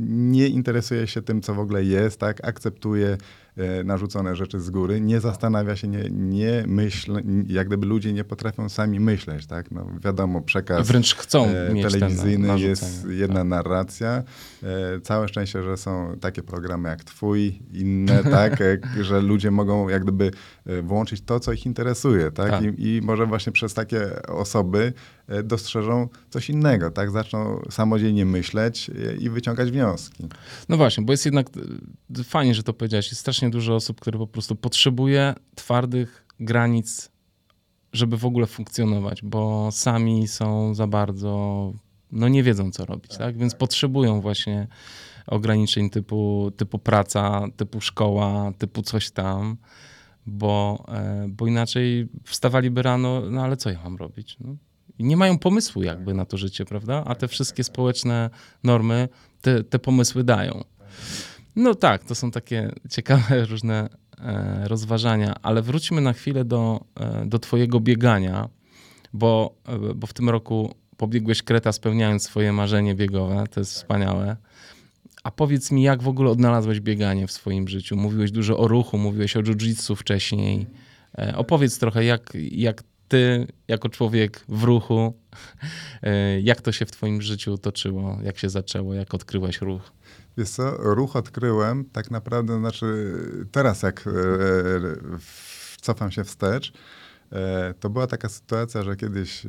nie 0.00 0.48
interesuje 0.48 1.06
się 1.06 1.22
tym, 1.22 1.42
co 1.42 1.54
w 1.54 1.58
ogóle 1.58 1.84
jest, 1.84 2.20
tak, 2.20 2.48
akceptuje 2.48 3.16
E, 3.49 3.49
narzucone 3.84 4.36
rzeczy 4.36 4.60
z 4.60 4.70
góry, 4.70 5.00
nie 5.00 5.20
zastanawia 5.20 5.76
się, 5.76 5.88
nie, 5.88 6.10
nie 6.10 6.64
myśl, 6.66 7.22
jak 7.46 7.66
gdyby 7.66 7.86
ludzie 7.86 8.12
nie 8.12 8.24
potrafią 8.24 8.68
sami 8.68 9.00
myśleć, 9.00 9.46
tak? 9.46 9.70
No, 9.70 9.86
wiadomo, 10.04 10.40
przekaz 10.40 10.88
Wręcz 10.88 11.14
chcą 11.14 11.46
e, 11.46 11.90
telewizyjny 11.90 12.60
jest 12.60 13.06
jedna 13.08 13.40
tak. 13.40 13.48
narracja. 13.48 14.22
E, 14.62 15.00
całe 15.00 15.28
szczęście, 15.28 15.62
że 15.62 15.76
są 15.76 16.16
takie 16.20 16.42
programy 16.42 16.88
jak 16.88 17.04
twój, 17.04 17.62
inne, 17.72 18.24
tak? 18.40 18.60
E, 18.60 18.78
że 19.00 19.20
ludzie 19.20 19.50
mogą 19.50 19.88
jak 19.88 20.02
gdyby 20.02 20.30
e, 20.66 20.82
włączyć 20.82 21.22
to, 21.22 21.40
co 21.40 21.52
ich 21.52 21.66
interesuje, 21.66 22.30
tak? 22.30 22.50
tak. 22.50 22.62
I, 22.62 22.96
I, 22.96 23.00
może 23.02 23.26
właśnie 23.26 23.52
przez 23.52 23.74
takie 23.74 24.22
osoby 24.22 24.92
e, 25.28 25.42
dostrzeżą 25.42 26.08
coś 26.30 26.50
innego, 26.50 26.90
tak? 26.90 27.10
Zaczną 27.10 27.62
samodzielnie 27.70 28.26
myśleć 28.26 28.90
i 29.18 29.30
wyciągać 29.30 29.70
wnioski. 29.70 30.28
No 30.68 30.76
właśnie, 30.76 31.04
bo 31.04 31.12
jest 31.12 31.24
jednak, 31.24 31.46
fajnie, 32.24 32.54
że 32.54 32.62
to 32.62 32.72
powiedziałeś, 32.72 33.06
jest 33.06 33.20
strasznie 33.20 33.39
dużo 33.48 33.74
osób, 33.74 34.00
które 34.00 34.18
po 34.18 34.26
prostu 34.26 34.56
potrzebuje 34.56 35.34
twardych 35.54 36.26
granic, 36.40 37.10
żeby 37.92 38.16
w 38.16 38.24
ogóle 38.24 38.46
funkcjonować, 38.46 39.22
bo 39.22 39.68
sami 39.72 40.28
są 40.28 40.74
za 40.74 40.86
bardzo, 40.86 41.72
no 42.12 42.28
nie 42.28 42.42
wiedzą 42.42 42.70
co 42.70 42.84
robić, 42.84 43.16
tak? 43.16 43.38
Więc 43.38 43.54
potrzebują 43.54 44.20
właśnie 44.20 44.68
ograniczeń 45.26 45.90
typu, 45.90 46.50
typu 46.56 46.78
praca, 46.78 47.46
typu 47.56 47.80
szkoła, 47.80 48.52
typu 48.58 48.82
coś 48.82 49.10
tam, 49.10 49.56
bo, 50.26 50.84
e, 50.88 51.26
bo 51.28 51.46
inaczej 51.46 52.08
wstawaliby 52.24 52.82
rano, 52.82 53.22
no 53.30 53.42
ale 53.42 53.56
co 53.56 53.70
ja 53.70 53.82
mam 53.84 53.96
robić? 53.96 54.36
No, 54.40 54.56
nie 54.98 55.16
mają 55.16 55.38
pomysłu 55.38 55.82
jakby 55.82 56.14
na 56.14 56.24
to 56.24 56.36
życie, 56.36 56.64
prawda? 56.64 57.04
A 57.06 57.14
te 57.14 57.28
wszystkie 57.28 57.64
społeczne 57.64 58.30
normy 58.64 59.08
te, 59.40 59.64
te 59.64 59.78
pomysły 59.78 60.24
dają. 60.24 60.64
No 61.56 61.74
tak, 61.74 62.04
to 62.04 62.14
są 62.14 62.30
takie 62.30 62.70
ciekawe 62.90 63.44
różne 63.50 63.88
e, 64.18 64.68
rozważania, 64.68 65.34
ale 65.42 65.62
wróćmy 65.62 66.00
na 66.00 66.12
chwilę 66.12 66.44
do, 66.44 66.84
e, 67.00 67.26
do 67.26 67.38
twojego 67.38 67.80
biegania, 67.80 68.48
bo, 69.12 69.54
e, 69.66 69.94
bo 69.94 70.06
w 70.06 70.12
tym 70.12 70.30
roku 70.30 70.74
pobiegłeś 70.96 71.42
Kreta 71.42 71.72
spełniając 71.72 72.22
swoje 72.22 72.52
marzenie 72.52 72.94
biegowe, 72.94 73.44
to 73.50 73.60
jest 73.60 73.72
wspaniałe. 73.72 74.36
A 75.22 75.30
powiedz 75.30 75.70
mi, 75.70 75.82
jak 75.82 76.02
w 76.02 76.08
ogóle 76.08 76.30
odnalazłeś 76.30 76.80
bieganie 76.80 77.26
w 77.26 77.32
swoim 77.32 77.68
życiu? 77.68 77.96
Mówiłeś 77.96 78.30
dużo 78.30 78.58
o 78.58 78.68
ruchu, 78.68 78.98
mówiłeś 78.98 79.36
o 79.36 79.42
jiu-jitsu 79.42 79.96
wcześniej. 79.96 80.66
Opowiedz 81.36 81.78
trochę, 81.78 82.04
jak, 82.04 82.32
jak 82.50 82.82
ty, 83.08 83.46
jako 83.68 83.88
człowiek 83.88 84.44
w 84.48 84.62
ruchu, 84.62 85.14
jak 86.42 86.60
to 86.60 86.72
się 86.72 86.86
w 86.86 86.90
twoim 86.90 87.22
życiu 87.22 87.58
toczyło, 87.58 88.18
jak 88.22 88.38
się 88.38 88.48
zaczęło, 88.48 88.94
jak 88.94 89.14
odkryłeś 89.14 89.60
ruch? 89.60 89.92
Wiesz 90.40 90.50
co, 90.50 90.76
ruch 90.78 91.16
odkryłem 91.16 91.84
tak 91.84 92.10
naprawdę, 92.10 92.58
znaczy 92.58 93.14
teraz 93.52 93.82
jak 93.82 94.04
e, 94.06 94.10
cofam 95.80 96.10
się 96.10 96.24
wstecz, 96.24 96.72
e, 97.32 97.74
to 97.80 97.90
była 97.90 98.06
taka 98.06 98.28
sytuacja, 98.28 98.82
że 98.82 98.96
kiedyś 98.96 99.46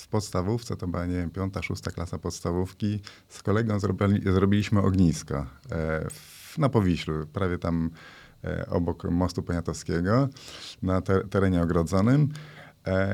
w 0.00 0.08
podstawówce, 0.08 0.76
to 0.76 0.86
była, 0.86 1.06
nie 1.06 1.16
wiem, 1.16 1.30
piąta, 1.30 1.62
szósta 1.62 1.90
klasa 1.90 2.18
podstawówki, 2.18 3.00
z 3.28 3.42
kolegą 3.42 3.80
zrobili, 3.80 4.32
zrobiliśmy 4.32 4.80
ognisko 4.80 5.46
e, 5.72 6.08
na 6.58 6.68
Powiślu, 6.68 7.26
prawie 7.26 7.58
tam 7.58 7.90
obok 8.68 9.04
mostu 9.04 9.42
Poniatowskiego, 9.42 10.28
na 10.82 11.02
terenie 11.30 11.62
ogrodzonym. 11.62 12.28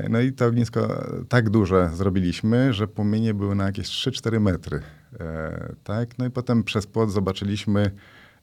No 0.09 0.19
i 0.19 0.33
to 0.33 0.45
ognisko 0.45 1.05
tak 1.29 1.49
duże 1.49 1.89
zrobiliśmy, 1.93 2.73
że 2.73 2.87
płomienie 2.87 3.33
były 3.33 3.55
na 3.55 3.65
jakieś 3.65 3.87
3-4 3.87 4.39
metry. 4.39 4.81
E, 5.19 5.73
tak? 5.83 6.17
No 6.17 6.25
i 6.25 6.29
potem 6.29 6.63
przez 6.63 6.87
płot 6.87 7.11
zobaczyliśmy 7.11 7.91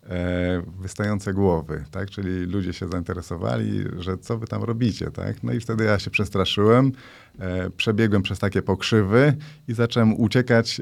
e, 0.07 0.62
wystające 0.81 1.35
głowy, 1.35 1.85
tak? 1.90 2.11
Czyli 2.11 2.31
ludzie 2.31 2.72
się 2.72 2.88
zainteresowali, 2.88 3.85
że 3.98 4.18
co 4.18 4.38
wy 4.38 4.46
tam 4.46 4.62
robicie, 4.62 5.11
tak? 5.11 5.42
No 5.42 5.53
i 5.53 5.61
wtedy 5.61 5.85
ja 5.85 5.98
się 5.98 6.11
przestraszyłem, 6.11 6.92
e, 7.38 7.70
przebiegłem 7.70 8.22
przez 8.22 8.38
takie 8.38 8.62
pokrzywy 8.62 9.37
i 9.68 9.74
zacząłem 9.74 10.20
uciekać 10.20 10.81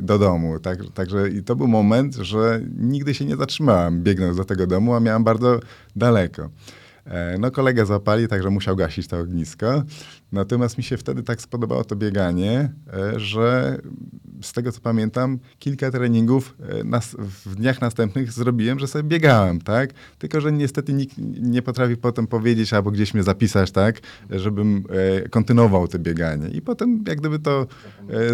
do 0.00 0.18
domu, 0.18 0.58
tak? 0.58 0.78
Także 0.94 1.28
i 1.28 1.42
to 1.42 1.56
był 1.56 1.68
moment, 1.68 2.14
że 2.14 2.60
nigdy 2.78 3.14
się 3.14 3.24
nie 3.24 3.36
zatrzymałem 3.36 4.02
biegnąc 4.02 4.36
do 4.36 4.44
tego 4.44 4.66
domu, 4.66 4.94
a 4.94 5.00
miałem 5.00 5.24
bardzo 5.24 5.60
daleko. 5.96 6.50
E, 7.06 7.38
no 7.38 7.50
kolega 7.50 7.84
zapali, 7.84 8.28
także 8.28 8.50
musiał 8.50 8.76
gasić 8.76 9.08
to 9.08 9.18
ognisko. 9.18 9.82
Natomiast 10.32 10.78
mi 10.78 10.84
się 10.84 10.96
wtedy 10.96 11.22
tak 11.22 11.40
spodobało 11.40 11.84
to 11.84 11.96
bieganie, 11.96 12.72
e, 12.92 13.20
że 13.20 13.78
z 14.42 14.52
tego 14.52 14.72
co 14.72 14.80
pamiętam, 14.80 15.38
kilka 15.58 15.90
treningów 15.90 16.56
e, 16.92 17.00
w 17.18 17.54
dniach 17.54 17.80
następnych 17.80 18.32
zrobiłem, 18.32 18.78
że 18.78 18.86
sobie 18.86 19.08
biegałem, 19.08 19.60
tak? 19.60 19.90
Tylko, 20.18 20.40
że 20.40 20.52
niestety 20.52 20.92
nikt 20.92 21.14
nie 21.40 21.62
potrafi 21.62 21.96
potem 21.96 22.26
powiedzieć 22.26 22.72
albo 22.72 22.90
gdzieś 22.90 23.14
mnie 23.14 23.22
zapisać, 23.22 23.70
tak? 23.70 24.00
Żebym 24.30 24.84
kontynuował 25.30 25.88
to 25.88 25.98
bieganie. 25.98 26.48
I 26.48 26.62
potem 26.62 27.04
jak 27.08 27.18
gdyby 27.20 27.38
to 27.38 27.66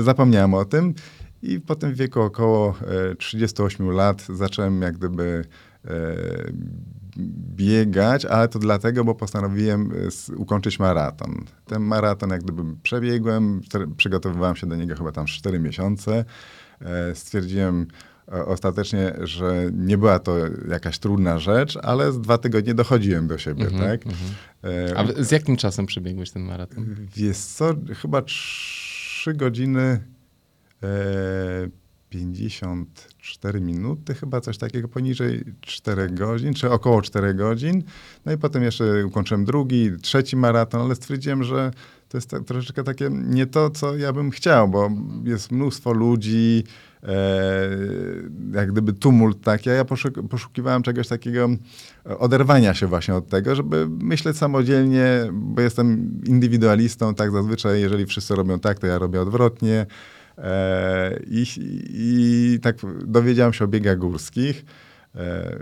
zapomniałem 0.03 0.55
o 0.55 0.65
tym. 0.65 0.95
I 1.43 1.61
potem 1.61 1.93
w 1.93 1.97
wieku 1.97 2.21
około 2.21 2.75
e, 3.11 3.15
38 3.15 3.91
lat 3.91 4.27
zacząłem 4.29 4.83
jak 4.83 4.97
gdyby 4.97 5.45
biegać, 7.57 8.25
ale 8.25 8.49
to 8.49 8.59
dlatego, 8.59 9.05
bo 9.05 9.15
postanowiłem 9.15 9.93
e, 10.33 10.37
ukończyć 10.37 10.79
maraton. 10.79 11.45
Ten 11.67 11.83
maraton 11.83 12.31
jak 12.31 12.43
gdyby 12.43 12.63
przebiegłem, 12.83 13.61
przygotowywałem 13.97 14.57
się 14.57 14.67
do 14.67 14.77
niego 14.77 14.97
chyba 14.97 15.13
tam 15.13 15.27
4 15.27 15.59
miesiące. 15.59 16.25
E, 16.81 17.15
Stwierdziłem 17.15 17.87
e, 18.33 18.45
ostatecznie, 18.47 19.13
że 19.21 19.71
nie 19.73 19.99
była 19.99 20.19
to 20.19 20.37
jakaś 20.69 20.99
trudna 20.99 21.39
rzecz, 21.39 21.77
ale 21.83 22.13
z 22.13 22.21
dwa 22.21 22.39
tygodnie 22.39 22.75
dochodziłem 22.75 23.27
do 23.29 23.39
siebie, 23.39 23.67
tak? 23.81 24.01
E, 24.65 24.99
A 24.99 25.05
w- 25.05 25.25
z 25.25 25.31
jakim 25.31 25.57
czasem 25.57 25.87
przebiegłeś 25.87 26.31
ten 26.31 26.43
maraton? 26.43 26.97
Wiesz 27.17 27.37
co, 27.39 27.75
chyba 28.03 28.23
3 28.23 29.35
godziny 29.35 29.81
e, 30.83 30.89
54 32.11 33.61
minuty, 33.61 34.15
chyba 34.15 34.41
coś 34.41 34.59
takiego, 34.59 34.89
poniżej 34.89 35.45
4 35.61 36.11
godzin, 36.11 36.55
czy 36.55 36.71
około 36.71 37.03
4 37.03 37.35
godzin. 37.35 37.83
No 38.27 38.33
i 38.33 38.39
potem 38.39 38.63
jeszcze 38.63 39.07
ukończyłem 39.07 39.45
drugi, 39.45 39.91
trzeci 40.03 40.37
maraton, 40.37 40.81
ale 40.81 40.95
stwierdziłem, 40.95 41.45
że 41.45 41.71
to 42.09 42.17
jest 42.17 42.31
tak, 42.31 42.45
troszeczkę 42.45 42.85
takie 42.85 43.11
nie 43.13 43.47
to, 43.47 43.71
co 43.71 43.97
ja 43.97 44.13
bym 44.13 44.31
chciał, 44.31 44.69
bo 44.69 44.91
jest 45.25 45.53
mnóstwo 45.53 45.93
ludzi, 45.93 46.65
e, 47.03 47.71
jak 48.55 48.73
gdyby 48.73 48.93
tumult 48.93 49.41
taki, 49.41 49.71
a 49.71 49.73
ja 49.73 49.85
poszuk- 49.85 50.29
poszukiwałem 50.29 50.83
czegoś 50.83 51.09
takiego, 51.09 51.49
e, 52.07 52.19
oderwania 52.19 52.75
się 52.75 52.87
właśnie 52.87 53.15
od 53.15 53.29
tego, 53.29 53.55
żeby 53.55 53.89
myśleć 53.89 54.37
samodzielnie, 54.37 55.07
bo 55.33 55.63
jestem 55.63 56.21
indywidualistą, 56.27 57.15
tak 57.15 57.31
zazwyczaj, 57.33 57.81
jeżeli 57.81 58.07
wszyscy 58.07 58.35
robią 58.35 58.61
tak, 58.61 58.79
to 58.79 58.87
ja 58.87 58.99
robię 58.99 59.21
odwrotnie. 59.21 59.87
E, 60.41 61.21
I, 61.27 61.45
I 61.91 62.59
tak 62.63 62.77
dowiedziałem 63.07 63.53
się 63.53 63.65
o 63.65 63.69
biegach 63.69 63.99
górskich. 63.99 64.65
E, 65.15 65.59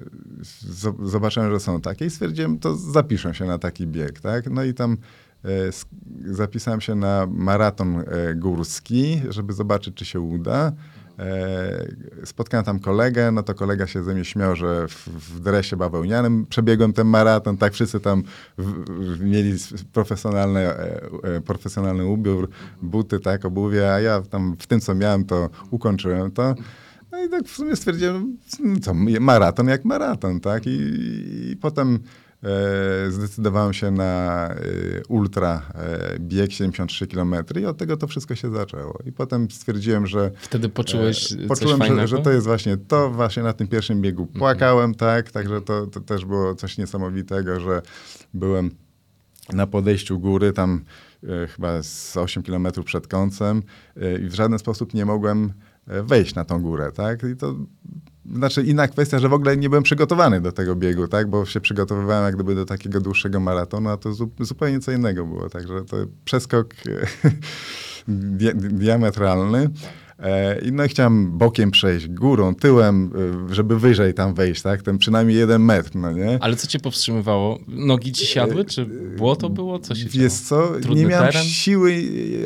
zo- 0.71 1.07
Zobaczyłem, 1.09 1.51
że 1.51 1.61
są 1.61 1.81
takie 1.81 2.07
i 2.07 2.11
stwierdziłem, 2.11 2.59
to 2.59 2.77
zapiszę 2.77 3.35
się 3.35 3.45
na 3.45 3.59
taki 3.59 3.87
bieg, 3.87 4.21
tak? 4.21 4.51
No 4.51 4.65
i 4.65 4.75
tam 4.75 4.97
e, 5.45 5.49
zapisałem 6.35 6.81
się 6.81 6.95
na 6.95 7.27
maraton 7.31 8.05
górski, 8.37 9.23
żeby 9.29 9.53
zobaczyć, 9.53 9.95
czy 9.95 10.05
się 10.05 10.21
uda. 10.21 10.73
E, 11.19 12.25
Spotkałem 12.25 12.65
tam 12.65 12.79
kolegę, 12.79 13.33
no 13.33 13.43
to 13.43 13.55
kolega 13.55 13.87
się 13.87 14.03
ze 14.03 14.15
mnie 14.15 14.25
śmiał, 14.25 14.57
że 14.57 14.89
w, 14.89 15.09
w 15.09 15.41
dresie 15.41 15.77
bawełnianym 15.77 16.47
przebiegłem 16.47 16.93
ten 16.93 17.07
maraton, 17.07 17.57
tak 17.57 17.73
wszyscy 17.73 18.01
tam 18.01 18.23
w, 18.59 18.65
w, 18.65 19.21
mieli 19.21 19.59
profesjonalny, 19.93 20.61
e, 20.61 21.01
e, 21.23 21.41
profesjonalny 21.41 22.07
ubiór, 22.07 22.49
buty, 22.83 23.21
tak, 23.21 23.45
obuwie, 23.45 23.93
a 23.93 24.01
ja 24.01 24.23
tam 24.23 24.57
w 24.59 24.67
tym, 24.67 24.81
co 24.81 24.95
miałem, 24.95 25.25
to 25.25 25.51
ukończyłem 25.71 26.31
to. 26.31 26.55
No 27.13 27.25
i 27.25 27.29
tak 27.29 27.45
w 27.45 27.57
sumie 27.57 27.77
stwierdziłem, 27.77 28.37
co, 28.83 28.95
maraton 29.21 29.69
jak 29.69 29.85
maraton, 29.85 30.41
tak, 30.41 30.67
i, 30.67 30.81
i 31.51 31.57
potem 31.57 31.99
zdecydowałem 33.09 33.73
się 33.73 33.91
na 33.91 34.49
e, 34.49 34.57
ultra 35.09 35.63
e, 35.75 36.19
bieg 36.19 36.53
73 36.53 37.07
km 37.07 37.35
i 37.61 37.67
od 37.67 37.77
tego 37.79 37.97
to 37.97 38.07
wszystko 38.07 38.35
się 38.35 38.51
zaczęło. 38.51 38.99
I 39.07 39.13
potem 39.13 39.51
stwierdziłem, 39.51 40.07
że 40.07 40.31
Wtedy 40.41 40.69
poczułeś 40.69 41.33
E, 41.33 41.47
Poczułem, 41.47 41.83
że, 41.83 42.09
że 42.09 42.19
to 42.19 42.31
jest 42.31 42.47
właśnie 42.47 42.77
to, 42.77 43.11
właśnie 43.11 43.43
na 43.43 43.53
tym 43.53 43.69
pierwszym 43.69 44.03
biegu 44.03 44.27
płakałem, 44.27 44.95
tak, 44.95 45.31
także 45.31 45.61
to, 45.61 45.87
to 45.87 46.01
też 46.01 46.25
było 46.25 46.55
coś 46.55 46.79
niesamowitego, 46.79 47.61
że 47.61 47.83
byłem 48.35 48.71
na 49.53 49.67
podejściu 49.67 50.19
góry, 50.19 50.53
tam 50.53 50.85
e, 51.25 51.47
chyba 51.47 51.83
z 51.83 52.17
8 52.17 52.43
kilometrów 52.43 52.87
przed 52.87 53.07
końcem 53.07 53.63
e, 53.97 54.19
i 54.19 54.29
w 54.29 54.35
żaden 54.35 54.59
sposób 54.59 54.95
nie 54.95 55.05
mogłem 55.05 55.53
e, 55.87 56.03
wejść 56.03 56.35
na 56.35 56.45
tą 56.45 56.63
górę, 56.63 56.93
tak, 56.95 57.23
i 57.23 57.37
to 57.37 57.55
znaczy 58.35 58.63
inna 58.63 58.89
kwestia, 58.89 59.19
że 59.19 59.29
w 59.29 59.33
ogóle 59.33 59.57
nie 59.57 59.69
byłem 59.69 59.83
przygotowany 59.83 60.41
do 60.41 60.53
tego 60.53 60.77
biegu, 60.77 61.09
tak, 61.09 61.31
bo 61.31 61.47
się 61.47 61.61
przygotowywałem 61.61 62.25
jak 62.25 62.35
gdyby 62.35 62.55
do 62.55 62.65
takiego 62.65 63.01
dłuższego 63.01 63.41
maratonu, 63.41 63.91
a 63.91 63.97
to 63.97 64.13
zu, 64.13 64.31
zupełnie 64.41 64.81
co 64.81 64.93
innego 64.93 65.27
było, 65.27 65.49
także 65.49 65.85
to 65.85 65.97
przeskok 66.25 66.75
di 68.09 68.55
diametralny. 68.55 69.71
E, 70.19 70.59
I 70.59 70.73
no 70.73 70.85
i 70.85 70.89
chciałem 70.89 71.39
bokiem 71.39 71.71
przejść, 71.71 72.09
górą, 72.09 72.55
tyłem, 72.55 73.11
e, 73.51 73.55
żeby 73.55 73.79
wyżej 73.79 74.15
tam 74.15 74.35
wejść, 74.35 74.63
tak? 74.63 74.83
Ten 74.83 74.99
przynajmniej 74.99 75.37
jeden 75.39 75.63
metr, 75.63 75.91
no 75.95 76.13
nie? 76.13 76.39
Ale 76.41 76.57
co 76.57 76.67
cię 76.67 76.79
powstrzymywało? 76.79 77.59
Nogi 77.69 78.13
ci 78.13 78.27
siadły? 78.27 78.65
Czy 78.65 78.87
błoto 79.17 79.51
było? 79.51 79.79
Co 79.79 79.95
się 79.95 80.05
Wiesz 80.05 80.13
działo? 80.13 80.29
co, 80.69 80.81
Trudny 80.81 81.03
nie 81.03 81.07
miałem 81.07 81.27
teren? 81.33 81.45
siły, 81.45 81.95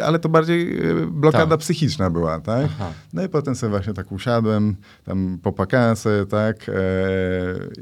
ale 0.05 0.19
to 0.19 0.29
bardziej 0.29 0.79
e, 0.91 0.95
blokada 1.07 1.47
Tak. 1.47 1.61
psychiczna 1.61 2.11
była, 2.11 2.41
tak? 2.41 2.65
Aha. 2.65 2.93
No 3.13 3.25
i 3.25 3.29
potem 3.29 3.55
sobie 3.55 3.71
właśnie 3.71 3.95
tak 3.95 4.13
usiadłem, 4.13 4.77
tam 5.05 5.39
popłakałem 5.43 5.97
sobie, 5.97 6.27
tak? 6.27 6.69
E, 6.69 6.73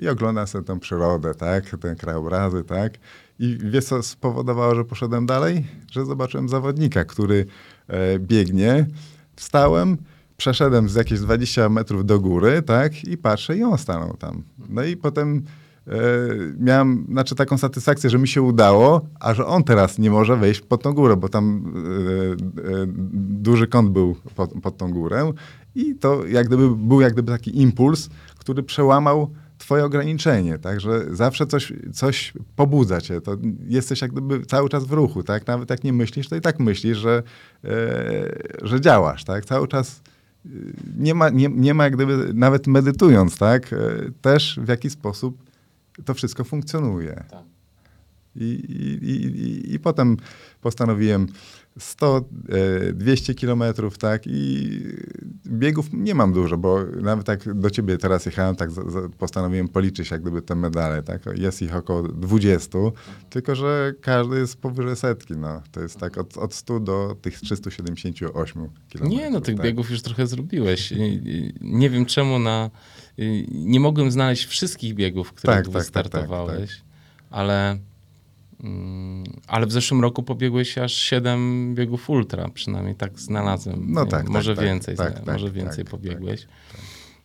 I 0.01 0.09
oglądam 0.09 0.47
sobie 0.47 0.65
tę 0.65 0.81
przyrodę, 0.81 1.35
tak? 1.35 1.77
Te 1.81 1.97
krajobrazy, 1.97 2.65
tak? 2.65 2.93
I 3.39 3.59
wiesz 3.61 3.85
co 3.85 4.03
spowodowało, 4.03 4.75
że 4.75 4.85
poszedłem 4.85 5.27
dalej? 5.27 5.67
Że 5.93 6.05
zobaczyłem 6.07 6.49
zawodnika, 6.49 7.05
który 7.05 7.47
e, 7.89 8.19
biegnie. 8.19 8.87
Wstałem, 9.41 9.97
przeszedłem 10.37 10.89
z 10.89 10.95
jakieś 10.95 11.21
20 11.21 11.69
metrów 11.69 12.07
do 12.07 12.21
góry, 12.21 12.63
tak? 12.63 13.05
I 13.05 13.17
patrzę 13.17 13.57
i 13.57 13.63
on 13.63 13.79
stanął 13.79 14.17
tam. 14.17 14.43
No 14.69 14.85
i 14.85 14.97
potem 14.97 15.43
e, 15.87 15.93
miałem, 16.59 17.07
znaczy 17.11 17.35
taką 17.35 17.59
satysfakcję, 17.59 18.11
że 18.11 18.19
mi 18.19 18.29
się 18.29 18.43
udało, 18.43 19.01
a 19.21 19.35
że 19.35 19.47
on 19.47 19.65
teraz 19.65 19.99
nie 19.99 20.11
może 20.11 20.37
wejść 20.37 20.61
pod 20.61 20.83
tą 20.83 20.93
górę, 20.93 21.17
bo 21.17 21.29
tam 21.29 21.73
e, 21.77 22.83
e, 22.83 22.87
duży 23.43 23.67
kąt 23.67 23.91
był 23.91 24.17
pod, 24.35 24.53
pod 24.63 24.77
tą 24.77 24.93
górę 24.93 25.33
i 25.75 25.95
to 25.95 26.27
jak 26.27 26.47
gdyby, 26.47 26.77
był 26.77 27.01
jak 27.01 27.13
gdyby 27.13 27.33
taki 27.33 27.61
impuls, 27.63 28.09
który 28.39 28.63
przełamał 28.63 29.31
twoje 29.71 29.85
ograniczenie, 29.85 30.59
tak, 30.59 30.81
że 30.81 31.15
zawsze 31.17 31.47
coś, 31.47 31.73
coś 31.93 32.33
pobudza 32.57 33.01
cię, 33.01 33.21
to 33.21 33.37
jesteś 33.69 34.01
jak 34.01 34.13
gdyby 34.13 34.47
cały 34.47 34.69
czas 34.69 34.85
w 34.85 34.93
ruchu, 34.93 35.23
tak, 35.23 35.47
nawet 35.47 35.71
jak 35.71 35.85
nie 35.85 35.93
myślisz, 35.93 36.29
to 36.29 36.37
i 36.37 36.41
tak 36.41 36.61
myślisz, 36.61 36.99
że, 36.99 37.23
e, 37.65 37.71
że 38.63 38.81
działasz, 38.81 39.25
tak, 39.25 39.45
cały 39.45 39.69
czas 39.69 40.01
e, 40.47 40.49
nie 40.99 41.15
ma, 41.15 41.29
nie, 41.29 41.49
nie 41.49 41.75
ma 41.75 41.85
jak 41.85 41.97
gdyby, 41.97 42.35
nawet 42.35 42.67
medytując, 42.67 43.39
tak, 43.39 43.73
e, 43.73 43.77
też 44.23 44.61
w 44.63 44.69
jaki 44.69 44.91
sposób 44.91 45.39
to 46.05 46.15
wszystko 46.15 46.45
funkcjonuje. 46.45 47.25
Tak. 47.31 47.45
I, 48.37 48.45
i, 48.45 49.11
i, 49.11 49.27
i, 49.27 49.75
I 49.75 49.79
potem 49.79 50.17
postanowiłem 50.61 51.27
100, 51.79 52.25
e, 52.89 52.93
200 52.93 53.35
kilometrów, 53.35 53.99
tak, 53.99 54.23
i 54.27 54.71
biegów 55.47 55.87
nie 55.93 56.15
mam 56.15 56.33
dużo, 56.33 56.57
bo 56.57 56.85
nawet 57.03 57.27
tak 57.27 57.55
do 57.55 57.71
ciebie 57.71 57.99
teraz 57.99 58.27
jechałem, 58.27 58.57
tak 58.57 58.71
postanowiłem 59.19 59.69
policzyć 59.69 60.11
jak 60.11 60.23
gdyby 60.23 60.43
te 60.43 60.55
medale, 60.55 61.03
tak, 61.03 61.23
jest 61.37 61.63
ich 61.63 61.75
około 61.75 62.03
20, 62.03 62.79
tylko 63.31 63.55
że 63.55 63.95
każdy 64.01 64.39
jest 64.39 64.61
powyżej 64.61 64.97
setki, 64.97 65.35
no, 65.37 65.63
to 65.73 65.81
jest 65.81 65.99
tak 65.99 66.19
od, 66.19 66.37
od 66.37 66.55
100 66.55 66.81
do 66.81 67.17
tych 67.23 67.41
378 67.41 68.69
kilometrów. 68.89 69.21
Nie, 69.21 69.31
no 69.31 69.41
tych 69.41 69.57
tak. 69.57 69.65
biegów 69.65 69.91
już 69.91 70.03
trochę 70.03 70.27
zrobiłeś. 70.27 70.93
Nie 71.61 71.91
wiem 71.91 72.07
czemu 72.07 72.39
na... 72.39 72.71
Nie 73.51 73.81
mogłem 73.81 74.11
znaleźć 74.11 74.45
wszystkich 74.45 74.95
biegów, 74.95 75.29
w 75.29 75.33
których 75.33 75.57
Tak, 75.57 75.65
tak, 75.65 75.73
tak, 75.73 75.83
wystartowałeś, 75.83 76.83
ale... 77.31 77.79
mm, 78.65 79.25
Ale 79.47 79.67
w 79.67 79.73
zeszłym 79.73 80.01
roku 80.01 80.23
pobiegłeś 80.23 80.79
aż 80.79 80.93
7 80.93 81.75
biegów 81.75 82.11
ultra, 82.11 82.49
przynajmniej 82.49 82.95
tak 82.95 83.19
znalazłem. 83.21 83.85
No 83.93 84.07
tak, 84.07 84.11
tak, 84.11 84.29
Może 84.29 84.57
tak, 84.57 84.65
więcej, 84.65 84.97
tak, 84.97 85.15
tak, 85.15 85.27
może 85.27 85.47
tak, 85.47 85.55
więcej 85.55 85.85
tak, 85.85 85.91
pobiegłeś. 85.91 86.47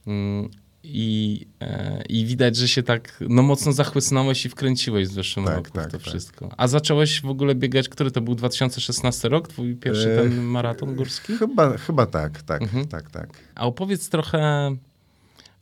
Mm, 0.08 0.50
I, 0.84 1.48
e, 1.62 2.04
I 2.10 2.26
widać, 2.26 2.56
że 2.56 2.68
się 2.68 2.84
tak 2.84 3.18
no, 3.30 3.42
mocno 3.42 3.74
zachłysnąłeś 3.74 4.46
i 4.46 4.50
wkręciłeś 4.50 5.08
w 5.08 5.12
zeszłym 5.12 5.46
Tak, 5.46 5.56
roku 5.56 5.70
w 5.70 5.72
tak, 5.72 5.86
to 5.92 5.98
tak. 5.98 6.08
wszystko. 6.08 6.50
A 6.58 6.68
zacząłeś 6.68 7.22
w 7.22 7.30
ogóle 7.30 7.56
biegać, 7.56 7.90
który 7.90 8.12
to 8.12 8.22
był 8.22 8.36
2016 8.36 9.30
rok, 9.30 9.48
twój 9.48 9.76
pierwszy 9.76 10.12
E, 10.12 10.16
ten 10.18 10.44
maraton 10.44 10.96
górski? 10.96 11.34
Chyba, 11.38 11.78
chyba 11.78 12.06
tak, 12.06 12.42
tak, 12.42 12.62
Mhm. 12.62 12.88
tak, 12.88 13.12
tak. 13.12 13.30
A 13.56 13.66
opowiedz 13.66 14.10
trochę 14.10 14.76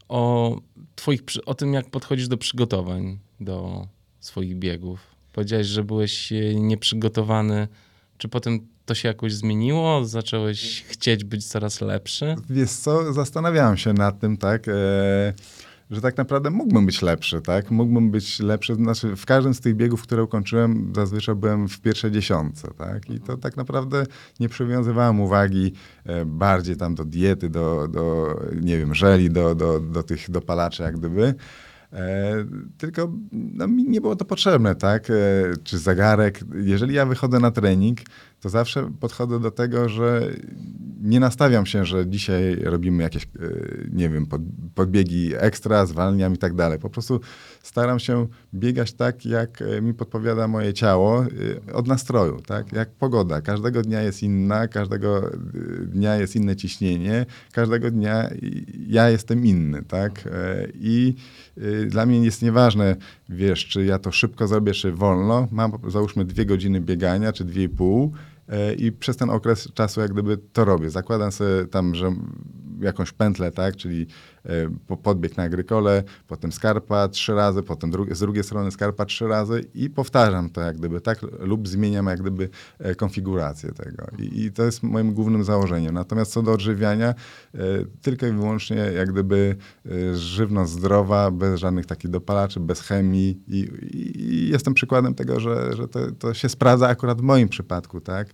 o 0.09 0.57
twoich, 0.95 1.21
o 1.45 1.53
tym, 1.53 1.73
jak 1.73 1.89
podchodzisz 1.89 2.27
do 2.27 2.37
przygotowań 2.37 3.19
do 3.39 3.87
swoich 4.19 4.55
biegów. 4.55 5.12
Powiedziałeś, 5.33 5.67
że 5.67 5.83
byłeś 5.83 6.31
e, 6.31 6.55
nieprzygotowany. 6.55 7.67
Czy 8.17 8.27
potem 8.29 8.59
to 8.85 8.95
się 8.95 9.07
jakoś 9.07 9.33
zmieniło? 9.33 10.05
Zacząłeś 10.05 10.83
chcieć 10.87 11.23
być 11.23 11.45
coraz 11.45 11.81
lepszy? 11.81 12.35
Wiesz 12.49 12.71
co, 12.71 13.13
zastanawiałem 13.13 13.77
się 13.77 13.93
nad 13.93 14.19
tym, 14.19 14.37
tak, 14.37 14.67
e, 14.67 14.73
że 15.91 16.01
tak 16.01 16.17
naprawdę 16.17 16.49
mógłbym 16.49 16.85
być 16.85 17.01
lepszy, 17.01 17.41
tak? 17.41 17.71
Mógłbym 17.71 18.11
być 18.11 18.39
lepszy, 18.39 18.75
znaczy 18.75 19.15
w 19.15 19.25
każdym 19.25 19.53
z 19.53 19.59
tych 19.59 19.75
biegów, 19.75 20.01
które 20.01 20.23
ukończyłem, 20.23 20.93
zazwyczaj 20.95 21.35
byłem 21.35 21.69
w 21.69 21.81
pierwszej 21.81 22.11
dziesiątce, 22.11 22.67
tak? 22.77 23.09
I 23.09 23.19
to 23.19 23.37
tak 23.37 23.57
naprawdę 23.57 24.05
nie 24.39 24.49
przywiązywałem 24.49 25.19
uwagi 25.19 25.73
e, 26.05 26.25
bardziej 26.25 26.77
tam 26.77 26.95
do 26.95 27.05
diety, 27.05 27.49
do, 27.49 27.87
do 27.87 28.35
nie 28.61 28.77
wiem, 28.77 28.95
żeli, 28.95 29.31
do, 29.31 29.55
do, 29.55 29.79
do 29.79 30.03
tych 30.03 30.31
dopalaczy 30.31 30.83
jak 30.83 30.97
gdyby. 30.97 31.35
E, 31.93 32.45
tylko 32.77 33.11
no, 33.31 33.67
mi 33.67 33.83
nie 33.83 34.01
było 34.01 34.15
to 34.15 34.25
potrzebne, 34.25 34.75
tak? 34.75 35.09
E, 35.09 35.13
czy 35.63 35.77
zegarek. 35.77 36.39
Jeżeli 36.55 36.95
ja 36.95 37.05
wychodzę 37.05 37.39
na 37.39 37.51
trening, 37.51 37.99
to 38.39 38.49
zawsze 38.49 38.91
podchodzę 38.99 39.39
do 39.39 39.51
tego, 39.51 39.89
że 39.89 40.29
nie 41.01 41.19
nastawiam 41.19 41.65
się, 41.65 41.85
że 41.85 42.07
dzisiaj 42.07 42.55
robimy 42.55 43.03
jakieś, 43.03 43.23
e, 43.23 43.27
nie 43.91 44.09
wiem, 44.09 44.25
podbiegi 44.75 45.31
ekstra, 45.37 45.85
zwalniam 45.85 46.33
i 46.33 46.37
tak 46.37 46.55
dalej. 46.55 46.79
Po 46.79 46.89
prostu 46.89 47.19
staram 47.63 47.99
się 47.99 48.27
biegać 48.53 48.93
tak, 48.93 49.25
jak 49.25 49.61
e, 49.61 49.81
mi 49.81 49.93
podpowiada 49.93 50.47
moje 50.47 50.73
ciało 50.73 51.25
e, 51.69 51.73
od 51.73 51.87
nastroju, 51.87 52.41
tak? 52.41 52.73
Jak 52.73 52.89
pogoda. 52.89 53.41
Każdego 53.41 53.81
dnia 53.81 54.01
jest 54.01 54.23
inna, 54.23 54.67
każdego 54.67 55.31
dnia 55.87 56.15
jest 56.15 56.35
inne 56.35 56.55
ciśnienie, 56.55 57.25
każdego 57.51 57.91
dnia 57.91 58.29
ja 58.87 59.09
jestem 59.09 59.45
inny, 59.45 59.83
tak? 59.83 60.29
I 60.73 61.15
dla 61.87 62.05
mnie 62.05 62.25
jest 62.25 62.41
nieważne, 62.41 62.95
wiesz, 63.29 63.65
czy 63.65 63.85
ja 63.85 63.99
to 63.99 64.11
szybko 64.11 64.47
zrobię, 64.47 64.73
czy 64.73 64.91
wolno. 64.91 65.47
Mam 65.51 65.71
załóżmy 65.87 66.25
dwie 66.25 66.45
godziny 66.45 66.81
biegania, 66.81 67.33
czy 67.33 67.45
dwie 67.45 67.63
i 67.63 67.69
pół 67.69 68.13
E, 68.49 68.73
i 68.73 68.91
przez 68.91 69.17
ten 69.17 69.29
okres 69.29 69.69
czasu 69.73 70.01
jak 70.01 70.11
gdyby 70.11 70.37
to 70.37 70.65
robię. 70.65 70.89
Zakładam 70.89 71.31
sobie 71.31 71.65
tam, 71.65 71.95
że 71.95 72.11
jakąś 72.81 73.11
pętlę, 73.11 73.51
tak, 73.51 73.75
czyli 73.75 74.01
e, 74.01 74.07
podbieg 75.03 75.37
na 75.37 75.43
agrykole, 75.43 76.03
potem 76.27 76.51
skarpa 76.51 77.07
trzy 77.07 77.33
razy, 77.33 77.63
potem 77.63 77.91
dru 77.91 78.05
z 78.11 78.19
drugiej 78.19 78.43
strony 78.43 78.71
skarpa 78.71 79.05
trzy 79.05 79.27
razy 79.27 79.65
i 79.73 79.89
powtarzam 79.89 80.49
to 80.49 80.61
jak 80.61 80.77
gdyby, 80.77 81.01
tak, 81.01 81.19
lub 81.39 81.67
zmieniam 81.67 82.05
jak 82.05 82.21
gdyby 82.21 82.49
e, 82.79 82.95
konfigurację 82.95 83.71
tego. 83.71 84.07
I, 84.19 84.43
I, 84.43 84.51
to 84.51 84.63
jest 84.63 84.83
moim 84.83 85.13
głównym 85.13 85.43
założeniem. 85.43 85.93
Natomiast 85.93 86.31
co 86.31 86.41
do 86.41 86.51
odżywiania, 86.51 87.07
e, 87.09 87.57
tylko 88.01 88.27
i 88.27 88.31
wyłącznie 88.31 88.75
jak 88.75 89.11
gdyby 89.11 89.55
żywność 90.13 90.71
zdrowa, 90.71 91.31
bez 91.31 91.59
żadnych 91.59 91.85
takich 91.85 92.11
dopalaczy, 92.11 92.59
bez 92.59 92.81
chemii 92.81 93.41
i, 93.47 93.69
i 94.15 94.49
jestem 94.49 94.73
przykładem 94.73 95.15
tego, 95.15 95.39
że, 95.39 95.75
że 95.75 95.87
to, 95.87 96.11
to 96.11 96.33
się 96.33 96.49
sprawdza 96.49 96.87
akurat 96.87 97.21
w 97.21 97.23
moim 97.23 97.49
przypadku, 97.49 98.01
tak. 98.01 98.27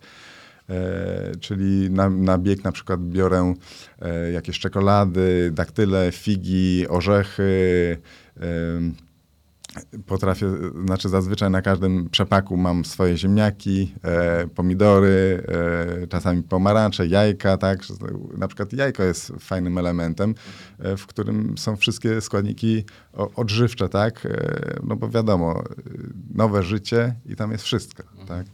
E, 0.70 1.36
czyli 1.40 1.90
na, 1.90 2.10
na 2.10 2.38
bieg 2.38 2.64
na 2.64 2.72
przykład 2.72 3.02
biorę 3.02 3.54
e, 4.02 4.32
jakieś 4.32 4.60
czekolady, 4.60 5.52
daktyle, 5.54 6.12
figi, 6.12 6.88
orzechy. 6.88 7.98
Potrafię, 10.06 10.48
znaczy 10.86 11.10
zazwyczaj 11.10 11.50
na 11.50 11.62
każdym 11.62 12.10
przepaku 12.10 12.58
mam 12.58 12.86
swoje 12.86 13.18
ziemniaki, 13.18 13.96
e, 14.04 14.48
pomidory, 14.48 15.44
e, 16.04 16.08
czasami 16.08 16.44
pomarańcze, 16.44 17.08
jajka, 17.08 17.58
tak. 17.58 17.80
Na 18.38 18.48
przykład 18.48 18.74
jajko 18.74 19.04
jest 19.04 19.34
fajnym 19.40 19.78
elementem, 19.78 20.36
e, 20.80 20.98
w 20.98 21.08
którym 21.08 21.58
są 21.58 21.76
wszystkie 21.76 22.22
składniki 22.22 22.84
odżywcze, 23.36 23.90
tak. 23.90 24.26
E, 24.26 24.80
no 24.84 24.96
bo 24.96 25.10
wiadomo, 25.10 25.64
nowe 26.36 26.64
życie 26.64 27.16
i 27.26 27.36
tam 27.36 27.52
jest 27.52 27.64
wszystko, 27.64 28.04
tak. 28.28 28.46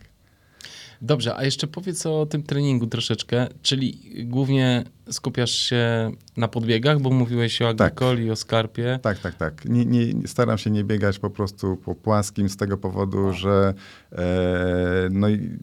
Dobrze, 1.02 1.36
a 1.36 1.44
jeszcze 1.44 1.68
powiedz 1.68 2.06
o 2.06 2.26
tym 2.26 2.44
treningu 2.44 2.88
troszeczkę, 2.88 3.48
czyli 3.62 4.12
głównie 4.26 4.84
skupiasz 5.12 5.52
się 5.52 6.12
na 6.38 6.48
podbiegach, 6.48 7.00
bo 7.00 7.10
mówiłeś 7.10 7.62
o 7.62 7.68
agrykoli, 7.70 8.24
tak. 8.24 8.34
o 8.34 8.36
skarpie. 8.36 9.00
Tak, 9.02 9.20
tak, 9.20 9.36
tak. 9.36 9.66
Nie, 9.66 9.86
nie, 9.86 10.28
staram 10.28 10.58
się 10.58 10.70
nie 10.70 10.84
biegać 10.84 11.20
po 11.20 11.30
prostu 11.30 11.78
po 11.78 11.96
płaskim 11.96 12.50
z 12.50 12.58
tego 12.58 12.78
powodu, 12.78 13.34
że 13.34 13.74
e, 14.12 15.08
no 15.12 15.30
i 15.30 15.58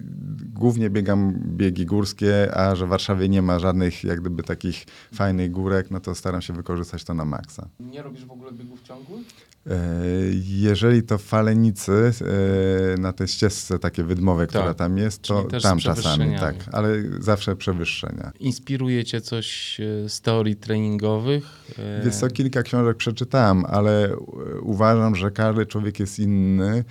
głównie 0.54 0.90
biegam 0.90 1.34
biegi 1.46 1.86
górskie, 1.86 2.56
a 2.56 2.74
że 2.76 2.86
w 2.86 2.88
Warszawie 2.88 3.28
nie 3.28 3.42
ma 3.42 3.58
żadnych 3.58 4.04
jak 4.04 4.20
gdyby 4.20 4.42
takich 4.42 4.86
fajnych 5.14 5.50
górek, 5.50 5.90
no 5.90 6.00
to 6.00 6.14
staram 6.14 6.42
się 6.42 6.52
wykorzystać 6.52 7.04
to 7.04 7.14
na 7.14 7.24
maksa. 7.24 7.68
Nie 7.80 8.02
robisz 8.02 8.24
w 8.24 8.30
ogóle 8.32 8.52
biegów 8.52 8.82
ciągłych? 8.82 9.51
E, 9.66 9.74
jeżeli 10.46 11.02
to 11.02 11.18
Falenicy, 11.18 12.12
e, 12.96 13.00
na 13.00 13.12
tej 13.12 13.28
ścieżce 13.28 13.78
takie 13.78 14.04
wydmowe, 14.04 14.46
tak. 14.46 14.48
która 14.48 14.74
tam 14.74 14.98
jest, 14.98 15.22
to 15.22 15.44
tam 15.62 15.78
czasami, 15.78 16.38
tak, 16.38 16.54
ale 16.72 16.88
zawsze 17.18 17.56
przewyższenia. 17.56 18.32
Inspiruje 18.40 19.04
cię 19.04 19.20
coś 19.20 19.80
e, 19.80 20.08
z 20.08 20.20
teorii 20.20 20.56
treningowych? 20.56 21.44
Więc 22.04 22.20
co, 22.20 22.28
kilka 22.28 22.62
książek 22.62 22.96
przeczytałem, 22.96 23.64
ale 23.64 24.16
uważam, 24.62 25.16
że 25.16 25.30
każdy 25.30 25.66
człowiek 25.66 26.00
jest 26.00 26.18
inny 26.18 26.84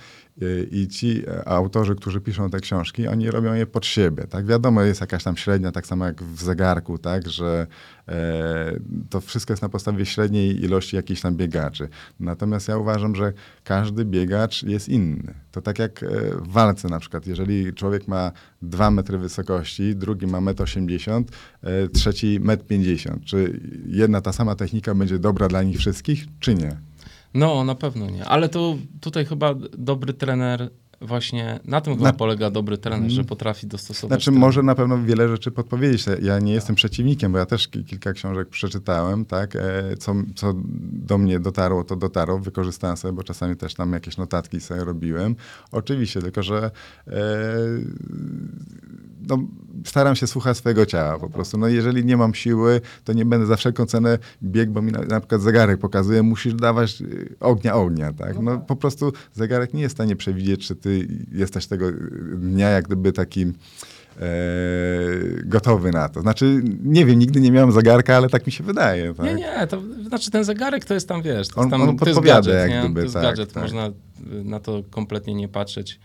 i 0.70 0.88
ci 0.88 1.22
autorzy, 1.44 1.94
którzy 1.94 2.20
piszą 2.20 2.50
te 2.50 2.60
książki, 2.60 3.08
oni 3.08 3.30
robią 3.30 3.54
je 3.54 3.66
pod 3.66 3.86
siebie. 3.86 4.24
Tak? 4.24 4.46
Wiadomo, 4.46 4.82
jest 4.82 5.00
jakaś 5.00 5.24
tam 5.24 5.36
średnia, 5.36 5.72
tak 5.72 5.86
samo 5.86 6.06
jak 6.06 6.22
w 6.22 6.42
zegarku, 6.42 6.98
tak? 6.98 7.28
że 7.28 7.66
e, 8.08 8.72
to 9.10 9.20
wszystko 9.20 9.52
jest 9.52 9.62
na 9.62 9.68
podstawie 9.68 10.06
średniej 10.06 10.64
ilości 10.64 10.96
jakichś 10.96 11.20
tam 11.20 11.36
biegaczy. 11.36 11.88
Natomiast 12.20 12.68
ja 12.68 12.76
uważam, 12.76 13.16
że 13.16 13.32
każdy 13.64 14.04
biegacz 14.04 14.62
jest 14.62 14.88
inny. 14.88 15.34
To 15.52 15.62
tak 15.62 15.78
jak 15.78 16.02
e, 16.02 16.06
w 16.36 16.48
walce 16.48 16.88
na 16.88 16.98
przykład. 17.00 17.26
Jeżeli 17.26 17.74
człowiek 17.74 18.08
ma 18.08 18.32
2 18.62 18.90
metry 18.90 19.18
wysokości, 19.18 19.96
drugi 19.96 20.26
ma 20.26 20.38
1,80 20.38 21.12
m, 21.12 21.24
e, 21.62 21.88
trzeci 21.88 22.40
1,50 22.40 23.12
m. 23.12 23.20
Czy 23.24 23.60
jedna 23.86 24.20
ta 24.20 24.32
sama 24.32 24.54
technika 24.54 24.94
będzie 24.94 25.18
dobra 25.18 25.48
dla 25.48 25.62
nich 25.62 25.78
wszystkich, 25.78 26.24
czy 26.40 26.54
nie? 26.54 26.91
No, 27.34 27.64
na 27.64 27.74
pewno 27.74 28.10
nie. 28.10 28.24
Ale 28.24 28.48
to 28.48 28.76
tutaj 29.00 29.26
chyba 29.26 29.54
dobry 29.78 30.14
trener 30.14 30.70
właśnie 31.02 31.60
na 31.64 31.80
tym 31.80 31.94
chyba 31.94 32.06
na... 32.06 32.12
polega 32.12 32.50
dobry 32.50 32.78
trener, 32.78 33.10
że 33.10 33.20
mhm. 33.20 33.26
potrafi 33.26 33.66
dostosować. 33.66 34.10
Znaczy, 34.10 34.24
trener. 34.24 34.40
może 34.40 34.62
na 34.62 34.74
pewno 34.74 35.02
wiele 35.02 35.28
rzeczy 35.28 35.50
podpowiedzieć. 35.50 36.04
Ja 36.22 36.38
nie 36.38 36.52
jestem 36.52 36.76
przeciwnikiem, 36.76 37.32
bo 37.32 37.38
ja 37.38 37.46
też 37.46 37.68
kilka 37.68 38.12
książek 38.12 38.48
przeczytałem, 38.48 39.24
tak. 39.24 39.56
E, 39.56 39.96
co, 39.98 40.14
co 40.34 40.52
do 40.92 41.18
mnie 41.18 41.40
dotarło, 41.40 41.84
to 41.84 41.96
dotarło. 41.96 42.38
Wykorzystałem 42.38 42.96
sobie, 42.96 43.12
bo 43.12 43.22
czasami 43.22 43.56
też 43.56 43.74
tam 43.74 43.92
jakieś 43.92 44.16
notatki 44.16 44.60
sobie 44.60 44.84
robiłem. 44.84 45.36
Oczywiście, 45.72 46.22
tylko 46.22 46.42
że 46.42 46.70
e, 47.06 47.12
no, 49.28 49.38
staram 49.84 50.16
się 50.16 50.26
słuchać 50.26 50.56
swojego 50.56 50.86
ciała 50.86 51.18
po 51.18 51.30
prostu. 51.30 51.58
No, 51.58 51.68
jeżeli 51.68 52.04
nie 52.04 52.16
mam 52.16 52.34
siły, 52.34 52.80
to 53.04 53.12
nie 53.12 53.24
będę 53.24 53.46
za 53.46 53.56
wszelką 53.56 53.86
cenę 53.86 54.18
biegł, 54.42 54.72
bo 54.72 54.82
mi 54.82 54.92
na, 54.92 55.00
na 55.02 55.20
przykład 55.20 55.40
zegarek 55.40 55.78
pokazuje, 55.78 56.22
musisz 56.22 56.54
dawać 56.54 57.00
y, 57.00 57.34
ognia, 57.40 57.74
ognia, 57.74 58.12
tak? 58.12 58.40
No, 58.40 58.56
tak. 58.56 58.66
po 58.66 58.76
prostu 58.76 59.12
zegarek 59.32 59.74
nie 59.74 59.82
jest 59.82 59.94
w 59.94 59.96
stanie 59.96 60.16
przewidzieć, 60.16 60.66
czy 60.66 60.76
ty 60.76 61.08
jesteś 61.32 61.66
tego 61.66 61.86
dnia 62.34 62.68
jak 62.68 62.84
gdyby 62.84 63.12
takim 63.12 63.54
e, 64.20 64.24
gotowy 65.44 65.90
na 65.90 66.08
to. 66.08 66.20
Znaczy, 66.20 66.62
nie 66.84 67.06
wiem, 67.06 67.18
nigdy 67.18 67.40
nie 67.40 67.52
miałem 67.52 67.72
zegarka, 67.72 68.16
ale 68.16 68.28
tak 68.28 68.46
mi 68.46 68.52
się 68.52 68.64
wydaje. 68.64 69.14
Tak? 69.14 69.26
Nie, 69.26 69.34
nie, 69.34 69.66
to 69.66 69.82
znaczy 70.08 70.30
ten 70.30 70.44
zegarek 70.44 70.84
to 70.84 70.94
jest 70.94 71.08
tam, 71.08 71.22
wiesz, 71.22 71.48
to, 71.48 71.60
on, 71.60 71.70
tam, 71.70 71.82
on 71.82 71.96
to 71.96 72.08
jest 72.08 72.20
gadżet, 72.20 72.70
jak 72.70 72.84
gdyby, 72.84 73.00
to 73.00 73.02
jest 73.02 73.14
tak, 73.14 73.22
gadżet, 73.22 73.52
tak. 73.52 73.62
można 73.62 73.90
na 74.44 74.60
to 74.60 74.82
kompletnie 74.90 75.34
nie 75.34 75.48
patrzeć. 75.48 76.00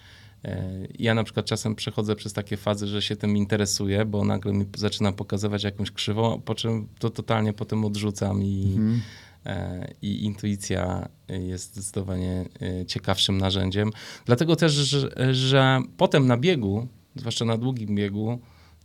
E, 0.48 0.88
ja 1.00 1.14
na 1.14 1.24
przykład 1.24 1.46
czasem 1.46 1.76
przechodzę 1.76 2.16
przez 2.16 2.34
takie 2.34 2.58
fazy, 2.58 2.88
że 2.88 3.02
się 3.02 3.16
tym 3.16 3.38
interesuję, 3.38 4.06
bo 4.06 4.26
nagle 4.26 4.54
mi 4.54 4.66
zaczyna 4.78 5.12
pokazywać 5.12 5.64
jakąś 5.64 5.92
krzywą, 5.92 6.42
po 6.42 6.56
czym 6.56 6.88
to 7.00 7.10
totalnie 7.10 7.54
potem 7.54 7.86
odrzucam 7.86 8.44
i, 8.44 8.74
mhm. 8.78 9.02
E, 9.46 9.88
i 10.02 10.26
intuicja 10.26 11.10
jest 11.30 11.74
zdecydowanie 11.74 12.46
e, 12.62 12.86
ciekawszym 12.86 13.38
narzędziem. 13.38 13.92
Dlatego 14.26 14.56
też, 14.56 14.74
że, 14.74 15.34
że 15.34 15.82
potem 15.98 16.28
na 16.28 16.38
biegu, 16.38 16.88
zwłaszcza 17.16 17.46
na 17.46 17.58
długim 17.58 17.96
biegu, 17.96 18.40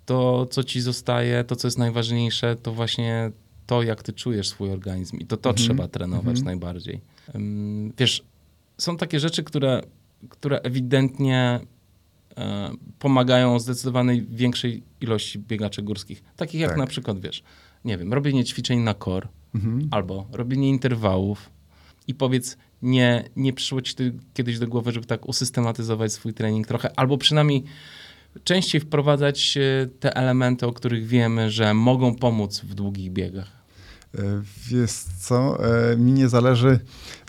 to 0.06 0.46
co 0.46 0.64
ci 0.64 0.80
zostaje, 0.80 1.44
to 1.44 1.56
co 1.56 1.68
jest 1.68 1.78
najważniejsze, 1.78 2.56
to 2.56 2.72
właśnie 2.72 3.30
to, 3.66 3.82
jak 3.82 4.02
ty 4.02 4.12
czujesz 4.12 4.48
swój 4.48 4.70
organizm 4.70 5.16
i 5.16 5.26
to 5.26 5.36
to 5.36 5.50
mhm. 5.50 5.64
trzeba 5.66 5.88
trenować 5.88 6.38
mhm. 6.38 6.44
najbardziej. 6.44 7.00
Wiesz, 7.98 8.24
są 8.78 8.96
takie 8.96 9.20
rzeczy, 9.20 9.44
które 9.44 9.82
które 10.28 10.60
ewidentnie 10.60 11.60
e, 12.36 12.70
pomagają 12.98 13.58
zdecydowanej 13.58 14.26
większej 14.30 14.82
ilości 15.00 15.38
biegaczy 15.38 15.82
górskich. 15.82 16.22
Takich 16.36 16.60
jak 16.60 16.70
tak. 16.70 16.78
na 16.78 16.86
przykład, 16.86 17.20
wiesz, 17.20 17.42
nie 17.84 17.98
wiem, 17.98 18.12
robienie 18.12 18.44
ćwiczeń 18.44 18.78
na 18.78 18.94
kor 18.94 19.28
mhm. 19.54 19.88
albo 19.90 20.26
robienie 20.32 20.68
interwałów 20.68 21.50
i 22.08 22.14
powiedz, 22.14 22.56
nie, 22.82 23.24
nie 23.36 23.52
przyszło 23.52 23.82
ci 23.82 23.94
kiedyś 24.34 24.58
do 24.58 24.68
głowy, 24.68 24.92
żeby 24.92 25.06
tak 25.06 25.28
usystematyzować 25.28 26.12
swój 26.12 26.34
trening 26.34 26.66
trochę, 26.66 26.98
albo 26.98 27.18
przynajmniej 27.18 27.64
częściej 28.44 28.80
wprowadzać 28.80 29.56
e, 29.56 29.86
te 30.00 30.16
elementy, 30.16 30.66
o 30.66 30.72
których 30.72 31.06
wiemy, 31.06 31.50
że 31.50 31.74
mogą 31.74 32.14
pomóc 32.14 32.60
w 32.60 32.74
długich 32.74 33.12
biegach. 33.12 33.61
E, 34.18 34.42
wiesz 34.68 34.92
co, 34.92 35.58
e, 35.92 35.96
mi 35.96 36.12
nie 36.12 36.28
zależy, 36.28 36.80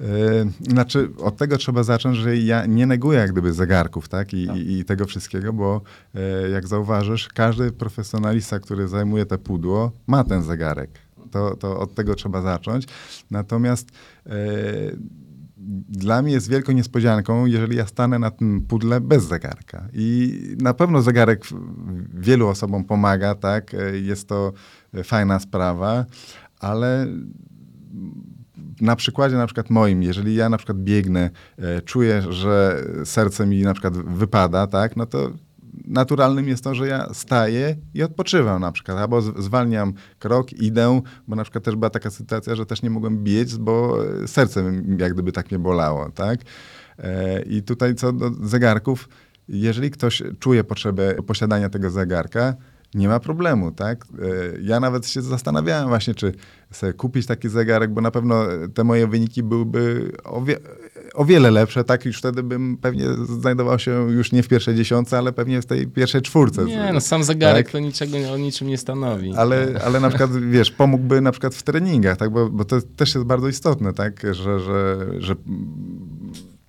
e, 0.02 0.70
znaczy 0.70 1.10
od 1.18 1.38
tego 1.38 1.58
trzeba 1.58 1.84
zacząć, 1.84 2.18
że 2.18 2.38
ja 2.38 2.66
nie 2.66 2.86
neguję 2.86 3.20
jak 3.20 3.32
gdyby 3.32 3.54
zegarków, 3.54 4.10
tak, 4.10 4.34
i, 4.34 4.46
no. 4.48 4.56
i, 4.56 4.86
tego 4.86 5.06
wszystkiego, 5.06 5.54
bo 5.54 5.82
jak 6.52 6.68
zauważysz, 6.68 7.28
każdy 7.28 7.72
profesjonalista, 7.72 8.60
który 8.60 8.88
zajmuje 8.88 9.26
te 9.26 9.38
pudło, 9.38 9.92
ma 10.08 10.24
ten 10.24 10.44
zegarek. 10.44 10.90
To, 11.32 11.56
to 11.56 11.80
od 11.80 11.96
tego 11.96 12.16
trzeba 12.16 12.42
zacząć. 12.42 12.88
Natomiast 13.32 13.92
dla 15.90 16.22
mnie 16.22 16.34
jest 16.34 16.50
wielką 16.50 16.72
niespodzianką, 16.72 17.46
jeżeli 17.46 17.78
ja 17.78 17.86
stanę 17.86 18.20
na 18.20 18.32
tym 18.32 18.62
pudle 18.62 19.02
bez 19.02 19.24
zegarka. 19.24 19.88
I 19.94 20.40
na 20.62 20.74
pewno 20.74 21.02
zegarek 21.02 21.44
wielu 22.14 22.48
osobom 22.48 22.84
pomaga, 22.84 23.36
tak? 23.36 23.76
Jest 24.02 24.28
to 24.28 24.54
fajna 25.04 25.40
sprawa, 25.40 26.06
ale 26.64 27.08
na 28.82 28.96
przykładzie 28.96 29.36
na 29.36 29.46
przykład 29.46 29.70
moim, 29.70 30.04
jeżeli 30.04 30.36
ja 30.36 30.50
na 30.50 30.58
przykład 30.58 30.78
biegnę, 30.78 31.30
e, 31.58 31.82
czuję, 31.82 32.22
że 32.30 32.84
serce 33.06 33.46
mi 33.46 33.62
na 33.62 33.74
przykład 33.74 33.98
wypada, 33.98 34.68
tak, 34.68 34.96
no 34.96 35.06
to 35.06 35.32
naturalnym 35.86 36.48
jest 36.48 36.64
to, 36.64 36.76
że 36.76 36.88
ja 36.88 37.14
staję 37.14 37.76
i 37.94 38.04
odpoczywam 38.04 38.62
na 38.62 38.72
przykład, 38.72 38.98
albo 38.98 39.22
zwalniam 39.22 39.94
krok, 40.20 40.54
idę, 40.54 41.02
bo 41.28 41.36
na 41.36 41.44
przykład 41.44 41.64
też 41.64 41.76
była 41.76 41.90
taka 41.90 42.10
sytuacja, 42.10 42.56
że 42.56 42.66
też 42.66 42.82
nie 42.82 42.90
mogłem 42.90 43.24
biec, 43.24 43.58
bo 43.58 43.98
serce 44.28 44.64
jak 44.98 45.14
gdyby 45.14 45.32
tak 45.32 45.52
mnie 45.52 45.60
bolało, 45.60 46.10
tak. 46.10 46.40
E, 47.00 47.42
I 47.42 47.64
tutaj 47.64 47.96
co 47.96 48.14
do 48.14 48.32
zegarków, 48.42 49.10
jeżeli 49.48 49.92
ktoś 49.92 50.24
czuje 50.40 50.64
potrzebę 50.64 51.16
posiadania 51.16 51.70
tego 51.70 51.90
zegarka, 51.90 52.54
nie 52.96 53.08
ma 53.08 53.20
problemu, 53.20 53.72
tak? 53.72 54.06
E, 54.06 54.26
ja 54.62 54.80
nawet 54.80 55.08
się 55.08 55.22
zastanawiałem 55.22 55.88
właśnie, 55.88 56.16
czy 56.16 56.34
sobie 56.72 56.94
kupić 56.94 57.26
taki 57.26 57.50
zegarek, 57.50 57.92
bo 57.92 58.02
na 58.02 58.12
pewno 58.12 58.44
te 58.74 58.84
moje 58.84 59.08
wyniki 59.08 59.44
byłyby 59.44 60.12
o, 60.24 60.42
wie, 60.42 60.58
o 61.14 61.26
wiele 61.26 61.52
lepsze, 61.52 61.84
tak? 61.84 62.06
Już 62.06 62.18
wtedy 62.18 62.44
bym 62.44 62.78
pewnie 62.78 63.06
znajdował 63.40 63.80
się 63.80 63.92
już 64.12 64.32
nie 64.32 64.44
w 64.44 64.48
pierwszej 64.48 64.76
dziesiątce, 64.76 65.18
ale 65.18 65.32
pewnie 65.32 65.62
w 65.62 65.66
tej 65.66 65.88
pierwszej 65.88 66.22
czwórce. 66.22 66.66
Nie, 66.66 66.94
no 66.94 67.02
sam 67.02 67.24
zegarek 67.24 67.66
tak? 67.66 67.72
to 67.72 67.80
niczego 67.80 68.18
o 68.34 68.38
niczym 68.38 68.68
nie 68.68 68.78
stanowi. 68.78 69.34
Ale, 69.38 69.68
ale 69.86 70.00
na 70.00 70.10
przykład, 70.10 70.38
wiesz, 70.38 70.72
pomógłby 70.72 71.22
na 71.22 71.32
przykład 71.32 71.56
w 71.56 71.64
treningach, 71.64 72.18
tak? 72.18 72.30
Bo, 72.30 72.50
bo 72.50 72.66
to 72.66 72.82
też 72.82 73.16
jest 73.16 73.28
bardzo 73.28 73.48
istotne, 73.48 73.94
tak? 73.94 74.22
Że, 74.34 74.60
że, 74.60 75.08
że 75.18 75.36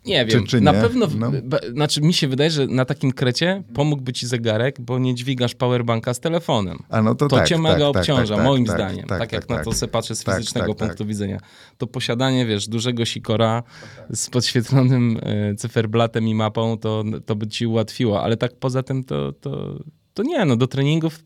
nie 0.06 0.26
wiem, 0.26 0.40
czy, 0.40 0.46
czy 0.46 0.60
na 0.60 0.72
nie? 0.72 0.80
pewno, 0.80 1.06
no. 1.18 1.32
znaczy 1.72 2.00
mi 2.00 2.14
się 2.14 2.28
wydaje, 2.28 2.50
że 2.50 2.66
na 2.66 2.84
takim 2.84 3.12
krecie 3.12 3.62
pomógłby 3.74 4.12
ci 4.12 4.26
zegarek, 4.26 4.80
bo 4.80 4.98
nie 4.98 5.14
dźwigasz 5.14 5.54
powerbanka 5.54 6.14
z 6.14 6.20
telefonem. 6.20 6.78
A 6.88 7.02
no 7.02 7.14
to, 7.14 7.28
to 7.28 7.36
tak, 7.36 7.48
cię 7.48 7.58
mega 7.58 7.74
tak, 7.74 7.92
tak 7.92 7.96
obciąża, 7.96 8.36
tak, 8.36 8.44
moim 8.44 8.64
tak, 8.64 8.76
zdaniem. 8.76 9.06
Tak, 9.06 9.32
jak 9.32 9.48
na 9.48 9.64
to 9.64 9.72
sobie 9.72 9.92
patrzę 9.92 10.16
z 10.16 10.24
fizycznego 10.24 10.74
punktu 10.74 11.06
widzenia. 11.06 11.38
To 11.78 11.86
posiadanie, 11.86 12.46
wiesz, 12.46 12.68
dużego 12.68 13.04
sikora 13.04 13.62
z 14.10 14.30
podświetlonym 14.30 15.16
y, 15.52 15.54
cyferblatem 15.56 16.28
i 16.28 16.34
mapą, 16.34 16.78
to, 16.78 17.04
to 17.26 17.36
by 17.36 17.46
ci 17.46 17.66
ułatwiło, 17.66 18.22
ale 18.22 18.36
tak 18.36 18.56
poza 18.56 18.82
tym 18.82 19.04
to, 19.04 19.32
to, 19.32 19.78
to 20.14 20.22
nie, 20.22 20.44
no 20.44 20.56
do 20.56 20.66
treningów 20.66 21.18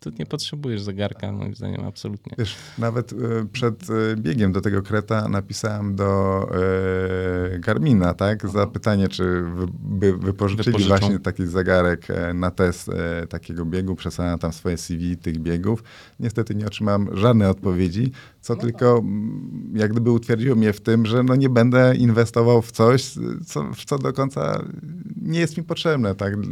to 0.00 0.10
nie 0.18 0.26
potrzebujesz 0.26 0.82
zegarka, 0.82 1.32
moim 1.32 1.54
zdaniem, 1.54 1.84
absolutnie. 1.86 2.34
Wiesz, 2.38 2.56
nawet 2.78 3.12
y, 3.12 3.16
przed 3.52 3.90
y, 3.90 4.16
biegiem 4.16 4.52
do 4.52 4.60
tego 4.60 4.82
kreta 4.82 5.28
napisałem 5.28 5.96
do 5.96 6.46
y, 7.54 7.58
Garmina, 7.58 8.14
tak, 8.14 8.48
za 8.48 8.66
pytanie, 8.66 9.08
czy 9.08 9.42
wy, 9.42 9.66
by 9.82 10.18
wypożyczyli 10.18 10.64
Wypożyczą. 10.64 10.88
właśnie 10.88 11.18
taki 11.18 11.46
zegarek 11.46 12.06
na 12.34 12.50
test 12.50 12.90
takiego 13.28 13.64
biegu, 13.64 13.96
przesłałem 13.96 14.38
tam 14.38 14.52
swoje 14.52 14.76
CV 14.76 15.16
tych 15.16 15.38
biegów. 15.38 15.82
Niestety 16.20 16.54
nie 16.54 16.66
otrzymałem 16.66 17.16
żadnej 17.16 17.48
odpowiedzi, 17.48 18.12
co 18.40 18.54
no 18.54 18.60
tylko 18.60 18.94
tak. 18.94 19.80
jak 19.80 19.90
gdyby 19.90 20.10
utwierdziło 20.10 20.56
mnie 20.56 20.72
w 20.72 20.80
tym, 20.80 21.06
że 21.06 21.22
no 21.22 21.36
nie 21.36 21.48
będę 21.48 21.96
inwestował 21.96 22.62
w 22.62 22.72
coś, 22.72 23.14
co, 23.46 23.70
co 23.86 23.98
do 23.98 24.12
końca 24.12 24.64
nie 25.22 25.40
jest 25.40 25.56
mi 25.56 25.64
potrzebne, 25.64 26.14
tak. 26.14 26.46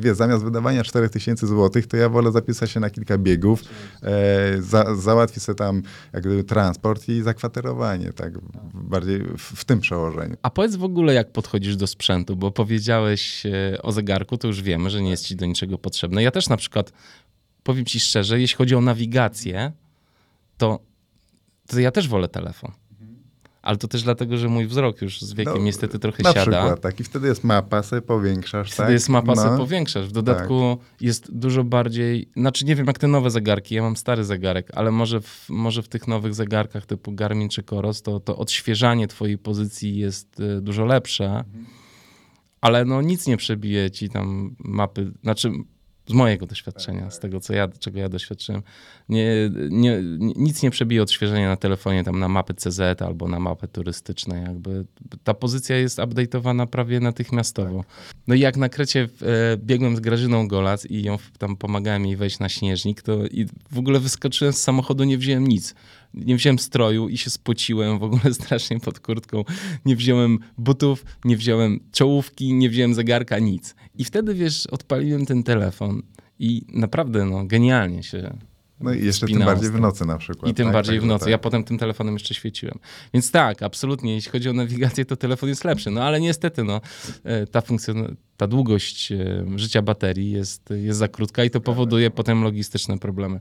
Wie, 0.00 0.14
zamiast 0.14 0.44
wydawania 0.44 0.84
4000 0.84 1.46
złotych, 1.46 1.86
to 1.86 1.96
ja 1.96 2.08
wolę 2.08 2.32
zapisać 2.32 2.70
się 2.70 2.80
na 2.80 2.90
kilka 2.90 3.18
biegów, 3.18 3.62
e, 4.02 4.62
za, 4.62 4.96
załatwi 4.96 5.40
sobie 5.40 5.56
tam 5.56 5.82
jak 6.12 6.22
gdyby 6.22 6.44
transport 6.44 7.08
i 7.08 7.22
zakwaterowanie, 7.22 8.12
tak, 8.12 8.32
bardziej 8.74 9.20
w, 9.20 9.42
w, 9.42 9.64
tym 9.64 9.80
przełożeniu. 9.80 10.36
A 10.42 10.50
powiedz 10.50 10.76
w 10.76 10.84
ogóle, 10.84 11.14
jak 11.14 11.32
podchodzisz 11.32 11.76
do 11.76 11.86
sprzętu, 11.86 12.36
bo 12.36 12.50
powiedziałeś 12.50 13.46
e, 13.46 13.82
o 13.82 13.92
zegarku, 13.92 14.38
to 14.38 14.46
już 14.46 14.62
wiemy, 14.62 14.90
że 14.90 15.02
nie 15.02 15.10
jest 15.10 15.26
ci 15.26 15.36
do 15.36 15.46
niczego 15.46 15.78
potrzebne. 15.78 16.22
Ja 16.22 16.30
też 16.30 16.48
na 16.48 16.56
przykład, 16.56 16.92
powiem 17.62 17.84
ci 17.84 18.00
szczerze, 18.00 18.40
jeśli 18.40 18.56
chodzi 18.56 18.74
o 18.74 18.80
nawigację, 18.80 19.72
to, 20.58 20.78
to 21.66 21.80
ja 21.80 21.90
też 21.90 22.08
wolę 22.08 22.28
telefon 22.28 22.72
ale 23.64 23.76
to 23.76 23.88
też 23.88 24.02
dlatego, 24.02 24.36
że 24.36 24.48
mój 24.48 24.66
wzrok 24.66 25.02
już 25.02 25.20
z 25.20 25.34
wiekiem 25.34 25.54
no, 25.54 25.62
niestety 25.62 25.98
trochę 25.98 26.22
na 26.22 26.32
siada. 26.32 26.42
Przykład, 26.42 26.80
tak. 26.80 27.00
I 27.00 27.04
wtedy 27.04 27.28
jest 27.28 27.44
mapa, 27.44 27.82
sobie 27.82 28.02
powiększasz, 28.02 28.72
Wtedy 28.72 28.86
tak? 28.86 28.92
jest 28.92 29.08
mapa, 29.08 29.32
no. 29.34 29.42
sobie 29.42 29.56
powiększasz. 29.56 30.06
W 30.06 30.12
dodatku 30.12 30.78
tak. 30.80 31.02
jest 31.02 31.38
dużo 31.38 31.64
bardziej, 31.64 32.28
znaczy 32.36 32.64
nie 32.64 32.76
wiem 32.76 32.86
jak 32.86 32.98
te 32.98 33.08
nowe 33.08 33.30
zegarki, 33.30 33.74
ja 33.74 33.82
mam 33.82 33.96
stary 33.96 34.24
zegarek, 34.24 34.70
ale 34.74 34.90
może 34.90 35.20
w, 35.20 35.46
może 35.48 35.82
w 35.82 35.88
tych 35.88 36.08
nowych 36.08 36.34
zegarkach 36.34 36.86
typu 36.86 37.12
Garmin 37.12 37.48
czy 37.48 37.62
Coros, 37.62 38.02
to, 38.02 38.20
to 38.20 38.36
odświeżanie 38.36 39.08
twojej 39.08 39.38
pozycji 39.38 39.98
jest 39.98 40.40
y, 40.40 40.60
dużo 40.60 40.84
lepsze. 40.84 41.24
Mhm. 41.24 41.66
Ale 42.60 42.84
no 42.84 43.02
nic 43.02 43.26
nie 43.26 43.36
przebije 43.36 43.90
ci 43.90 44.08
tam 44.08 44.56
mapy, 44.58 45.12
znaczy 45.22 45.52
z 46.06 46.12
mojego 46.12 46.46
doświadczenia, 46.46 47.10
z 47.10 47.18
tego, 47.18 47.40
co 47.40 47.52
ja, 47.52 47.68
czego 47.68 47.98
ja 47.98 48.08
doświadczyłem, 48.08 48.62
nie, 49.08 49.50
nie, 49.70 50.02
nic 50.36 50.62
nie 50.62 50.70
przebije 50.70 51.02
odświeżenia 51.02 51.48
na 51.48 51.56
telefonie, 51.56 52.04
tam 52.04 52.18
na 52.18 52.28
mapy 52.28 52.54
CZ 52.54 53.02
albo 53.02 53.28
na 53.28 53.40
mapy 53.40 53.68
turystyczne. 53.68 54.42
Jakby 54.42 54.84
ta 55.24 55.34
pozycja 55.34 55.76
jest 55.76 55.98
update'owana 55.98 56.66
prawie 56.66 57.00
natychmiastowo. 57.00 57.84
No 58.26 58.34
i 58.34 58.40
jak 58.40 58.56
na 58.56 58.68
krecie 58.68 59.08
e, 59.22 59.56
biegłem 59.56 59.96
z 59.96 60.00
Grażyną 60.00 60.48
Golac 60.48 60.86
i 60.86 61.02
ją 61.02 61.18
tam 61.38 61.56
pomagałem 61.56 62.06
jej 62.06 62.16
wejść 62.16 62.38
na 62.38 62.48
śnieżnik, 62.48 63.02
to 63.02 63.26
i 63.26 63.46
w 63.72 63.78
ogóle 63.78 64.00
wyskoczyłem 64.00 64.52
z 64.52 64.62
samochodu, 64.62 65.04
nie 65.04 65.18
wziąłem 65.18 65.46
nic 65.46 65.74
nie 66.14 66.36
wziąłem 66.36 66.58
stroju 66.58 67.08
i 67.08 67.18
się 67.18 67.30
spociłem 67.30 67.98
w 67.98 68.02
ogóle 68.02 68.34
strasznie 68.40 68.80
pod 68.80 69.00
kurtką. 69.00 69.44
Nie 69.84 69.96
wziąłem 69.96 70.38
butów, 70.58 71.04
nie 71.24 71.36
wziąłem 71.36 71.80
czołówki, 71.92 72.54
nie 72.54 72.70
wziąłem 72.70 72.94
zegarka, 72.94 73.38
nic. 73.38 73.74
I 73.94 74.04
wtedy, 74.04 74.34
wiesz, 74.34 74.66
odpaliłem 74.66 75.26
ten 75.26 75.42
telefon 75.42 76.02
i 76.38 76.62
naprawdę, 76.68 77.24
no, 77.24 77.44
genialnie 77.44 78.02
się 78.02 78.38
no 78.80 78.92
i 78.92 79.04
jeszcze 79.04 79.26
tym 79.26 79.38
bardziej 79.38 79.70
w 79.70 79.80
nocy 79.80 80.04
na 80.04 80.18
przykład. 80.18 80.50
I 80.52 80.54
tym 80.54 80.66
tak? 80.66 80.72
bardziej 80.72 80.96
tak, 80.96 81.04
w 81.04 81.06
nocy. 81.06 81.24
Tak. 81.24 81.30
Ja 81.30 81.38
potem 81.38 81.64
tym 81.64 81.78
telefonem 81.78 82.14
jeszcze 82.14 82.34
świeciłem. 82.34 82.78
Więc 83.14 83.30
tak, 83.30 83.62
absolutnie, 83.62 84.14
jeśli 84.14 84.32
chodzi 84.32 84.48
o 84.48 84.52
nawigację, 84.52 85.04
to 85.04 85.16
telefon 85.16 85.48
jest 85.48 85.64
lepszy. 85.64 85.90
No 85.90 86.02
ale 86.02 86.20
niestety, 86.20 86.64
no, 86.64 86.80
e, 87.24 87.46
ta 87.46 87.60
funkcja, 87.60 87.94
ta 88.36 88.46
długość 88.46 89.12
e, 89.12 89.44
życia 89.56 89.82
baterii 89.82 90.30
jest, 90.30 90.70
jest 90.70 90.98
za 90.98 91.08
krótka 91.08 91.44
i 91.44 91.50
to 91.50 91.60
powoduje 91.60 92.10
potem 92.10 92.42
logistyczne 92.42 92.98
problemy. 92.98 93.40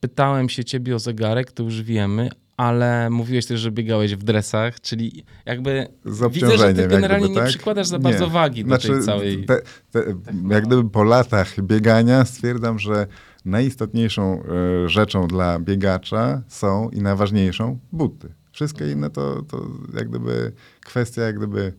Pytałem 0.00 0.48
się 0.48 0.64
ciebie 0.64 0.96
o 0.96 0.98
zegarek, 0.98 1.52
to 1.52 1.62
już 1.62 1.82
wiemy, 1.82 2.30
ale 2.56 3.10
mówiłeś 3.10 3.46
też, 3.46 3.60
że 3.60 3.70
biegałeś 3.70 4.16
w 4.16 4.22
dresach, 4.22 4.80
czyli 4.80 5.24
jakby 5.46 5.88
widzę, 6.30 6.58
że 6.58 6.74
ty 6.74 6.88
generalnie 6.88 7.26
gdyby, 7.26 7.34
tak? 7.34 7.44
nie 7.44 7.50
przykładasz 7.50 7.86
za 7.86 7.98
bardzo 7.98 8.26
nie. 8.26 8.32
wagi 8.32 8.62
znaczy, 8.62 8.88
do 8.88 8.94
tej 8.94 9.04
całej... 9.04 9.44
Te, 9.44 9.62
te, 9.90 10.04
jak 10.50 10.66
gdyby 10.66 10.90
po 10.90 11.04
latach 11.04 11.60
biegania 11.60 12.24
stwierdzam, 12.24 12.78
że 12.78 13.06
najistotniejszą 13.44 14.42
y, 14.84 14.88
rzeczą 14.88 15.28
dla 15.28 15.58
biegacza 15.58 16.42
są 16.48 16.90
i 16.90 17.00
najważniejszą 17.00 17.78
buty. 17.92 18.34
Wszystkie 18.52 18.92
inne 18.92 19.10
to, 19.10 19.42
to 19.42 19.66
jak 19.94 20.08
gdyby 20.08 20.52
kwestia 20.80 21.22
jak 21.22 21.36
gdyby 21.36 21.72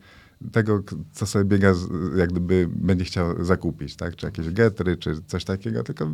tego, 0.52 0.84
co 1.12 1.26
sobie 1.26 1.46
biega, 1.46 1.74
jak 2.18 2.30
gdyby 2.30 2.68
będzie 2.72 3.06
chciał 3.06 3.44
zakupić, 3.44 3.96
tak? 3.96 4.16
Czy 4.16 4.26
jakieś 4.26 4.50
getry, 4.50 4.98
czy 4.98 5.22
coś 5.28 5.46
takiego, 5.46 5.84
tylko 5.84 6.14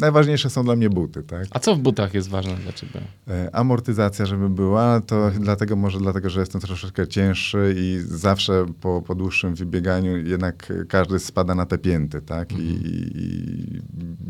najważniejsze 0.00 0.50
są 0.50 0.64
dla 0.64 0.76
mnie 0.76 0.90
buty, 0.90 1.22
tak? 1.22 1.46
A 1.50 1.58
co 1.58 1.74
w 1.74 1.78
butach 1.78 2.14
jest 2.14 2.28
ważne 2.28 2.54
dla 2.54 2.72
ciebie? 2.72 3.00
E, 3.28 3.54
amortyzacja, 3.54 4.26
żeby 4.26 4.48
była, 4.48 5.00
to 5.00 5.30
dlatego 5.30 5.76
może 5.76 5.98
dlatego, 5.98 6.30
że 6.30 6.40
jestem 6.40 6.60
troszeczkę 6.60 7.08
cięższy 7.08 7.74
i 7.78 7.98
zawsze 8.04 8.66
po, 8.80 9.02
po 9.02 9.14
dłuższym 9.14 9.54
wybieganiu 9.54 10.16
jednak 10.16 10.72
każdy 10.88 11.18
spada 11.18 11.54
na 11.54 11.66
te 11.66 11.78
pięty, 11.78 12.22
tak? 12.22 12.52
Mhm. 12.52 12.70
I, 12.70 12.72
I, 13.14 13.80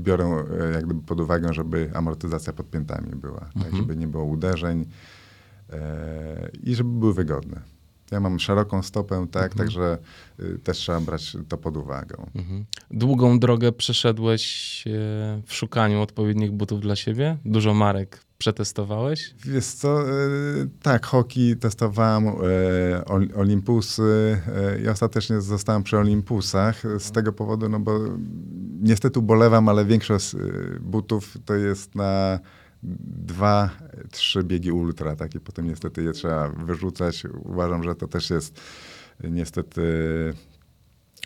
biorę 0.03 0.45
e, 0.61 0.73
jak 0.73 0.85
gdyby 0.85 1.03
pod 1.03 1.21
uwagę, 1.21 1.55
żeby 1.55 1.91
amortyzacja 1.95 2.53
pod 2.53 2.71
piętami 2.71 3.11
była, 3.17 3.41
tak? 3.41 3.57
mhm. 3.57 3.71
tak? 3.71 3.77
Żeby 3.77 3.97
nie 3.97 4.09
było 4.09 4.25
uderzeń 4.25 4.87
e, 5.71 6.51
i 6.63 6.75
żeby 6.75 6.91
były 6.91 7.15
wygodne. 7.15 7.73
Ja 8.13 8.21
mam 8.21 8.41
szeroką 8.41 8.83
stopę, 8.83 9.27
tak, 9.31 9.53
mhm. 9.53 9.59
także 9.59 9.99
y, 10.41 10.59
też 10.59 10.79
trzeba 10.79 11.01
brać 11.01 11.37
to 11.49 11.59
pod 11.59 11.77
uwagę. 11.77 12.17
Mhm. 12.35 12.65
Długą 12.91 13.39
drogę 13.39 13.73
przeszedłeś 13.73 14.85
y, 14.87 14.91
w 15.47 15.55
szukaniu 15.55 16.03
odpowiednich 16.03 16.53
butów 16.53 16.81
dla 16.81 16.97
siebie? 16.97 17.37
Dużo 17.45 17.75
marek 17.75 18.25
przetestowałeś? 18.39 19.35
Wiesz 19.45 19.65
co, 19.65 20.11
y, 20.11 20.69
tak, 20.83 21.07
hoki 21.07 21.57
testowałem, 21.57 22.29
y, 22.29 23.35
Olympusy 23.35 24.41
i 24.85 24.89
ostatecznie 24.89 25.41
zostałem 25.41 25.83
przy 25.83 25.99
Olympusach 25.99 26.83
z 26.99 27.11
tego 27.13 27.33
powodu, 27.33 27.69
no 27.69 27.81
bo 27.81 27.99
niestety 28.81 29.19
ubolewam, 29.19 29.69
ale 29.69 29.85
większość 29.85 30.37
butów 30.81 31.37
to 31.45 31.55
jest 31.55 31.95
na 31.95 32.39
dwa, 32.83 33.71
trzy 34.11 34.45
biegi 34.45 34.73
ultra, 34.73 35.17
tak 35.17 35.35
i 35.35 35.41
potem 35.41 35.67
niestety 35.67 36.03
je 36.03 36.13
trzeba 36.13 36.49
wyrzucać. 36.49 37.25
Uważam, 37.45 37.83
że 37.83 37.95
to 37.95 38.09
też 38.09 38.31
jest 38.31 38.61
niestety 39.25 39.83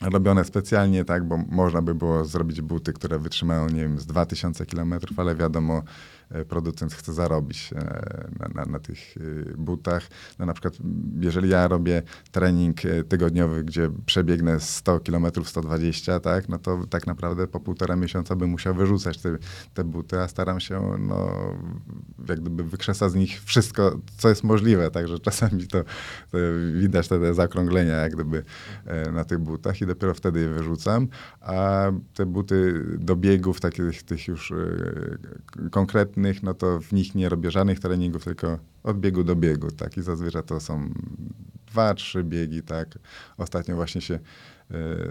robione 0.02 0.44
specjalnie, 0.44 1.04
tak, 1.04 1.24
bo 1.24 1.36
można 1.36 1.82
by 1.82 1.94
było 1.94 2.24
zrobić 2.24 2.60
buty, 2.60 2.92
które 2.92 3.18
wytrzymają, 3.18 3.68
nie 3.68 3.80
wiem, 3.80 4.00
z 4.00 4.06
2000 4.06 4.66
km, 4.66 4.94
ale 5.16 5.34
wiadomo, 5.34 5.82
producent 6.48 6.94
chce 6.94 7.12
zarobić 7.12 7.72
e, 7.72 8.28
na, 8.38 8.48
na, 8.54 8.64
na 8.70 8.78
tych 8.78 8.98
e, 9.16 9.20
butach. 9.56 10.08
No 10.38 10.46
na 10.46 10.52
przykład, 10.52 10.74
jeżeli 11.20 11.48
ja 11.48 11.68
robię 11.68 12.02
trening 12.32 12.76
tygodniowy, 13.08 13.64
gdzie 13.64 13.90
przebiegnę 14.06 14.60
100 14.60 15.00
km, 15.00 15.26
120, 15.44 16.20
tak, 16.20 16.48
no 16.48 16.58
to 16.58 16.86
tak 16.90 17.06
naprawdę 17.06 17.46
po 17.46 17.60
półtora 17.60 17.96
miesiąca 17.96 18.36
bym 18.36 18.50
musiał 18.50 18.74
wyrzucać 18.74 19.18
te, 19.18 19.38
te 19.74 19.84
buty, 19.84 20.20
a 20.20 20.28
staram 20.28 20.60
się 20.60 20.96
no, 20.98 21.30
jak 22.28 22.40
gdyby 22.40 22.64
wykrzesać 22.64 23.12
z 23.12 23.14
nich 23.14 23.42
wszystko, 23.44 23.98
co 24.16 24.28
jest 24.28 24.44
możliwe, 24.44 24.90
także 24.90 25.18
czasami 25.18 25.66
to, 25.66 25.84
to 26.30 26.38
widać 26.74 27.08
te, 27.08 27.20
te 27.20 27.34
zakrąglenia 27.34 27.94
jak 27.94 28.14
gdyby 28.14 28.42
na 29.12 29.24
tych 29.24 29.38
butach 29.38 29.80
i 29.80 29.86
dopiero 29.86 30.14
wtedy 30.14 30.40
je 30.40 30.48
wyrzucam, 30.48 31.08
a 31.40 31.86
te 32.14 32.26
buty 32.26 32.84
do 32.98 33.16
biegów, 33.16 33.60
takich 33.60 34.02
tych 34.02 34.28
już 34.28 34.52
konkretnych, 35.70 36.15
no 36.42 36.54
to 36.54 36.80
w 36.80 36.92
nich 36.92 37.14
nie 37.14 37.28
robię 37.28 37.50
żadnych 37.50 37.80
treningów, 37.80 38.24
tylko 38.24 38.58
od 38.82 39.00
biegu 39.00 39.24
do 39.24 39.36
biegu, 39.36 39.70
tak? 39.70 39.96
I 39.96 40.02
zazwyczaj 40.02 40.42
to 40.42 40.60
są 40.60 40.90
dwa, 41.66 41.94
trzy 41.94 42.24
biegi, 42.24 42.62
tak? 42.62 42.98
Ostatnio 43.36 43.74
właśnie 43.74 44.00
się 44.00 44.18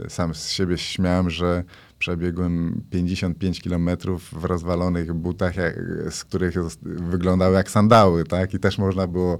y, 0.03 0.09
sam 0.09 0.35
z 0.35 0.49
siebie 0.49 0.77
śmiałem, 0.77 1.29
że 1.29 1.63
przebiegłem 1.99 2.81
55 2.89 3.61
kilometrów 3.61 4.29
w 4.33 4.45
rozwalonych 4.45 5.13
butach, 5.13 5.55
jak, 5.55 5.75
z 6.09 6.23
których 6.23 6.55
wyglądały 6.83 7.55
jak 7.55 7.71
sandały, 7.71 8.23
tak? 8.23 8.53
I 8.53 8.59
też 8.59 8.77
można 8.77 9.07
było 9.07 9.37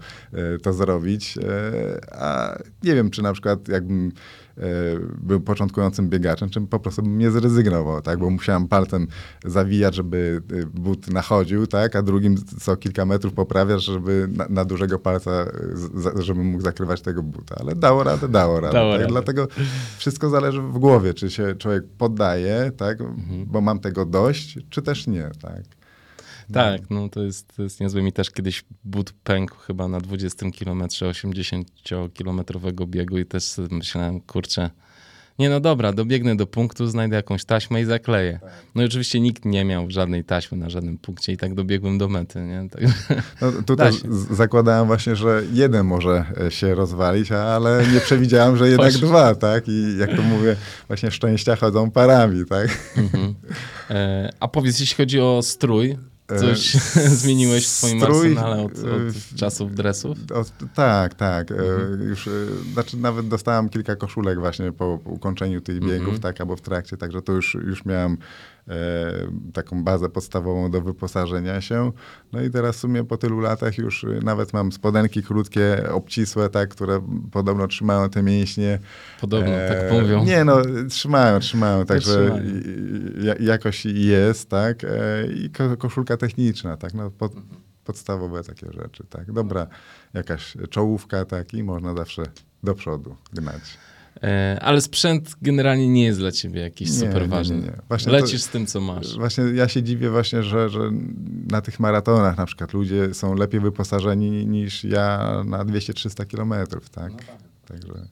y, 0.56 0.60
to 0.60 0.74
zrobić. 0.74 1.38
Y, 1.38 1.42
a 2.12 2.58
nie 2.84 2.96
wiem, 2.96 3.10
czy 3.10 3.22
na 3.22 3.34
przykład 3.34 3.68
jakbym 3.68 4.12
E, 4.12 4.45
był 5.22 5.42
początkującym 5.42 6.10
biegaczem, 6.10 6.50
czym 6.50 6.68
po 6.68 6.80
prostu 6.80 7.02
bym 7.02 7.18
nie 7.18 7.32
zrezygnował, 7.32 8.02
tak? 8.02 8.20
Bo 8.20 8.30
musiałem 8.30 8.68
palcem 8.68 9.08
zawijać, 9.46 9.96
żeby 9.96 10.42
e, 10.54 10.66
but 10.66 11.08
nachodził, 11.08 11.68
tak? 11.68 11.96
A 11.96 12.02
drugim 12.02 12.38
co 12.60 12.78
kilka 12.78 13.06
metrów 13.06 13.34
poprawiać, 13.34 13.84
żeby 13.84 14.28
na, 14.32 14.48
na 14.50 14.66
dużego 14.66 15.00
palca, 15.00 15.46
żeby 16.20 16.44
mógł 16.44 16.64
zakrywać 16.64 17.02
tego 17.02 17.24
buta. 17.24 17.56
Ale 17.60 17.76
dało 17.76 18.04
radę, 18.04 18.30
dało 18.30 18.60
radę. 18.60 18.74
Dało 18.74 18.92
tak? 18.92 19.02
radę. 19.02 19.12
Dlatego 19.12 19.48
wszystko 19.98 20.30
zależy 20.30 20.62
w 20.62 20.78
głowie, 20.78 21.14
czy 21.14 21.30
się 21.30 21.56
człowiek 21.56 21.84
poddaje, 21.98 22.72
tak? 22.78 23.02
Mhm. 23.02 23.46
Bo 23.46 23.62
mam 23.62 23.80
tego 23.80 24.06
dość, 24.06 24.60
czy 24.70 24.82
też 24.82 25.08
nie, 25.08 25.30
tak? 25.42 25.64
Tak, 26.54 26.82
no 26.90 27.10
to 27.10 27.24
jest, 27.24 27.56
to 27.56 27.64
jest 27.64 27.80
niezłe. 27.80 28.02
Mi 28.02 28.14
też 28.14 28.32
kiedyś 28.32 28.64
but 28.84 29.12
pękł 29.12 29.56
chyba 29.56 29.88
na 29.88 30.00
20 30.00 30.52
kilometrze 30.52 31.10
80-kilometrowego 31.10 32.88
biegu 32.88 33.18
i 33.18 33.26
też 33.26 33.56
myślałem, 33.72 34.22
kurczę, 34.22 34.70
nie 35.40 35.50
no 35.50 35.60
dobra, 35.60 35.94
dobiegnę 35.94 36.36
do 36.36 36.48
punktu, 36.48 36.88
znajdę 36.88 37.16
jakąś 37.16 37.46
taśmę 37.46 37.82
i 37.82 37.86
zakleję. 37.86 38.40
No 38.76 38.84
i 38.84 38.86
oczywiście 38.86 39.20
nikt 39.20 39.46
nie 39.46 39.66
miał 39.66 39.92
żadnej 39.92 40.24
taśmy 40.24 40.58
na 40.58 40.70
żadnym 40.70 40.98
punkcie 40.98 41.34
i 41.34 41.38
tak 41.38 41.54
dobiegłem 41.54 41.98
do 41.98 42.10
mety. 42.10 42.40
Nie? 42.40 42.66
Tak, 42.70 42.84
no, 43.42 43.52
tutaj 43.66 43.92
zakładałem 44.32 44.88
właśnie, 44.88 45.16
że 45.16 45.44
jeden 45.54 45.86
może 45.86 46.26
e, 46.48 46.52
się 46.52 46.76
rozwalić, 46.76 47.32
ale 47.32 47.84
nie 47.94 48.00
przewidziałem, 48.00 48.58
że 48.58 48.70
jednak 48.70 48.94
dwa, 48.94 49.36
tak? 49.36 49.68
I 49.68 49.98
jak 49.98 50.16
to 50.16 50.22
mówię, 50.22 50.56
właśnie 50.88 51.12
szczęścia 51.12 51.56
chodzą 51.56 51.92
parami, 51.92 52.46
tak? 52.46 52.68
Mhm. 52.98 53.36
E, 53.90 54.30
a 54.40 54.48
powiedz, 54.48 54.80
jeśli 54.80 54.96
chodzi 54.96 55.20
o 55.20 55.42
strój, 55.44 55.98
Coś 56.28 56.76
e, 56.76 57.10
zmieniłeś 57.22 57.66
w 57.68 57.70
swoim 57.70 58.02
Strój, 58.02 58.28
arsenale 58.28 58.64
od, 58.64 58.72
od 58.72 58.86
e, 58.86 59.38
czasów 59.38 59.76
dresów? 59.76 60.18
Od, 60.34 60.52
tak, 60.76 61.14
tak. 61.14 61.52
E, 61.52 61.56
mhm. 61.56 62.02
Już, 62.10 62.30
znaczy 62.74 62.98
nawet 62.98 63.28
dostałem 63.28 63.70
kilka 63.70 63.96
koszulek 63.96 64.40
właśnie 64.40 64.72
po 64.72 65.00
ukończeniu 65.06 65.62
tych 65.62 65.80
biegów, 65.80 66.14
mhm. 66.14 66.20
tak, 66.20 66.42
albo 66.42 66.56
w 66.56 66.62
trakcie, 66.62 66.98
także 66.98 67.22
to 67.22 67.34
już, 67.34 67.54
już 67.54 67.86
miałem 67.86 68.18
taką 69.54 69.84
bazę 69.84 70.10
podstawową 70.10 70.72
do 70.72 70.82
wyposażenia 70.82 71.62
się. 71.62 71.92
No 72.32 72.42
i 72.42 72.50
teraz 72.50 72.76
w 72.76 72.80
sumie 72.80 73.04
po 73.04 73.18
tylu 73.18 73.40
latach 73.40 73.78
już 73.78 74.04
y, 74.04 74.20
nawet 74.24 74.54
mam 74.54 74.72
spodenki 74.72 75.24
krótkie, 75.24 75.90
obcisłe, 75.92 76.50
tak, 76.50 76.70
które 76.70 77.02
podobno 77.32 77.68
trzymają 77.68 78.10
te 78.10 78.24
mięśnie. 78.24 78.80
Podobno, 79.22 79.52
e, 79.52 79.70
tak 79.70 79.92
mówią. 79.92 80.26
Nie, 80.26 80.44
no 80.44 80.62
trzymają, 80.90 81.40
trzymają, 81.40 81.86
także 81.86 82.44
jakoś 83.40 83.86
jest, 83.86 84.50
tak, 84.50 84.84
e, 84.84 84.88
i 85.28 85.50
koszulka 85.78 86.18
techniczna, 86.18 86.78
tak, 86.78 86.94
no 86.94 87.12
pod, 87.12 87.34
podstawowe 87.84 88.44
takie 88.44 88.68
rzeczy, 88.72 89.04
tak. 89.10 89.32
Dobra, 89.32 89.68
jakaś 90.14 90.58
czołówka, 90.70 91.26
tak, 91.26 91.54
i 91.54 91.64
można 91.64 91.96
zawsze 91.96 92.24
do 92.64 92.76
przodu 92.76 93.16
gnać. 93.34 93.78
E, 94.24 94.60
ale 94.62 94.82
sprzęt 94.82 95.36
generalnie 95.42 95.88
nie 95.88 96.04
jest 96.04 96.20
dla 96.20 96.32
ciebie 96.32 96.62
jakiś 96.62 96.90
nie, 96.90 96.96
super 96.96 97.30
ważny. 97.30 97.56
Nie, 97.56 97.62
nie, 97.62 98.06
nie. 98.06 98.12
Lecisz 98.12 98.42
to, 98.42 98.48
z 98.48 98.50
tym, 98.50 98.66
co 98.66 98.82
masz. 98.82 99.18
Właśnie 99.18 99.44
ja 99.44 99.68
się 99.68 99.84
dziwię 99.84 100.10
właśnie, 100.10 100.44
że, 100.44 100.70
że 100.70 100.80
na 101.52 101.62
tych 101.62 101.80
maratonach 101.80 102.38
na 102.38 102.46
przykład 102.46 102.74
ludzie 102.74 103.14
są 103.14 103.36
lepiej 103.36 103.60
wyposażeni 103.60 104.48
niż 104.48 104.84
ja 104.84 105.36
na 105.46 105.66
200-300 105.66 106.28
kilometrów, 106.28 106.90
tak? 106.90 107.12
No 107.12 107.18
tak. 107.18 107.38
Także 107.68 108.08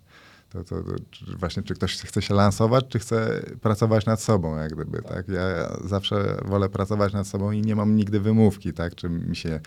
to, 0.54 0.64
to, 0.64 0.84
to, 0.84 0.92
właśnie 1.38 1.64
czy 1.64 1.74
ktoś 1.74 1.98
chce 1.98 2.22
się 2.22 2.34
lansować, 2.34 2.86
czy 2.90 3.00
chce 3.00 3.42
pracować 3.62 4.06
nad 4.06 4.22
sobą, 4.22 4.58
jak 4.58 4.74
gdyby, 4.74 5.02
tak? 5.02 5.14
tak? 5.14 5.28
Ja 5.28 5.78
zawsze 5.86 6.38
wolę 6.46 6.70
pracować 6.70 7.14
nad 7.14 7.28
sobą 7.28 7.52
i 7.52 7.62
nie 7.62 7.76
mam 7.76 7.96
nigdy 7.96 8.20
wymówki, 8.20 8.74
tak? 8.74 8.96
Czy 8.96 9.10
mi 9.10 9.36
się 9.36 9.60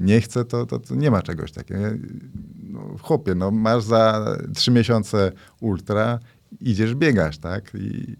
nie 0.00 0.20
chce, 0.20 0.44
to, 0.44 0.66
to, 0.66 0.78
to 0.78 0.94
nie 0.94 1.10
ma 1.10 1.22
czegoś 1.22 1.52
takiego 1.52 1.80
no, 2.62 2.80
chłopie, 3.02 3.34
no 3.34 3.50
masz 3.50 3.82
za 3.82 4.36
trzy 4.54 4.70
miesiące 4.70 5.32
ultra, 5.60 6.18
idziesz 6.60 6.94
biegać, 6.94 7.38
tak? 7.38 7.72
I 7.74 8.16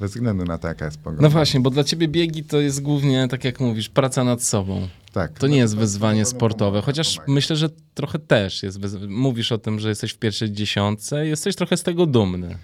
bez 0.00 0.10
względu 0.10 0.44
na 0.44 0.58
to, 0.58 0.68
jaka 0.68 0.84
jest 0.84 0.98
pogoda. 0.98 1.22
No 1.22 1.30
właśnie, 1.30 1.60
bo 1.60 1.70
dla 1.70 1.84
ciebie 1.84 2.08
biegi 2.08 2.44
to 2.44 2.60
jest 2.60 2.82
głównie, 2.82 3.28
tak 3.28 3.44
jak 3.44 3.60
mówisz, 3.60 3.88
praca 3.88 4.24
nad 4.24 4.42
sobą. 4.42 4.88
Tak. 5.12 5.38
To 5.38 5.46
nie 5.46 5.56
jest 5.56 5.76
wyzwanie 5.76 6.24
sportowe, 6.24 6.82
chociaż 6.82 7.18
myślę, 7.26 7.56
że 7.56 7.68
trochę 7.94 8.18
też 8.18 8.62
jest. 8.62 8.78
Mówisz 9.08 9.52
o 9.52 9.58
tym, 9.58 9.80
że 9.80 9.88
jesteś 9.88 10.12
w 10.12 10.18
pierwszej 10.18 10.52
dziesiątce, 10.52 11.26
jesteś 11.26 11.56
trochę 11.56 11.76
z 11.76 11.82
tego 11.82 12.06
dumny. 12.06 12.58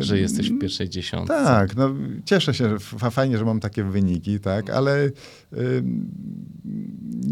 Że 0.00 0.18
jesteś 0.18 0.50
w 0.50 0.58
pierwszej 0.58 0.88
dziesiątce. 0.88 1.34
Tak, 1.34 1.76
no 1.76 1.94
cieszę 2.24 2.54
się, 2.54 2.76
fajnie, 3.10 3.38
że 3.38 3.44
mam 3.44 3.60
takie 3.60 3.84
wyniki, 3.84 4.40
tak, 4.40 4.70
ale 4.70 5.06
y, 5.06 5.12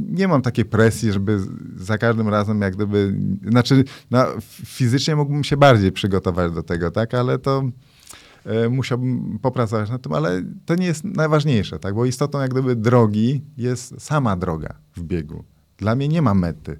nie 0.08 0.28
mam 0.28 0.42
takiej 0.42 0.64
presji, 0.64 1.12
żeby 1.12 1.38
za 1.76 1.98
każdym 1.98 2.28
razem 2.28 2.60
jak 2.60 2.76
gdyby, 2.76 3.14
znaczy 3.48 3.84
no, 4.10 4.26
fizycznie 4.66 5.16
mógłbym 5.16 5.44
się 5.44 5.56
bardziej 5.56 5.92
przygotować 5.92 6.52
do 6.52 6.62
tego, 6.62 6.90
tak, 6.90 7.14
ale 7.14 7.38
to 7.38 7.62
y, 8.66 8.70
musiałbym 8.70 9.38
popracować 9.42 9.90
nad 9.90 10.02
tym, 10.02 10.12
ale 10.12 10.42
to 10.66 10.74
nie 10.74 10.86
jest 10.86 11.04
najważniejsze, 11.04 11.78
tak, 11.78 11.94
bo 11.94 12.06
istotą 12.06 12.40
jak 12.40 12.50
gdyby 12.50 12.76
drogi 12.76 13.42
jest 13.56 14.00
sama 14.00 14.36
droga 14.36 14.74
w 14.96 15.02
biegu. 15.02 15.44
Dla 15.78 15.94
mnie 15.94 16.08
nie 16.08 16.22
ma 16.22 16.34
mety. 16.34 16.78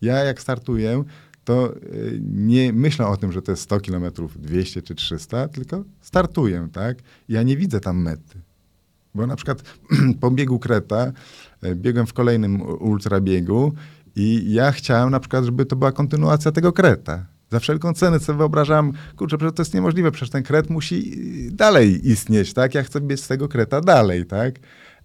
Ja 0.00 0.16
jak 0.16 0.40
startuję, 0.40 1.04
to 1.44 1.74
y, 1.76 2.20
nie 2.34 2.72
myślę 2.72 3.06
o 3.06 3.16
tym, 3.16 3.32
że 3.32 3.42
to 3.42 3.52
jest 3.52 3.62
100 3.62 3.80
km, 3.80 4.04
200 4.36 4.82
czy 4.82 4.94
300, 4.94 5.48
tylko 5.48 5.84
startuję, 6.00 6.68
tak? 6.72 6.98
Ja 7.28 7.42
nie 7.42 7.56
widzę 7.56 7.80
tam 7.80 8.02
mety. 8.02 8.40
Bo 9.14 9.26
na 9.26 9.36
przykład 9.36 9.62
po 10.20 10.30
biegu 10.30 10.58
Kreta 10.58 11.12
y, 11.64 11.76
biegłem 11.76 12.06
w 12.06 12.12
kolejnym 12.12 12.62
ultrabiegu 12.62 13.72
i 14.16 14.52
ja 14.52 14.72
chciałem 14.72 15.10
na 15.10 15.20
przykład, 15.20 15.44
żeby 15.44 15.66
to 15.66 15.76
była 15.76 15.92
kontynuacja 15.92 16.52
tego 16.52 16.72
Kreta. 16.72 17.26
Za 17.50 17.60
wszelką 17.60 17.94
cenę 17.94 18.20
sobie 18.20 18.38
wyobrażam, 18.38 18.92
kurczę, 19.16 19.38
przecież 19.38 19.54
to 19.54 19.62
jest 19.62 19.74
niemożliwe, 19.74 20.10
przecież 20.10 20.30
ten 20.30 20.42
Kret 20.42 20.70
musi 20.70 21.12
y, 21.48 21.50
dalej 21.50 22.08
istnieć, 22.08 22.52
tak? 22.52 22.74
Ja 22.74 22.82
chcę 22.82 23.00
biec 23.00 23.20
z 23.20 23.28
tego 23.28 23.48
Kreta 23.48 23.80
dalej, 23.80 24.26
tak? 24.26 24.54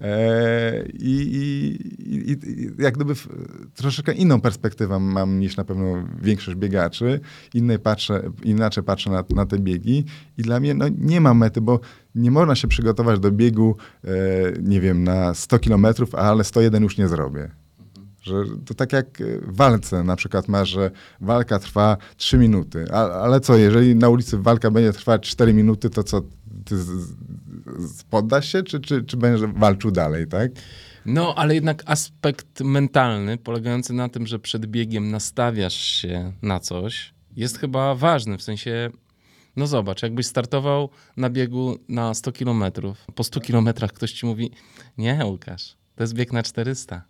E, 0.01 0.85
I, 0.93 1.21
i, 1.21 2.31
i, 2.31 2.37
jak 2.79 2.95
gdyby 2.95 3.13
troszeczkę 3.75 4.13
inną 4.13 4.41
perspektywę 4.41 4.99
mam 4.99 5.39
niż 5.39 5.57
na 5.57 5.63
pewno 5.63 6.07
większość 6.21 6.57
biegaczy. 6.57 7.19
Innej 7.53 7.79
patrzę, 7.79 8.31
inaczej 8.43 8.83
patrzę 8.83 9.09
na, 9.09 9.23
na 9.29 9.45
te 9.45 9.59
biegi 9.59 10.05
i 10.37 10.41
dla 10.41 10.59
mnie 10.59 10.73
no, 10.73 10.85
nie 10.97 11.21
ma 11.21 11.33
mety, 11.33 11.61
bo 11.61 11.79
nie 12.15 12.31
można 12.31 12.55
się 12.55 12.67
przygotować 12.67 13.19
do 13.19 13.31
biegu, 13.31 13.75
e, 14.03 14.09
nie 14.61 14.81
wiem, 14.81 15.03
na 15.03 15.33
100 15.33 15.59
kilometrów, 15.59 16.15
ale 16.15 16.43
101 16.43 16.83
już 16.83 16.97
nie 16.97 17.07
zrobię. 17.07 17.51
Że 18.21 18.43
to 18.65 18.73
tak 18.73 18.93
jak 18.93 19.23
w 19.41 19.55
walce 19.55 20.03
na 20.03 20.15
przykład 20.15 20.47
masz, 20.47 20.69
że 20.69 20.91
walka 21.21 21.59
trwa 21.59 21.97
3 22.17 22.37
minuty, 22.37 22.85
a, 22.91 23.09
ale 23.09 23.39
co, 23.39 23.57
jeżeli 23.57 23.95
na 23.95 24.09
ulicy 24.09 24.37
walka 24.37 24.71
będzie 24.71 24.93
trwać 24.93 25.29
4 25.29 25.53
minuty, 25.53 25.89
to 25.89 26.03
co, 26.03 26.21
ty 26.69 26.75
poddasz 28.09 28.51
się, 28.51 28.63
czy, 28.63 28.79
czy, 28.79 29.03
czy 29.03 29.17
będziesz 29.17 29.49
walczył 29.49 29.91
dalej, 29.91 30.27
tak? 30.27 30.51
No, 31.05 31.35
ale 31.35 31.55
jednak 31.55 31.83
aspekt 31.85 32.61
mentalny, 32.61 33.37
polegający 33.37 33.93
na 33.93 34.09
tym, 34.09 34.27
że 34.27 34.39
przed 34.39 34.65
biegiem 34.65 35.11
nastawiasz 35.11 35.77
się 35.77 36.31
na 36.41 36.59
coś, 36.59 37.13
jest 37.35 37.57
chyba 37.57 37.95
ważny. 37.95 38.37
W 38.37 38.43
sensie, 38.43 38.89
no 39.55 39.67
zobacz, 39.67 40.03
jakbyś 40.03 40.25
startował 40.25 40.89
na 41.17 41.29
biegu 41.29 41.77
na 41.89 42.13
100 42.13 42.31
kilometrów, 42.31 43.05
po 43.15 43.23
100 43.23 43.39
kilometrach 43.39 43.93
ktoś 43.93 44.11
ci 44.11 44.25
mówi, 44.25 44.51
nie 44.97 45.19
Łukasz, 45.25 45.75
to 45.95 46.03
jest 46.03 46.13
bieg 46.13 46.33
na 46.33 46.43
400. 46.43 47.03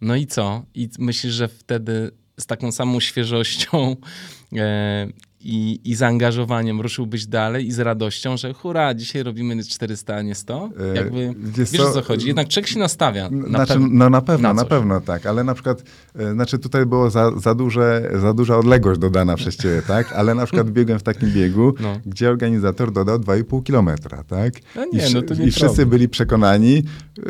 No 0.00 0.16
i 0.16 0.26
co? 0.26 0.64
I 0.74 0.88
myślisz, 0.98 1.32
że 1.32 1.48
wtedy 1.48 2.10
z 2.40 2.46
taką 2.46 2.72
samą 2.72 3.00
świeżością 3.00 3.96
e, 4.56 5.06
i, 5.44 5.80
i 5.84 5.94
zaangażowaniem 5.94 6.80
ruszyłbyś 6.80 7.26
dalej 7.26 7.66
i 7.66 7.72
z 7.72 7.78
radością, 7.78 8.36
że 8.36 8.52
hura, 8.54 8.94
dzisiaj 8.94 9.22
robimy 9.22 9.64
400, 9.64 10.14
a 10.16 10.22
nie 10.22 10.34
100? 10.34 10.70
E, 10.92 10.96
Jakby, 10.96 11.34
wiesz 11.72 11.80
o 11.80 11.90
co 11.92 12.02
chodzi? 12.02 12.26
Jednak 12.26 12.48
człowiek 12.48 12.68
się 12.68 12.78
nastawia. 12.78 13.30
Na 13.30 13.48
Znaczy, 13.48 13.72
pew- 13.74 13.88
no 13.90 14.10
na 14.10 14.20
pewno, 14.20 14.48
na 14.48 14.54
na, 14.54 14.64
pewno 14.64 15.00
tak, 15.00 15.26
ale 15.26 15.44
na 15.44 15.54
przykład, 15.54 15.82
e, 16.18 16.32
znaczy 16.32 16.58
tutaj 16.58 16.86
było 16.86 17.10
za, 17.10 17.30
za, 17.40 17.54
duże, 17.54 18.10
za 18.20 18.32
duża 18.34 18.56
odległość 18.58 19.00
dodana 19.00 19.36
przez 19.36 19.56
ciebie, 19.56 19.82
tak? 19.86 20.12
Ale 20.12 20.34
na 20.34 20.46
przykład 20.46 20.70
biegłem 20.70 20.98
w 20.98 21.02
takim 21.02 21.30
biegu, 21.30 21.74
No. 21.80 22.00
gdzie 22.06 22.30
organizator 22.30 22.92
dodał 22.92 23.18
2,5 23.18 23.62
kilometra, 23.62 24.24
tak? 24.24 24.54
No 24.76 24.84
nie, 24.92 25.08
I, 25.10 25.14
no 25.14 25.22
to 25.22 25.34
nie 25.34 25.44
I 25.46 25.50
wszyscy 25.50 25.66
problem. 25.66 25.88
byli 25.88 26.08
przekonani, 26.08 26.76
e, 27.18 27.22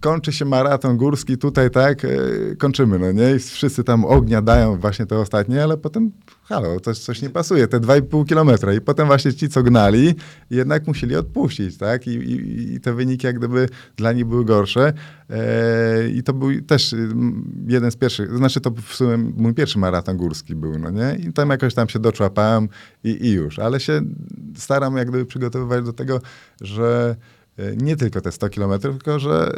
kończy 0.00 0.32
się 0.32 0.44
maraton 0.44 0.96
górski 0.96 1.38
tutaj, 1.38 1.70
tak? 1.70 2.06
Kończymy, 2.58 2.98
no 2.98 3.12
nie? 3.12 3.34
I 3.34 3.38
wszyscy 3.38 3.84
tam 3.84 4.04
ognia 4.04 4.42
dają 4.42 4.76
właśnie 4.76 5.06
te 5.06 5.18
ostatnie, 5.18 5.62
ale 5.64 5.76
potem 5.76 6.12
halo, 6.48 6.80
coś, 6.80 6.98
coś 6.98 7.22
nie 7.22 7.30
pasuje, 7.30 7.68
te 7.68 7.80
2,5 7.80 8.26
kilometra 8.26 8.74
i 8.74 8.80
potem 8.80 9.06
właśnie 9.06 9.34
ci, 9.34 9.48
co 9.48 9.62
gnali, 9.62 10.14
jednak 10.50 10.86
musieli 10.86 11.16
odpuścić, 11.16 11.76
tak? 11.76 12.06
I, 12.06 12.10
i, 12.10 12.74
i 12.74 12.80
te 12.80 12.92
wyniki 12.92 13.26
jak 13.26 13.38
gdyby 13.38 13.68
dla 13.96 14.12
nich 14.12 14.24
były 14.24 14.44
gorsze 14.44 14.92
e, 15.30 16.08
i 16.08 16.22
to 16.22 16.32
był 16.32 16.62
też 16.62 16.94
jeden 17.66 17.90
z 17.90 17.96
pierwszych, 17.96 18.36
znaczy 18.36 18.60
to 18.60 18.70
w 18.70 18.94
sumie 18.94 19.16
mój 19.36 19.54
pierwszy 19.54 19.78
maraton 19.78 20.16
górski 20.16 20.54
był, 20.54 20.78
no 20.78 20.90
nie? 20.90 21.16
I 21.28 21.32
tam 21.32 21.50
jakoś 21.50 21.74
tam 21.74 21.88
się 21.88 21.98
doczłapałem 21.98 22.68
i, 23.04 23.26
i 23.26 23.30
już, 23.30 23.58
ale 23.58 23.80
się 23.80 24.00
staram 24.56 24.96
jak 24.96 25.08
gdyby 25.08 25.26
przygotowywać 25.26 25.84
do 25.84 25.92
tego, 25.92 26.20
że 26.60 27.16
e, 27.58 27.76
nie 27.76 27.96
tylko 27.96 28.20
te 28.20 28.32
100 28.32 28.48
kilometrów, 28.48 28.96
tylko 28.96 29.18
że 29.18 29.52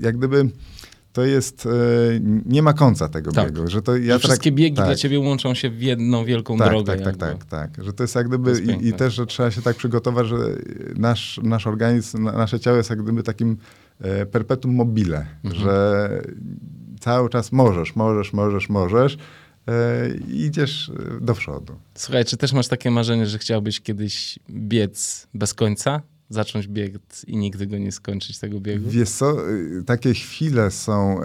jak 0.00 0.16
gdyby 0.16 0.48
to 1.12 1.24
jest, 1.24 1.66
e, 1.66 1.70
nie 2.46 2.62
ma 2.62 2.72
końca 2.72 3.08
tego 3.08 3.32
Tak. 3.32 3.52
biegu, 3.52 3.66
że 3.70 3.82
to 3.82 3.96
ja 3.96 4.12
Że 4.14 4.18
wszystkie 4.18 4.50
trak- 4.50 4.54
biegi 4.54 4.76
tak. 4.76 4.86
dla 4.86 4.94
ciebie 4.94 5.20
łączą 5.20 5.54
się 5.54 5.70
w 5.70 5.82
jedną 5.82 6.24
wielką 6.24 6.58
Tak, 6.58 6.68
drogę. 6.68 6.96
tak, 6.96 7.16
tak, 7.16 7.16
tak, 7.16 7.44
tak. 7.74 7.84
Że 7.84 7.92
to 7.92 8.02
jest 8.04 8.14
jak 8.14 8.28
gdyby 8.28 8.50
jest 8.50 8.62
i, 8.64 8.88
i 8.88 8.92
też, 8.92 9.14
że 9.14 9.26
trzeba 9.26 9.50
się 9.50 9.62
tak 9.62 9.76
przygotować, 9.76 10.26
że 10.26 10.36
nasz, 10.96 11.40
nasz 11.42 11.66
organizm, 11.66 12.22
na- 12.22 12.32
nasze 12.32 12.60
ciało 12.60 12.76
jest 12.76 12.90
jak 12.90 13.02
gdyby 13.02 13.22
takim 13.22 13.56
e, 14.00 14.26
perpetuum 14.26 14.74
mobile, 14.74 15.26
Mhm. 15.44 15.64
że 15.64 16.08
cały 17.00 17.28
czas 17.28 17.52
możesz, 17.52 17.96
możesz, 17.96 18.32
możesz, 18.32 18.68
możesz 18.68 19.18
e, 19.68 20.08
i 20.28 20.40
idziesz 20.44 20.92
do 21.20 21.34
przodu. 21.34 21.72
Słuchaj, 21.94 22.24
czy 22.24 22.36
też 22.36 22.52
masz 22.52 22.68
takie 22.68 22.90
marzenie, 22.90 23.26
że 23.26 23.38
chciałbyś 23.38 23.80
kiedyś 23.80 24.38
biec 24.50 25.26
bez 25.34 25.54
końca? 25.54 26.02
Zacząć 26.30 26.68
bieg 26.68 26.94
i 27.26 27.36
nigdy 27.36 27.66
go 27.66 27.78
nie 27.78 27.92
skończyć 27.92 28.38
tego 28.38 28.60
biegu? 28.60 28.90
Wiesz 28.90 29.10
co, 29.10 29.50
y, 29.50 29.82
takie 29.86 30.14
chwile 30.14 30.70
są 30.70 31.18
e, 31.18 31.24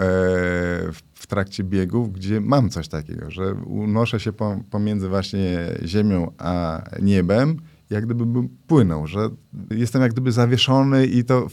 w- 1.14 1.28
trakcie 1.28 1.64
biegów, 1.64 2.14
gdzie 2.14 2.42
mam 2.42 2.70
coś 2.70 2.88
takiego, 2.88 3.32
że 3.32 3.54
unoszę 3.54 4.20
się 4.20 4.34
po, 4.34 4.60
pomiędzy 4.72 5.10
właśnie 5.10 5.58
ziemią 5.86 6.32
a 6.38 6.84
niebem, 7.02 7.58
jak 7.90 8.06
gdyby 8.06 8.26
bym 8.26 8.50
płynął, 8.68 9.08
że 9.08 9.30
jestem 9.72 10.02
jak 10.02 10.12
gdyby 10.12 10.32
zawieszony 10.32 11.06
i 11.06 11.24
to 11.24 11.48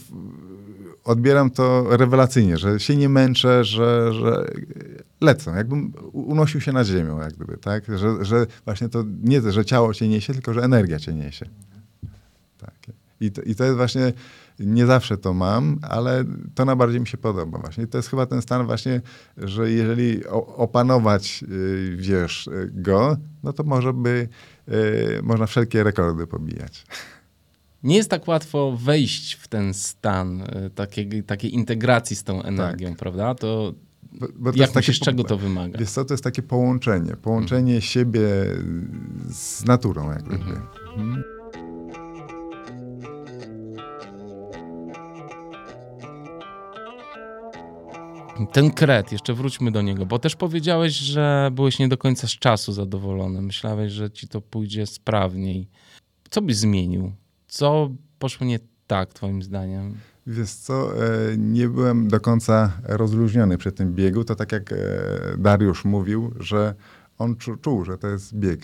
odbieram 1.03 1.49
to 1.51 1.97
rewelacyjnie, 1.97 2.57
że 2.57 2.79
się 2.79 2.95
nie 2.95 3.09
męczę, 3.09 3.63
że, 3.63 4.13
że 4.13 4.45
lecę, 5.21 5.51
jakbym 5.51 5.93
unosił 6.11 6.61
się 6.61 6.71
nad 6.71 6.87
ziemią, 6.87 7.19
jak 7.21 7.33
gdyby, 7.33 7.57
tak? 7.57 7.83
Że, 7.97 8.25
że 8.25 8.47
właśnie 8.65 8.89
to 8.89 9.03
nie, 9.23 9.51
że 9.51 9.65
ciało 9.65 9.93
cię 9.93 10.07
niesie, 10.07 10.33
tylko 10.33 10.53
że 10.53 10.61
energia 10.63 10.99
cię 10.99 11.13
niesie. 11.13 11.45
Tak. 13.19 13.27
I 13.27 13.31
to, 13.31 13.41
I 13.41 13.55
to 13.55 13.63
jest 13.63 13.77
właśnie, 13.77 14.13
nie 14.59 14.85
zawsze 14.85 15.17
to 15.17 15.33
mam, 15.33 15.79
ale 15.81 16.23
to 16.55 16.65
najbardziej 16.65 17.01
mi 17.01 17.07
się 17.07 17.17
podoba 17.17 17.59
właśnie. 17.59 17.87
To 17.87 17.97
jest 17.97 18.09
chyba 18.09 18.25
ten 18.25 18.41
stan 18.41 18.65
właśnie, 18.65 19.01
że 19.37 19.71
jeżeli 19.71 20.25
opanować, 20.55 21.43
y, 21.51 21.95
wiesz, 21.97 22.49
go, 22.71 23.17
no 23.43 23.53
to 23.53 23.63
może 23.63 23.93
by, 23.93 24.27
y, 24.69 25.19
można 25.23 25.45
wszelkie 25.45 25.83
rekordy 25.83 26.27
pobijać. 26.27 26.85
Nie 27.83 27.95
jest 27.95 28.09
tak 28.09 28.27
łatwo 28.27 28.77
wejść 28.77 29.33
w 29.33 29.47
ten 29.47 29.73
stan 29.73 30.41
y, 30.41 30.69
takiej, 30.75 31.23
takiej 31.23 31.53
integracji 31.53 32.15
z 32.15 32.23
tą 32.23 32.43
energią, 32.43 32.95
prawda? 32.95 33.35
To 33.35 33.73
Bo, 34.19 34.27
bo 34.35 34.51
to 34.51 34.57
jak 34.59 34.75
myślisz, 34.75 34.99
czego 34.99 35.23
to 35.23 35.37
wymaga? 35.37 35.79
Wiesz 35.79 35.91
co, 35.91 36.05
to 36.05 36.13
jest 36.13 36.23
takie 36.23 36.41
połączenie, 36.41 37.15
połączenie 37.15 37.81
siebie 37.81 38.21
z 39.29 39.65
naturą 39.65 40.11
jak 40.11 40.23
gdyby. 40.23 40.43
Mhm. 40.97 41.32
Ten 48.51 48.71
kret, 48.71 49.11
jeszcze 49.11 49.33
wróćmy 49.33 49.71
do 49.71 49.81
niego, 49.81 50.05
bo 50.05 50.19
też 50.19 50.35
powiedziałeś, 50.35 50.93
że 50.93 51.49
byłeś 51.51 51.79
nie 51.79 51.87
do 51.87 51.97
końca 51.97 52.27
z 52.27 52.31
czasu 52.31 52.73
zadowolony. 52.73 53.41
Myślałeś, 53.41 53.91
że 53.91 54.11
ci 54.11 54.27
to 54.27 54.41
pójdzie 54.41 54.87
sprawniej. 54.87 55.67
Co 56.29 56.41
byś 56.41 56.55
zmienił? 56.55 57.11
Co 57.47 57.89
poszło 58.19 58.47
nie 58.47 58.59
tak, 58.87 59.13
twoim 59.13 59.43
zdaniem? 59.43 59.97
Wiesz 60.27 60.51
co, 60.51 61.05
e, 61.05 61.37
nie 61.37 61.69
byłem 61.69 62.07
do 62.07 62.19
końca 62.19 62.71
rozluźniony 62.83 63.57
przy 63.57 63.71
tym 63.71 63.93
biegu. 63.93 64.23
To 64.23 64.35
tak 64.35 64.51
jak 64.51 64.71
e, 64.71 64.77
Dariusz 65.37 65.85
mówił, 65.85 66.33
że 66.39 66.75
on 67.17 67.35
czu, 67.35 67.57
czuł, 67.57 67.85
że 67.85 67.97
to 67.97 68.07
jest 68.07 68.35
bieg. 68.35 68.61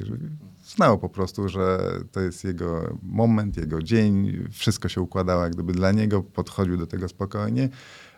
Znał 0.65 0.99
po 0.99 1.09
prostu, 1.09 1.49
że 1.49 1.79
to 2.11 2.21
jest 2.21 2.43
jego 2.43 2.97
moment, 3.03 3.57
jego 3.57 3.83
dzień. 3.83 4.43
Wszystko 4.51 4.89
się 4.89 5.01
układało 5.01 5.43
jak 5.43 5.53
gdyby 5.53 5.73
dla 5.73 5.91
niego. 5.91 6.23
Podchodził 6.23 6.77
do 6.77 6.87
tego 6.87 7.07
spokojnie. 7.07 7.69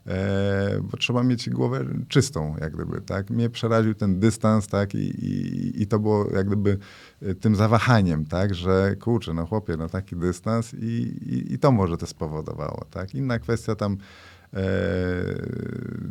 E, 0.08 0.80
bo 0.82 0.98
trzeba 0.98 1.24
mieć 1.24 1.50
głowę 1.50 1.86
czystą, 2.08 2.56
jak 2.62 2.74
gdyby, 2.74 3.02
tak? 3.02 3.30
Mnie 3.30 3.50
przeraził 3.50 3.96
ten 3.96 4.20
dystans, 4.20 4.68
tak? 4.68 4.96
I, 4.96 5.26
i, 5.26 5.82
i 5.82 5.88
to 5.88 6.00
było 6.00 6.30
jak 6.34 6.48
gdyby 6.48 6.78
e, 7.22 7.36
tym 7.36 7.56
zawahaniem, 7.56 8.26
tak? 8.26 8.56
Że 8.56 8.96
kurczę, 8.96 9.34
no 9.34 9.46
chłopie, 9.46 9.78
no 9.78 9.90
taki 9.90 10.16
dystans 10.16 10.74
i, 10.74 10.86
i, 10.86 11.54
i 11.54 11.60
to 11.60 11.72
może 11.72 11.98
to 11.98 12.08
spowodowało, 12.08 12.86
tak? 12.92 13.16
Inna 13.16 13.40
kwestia 13.40 13.76
tam 13.76 13.98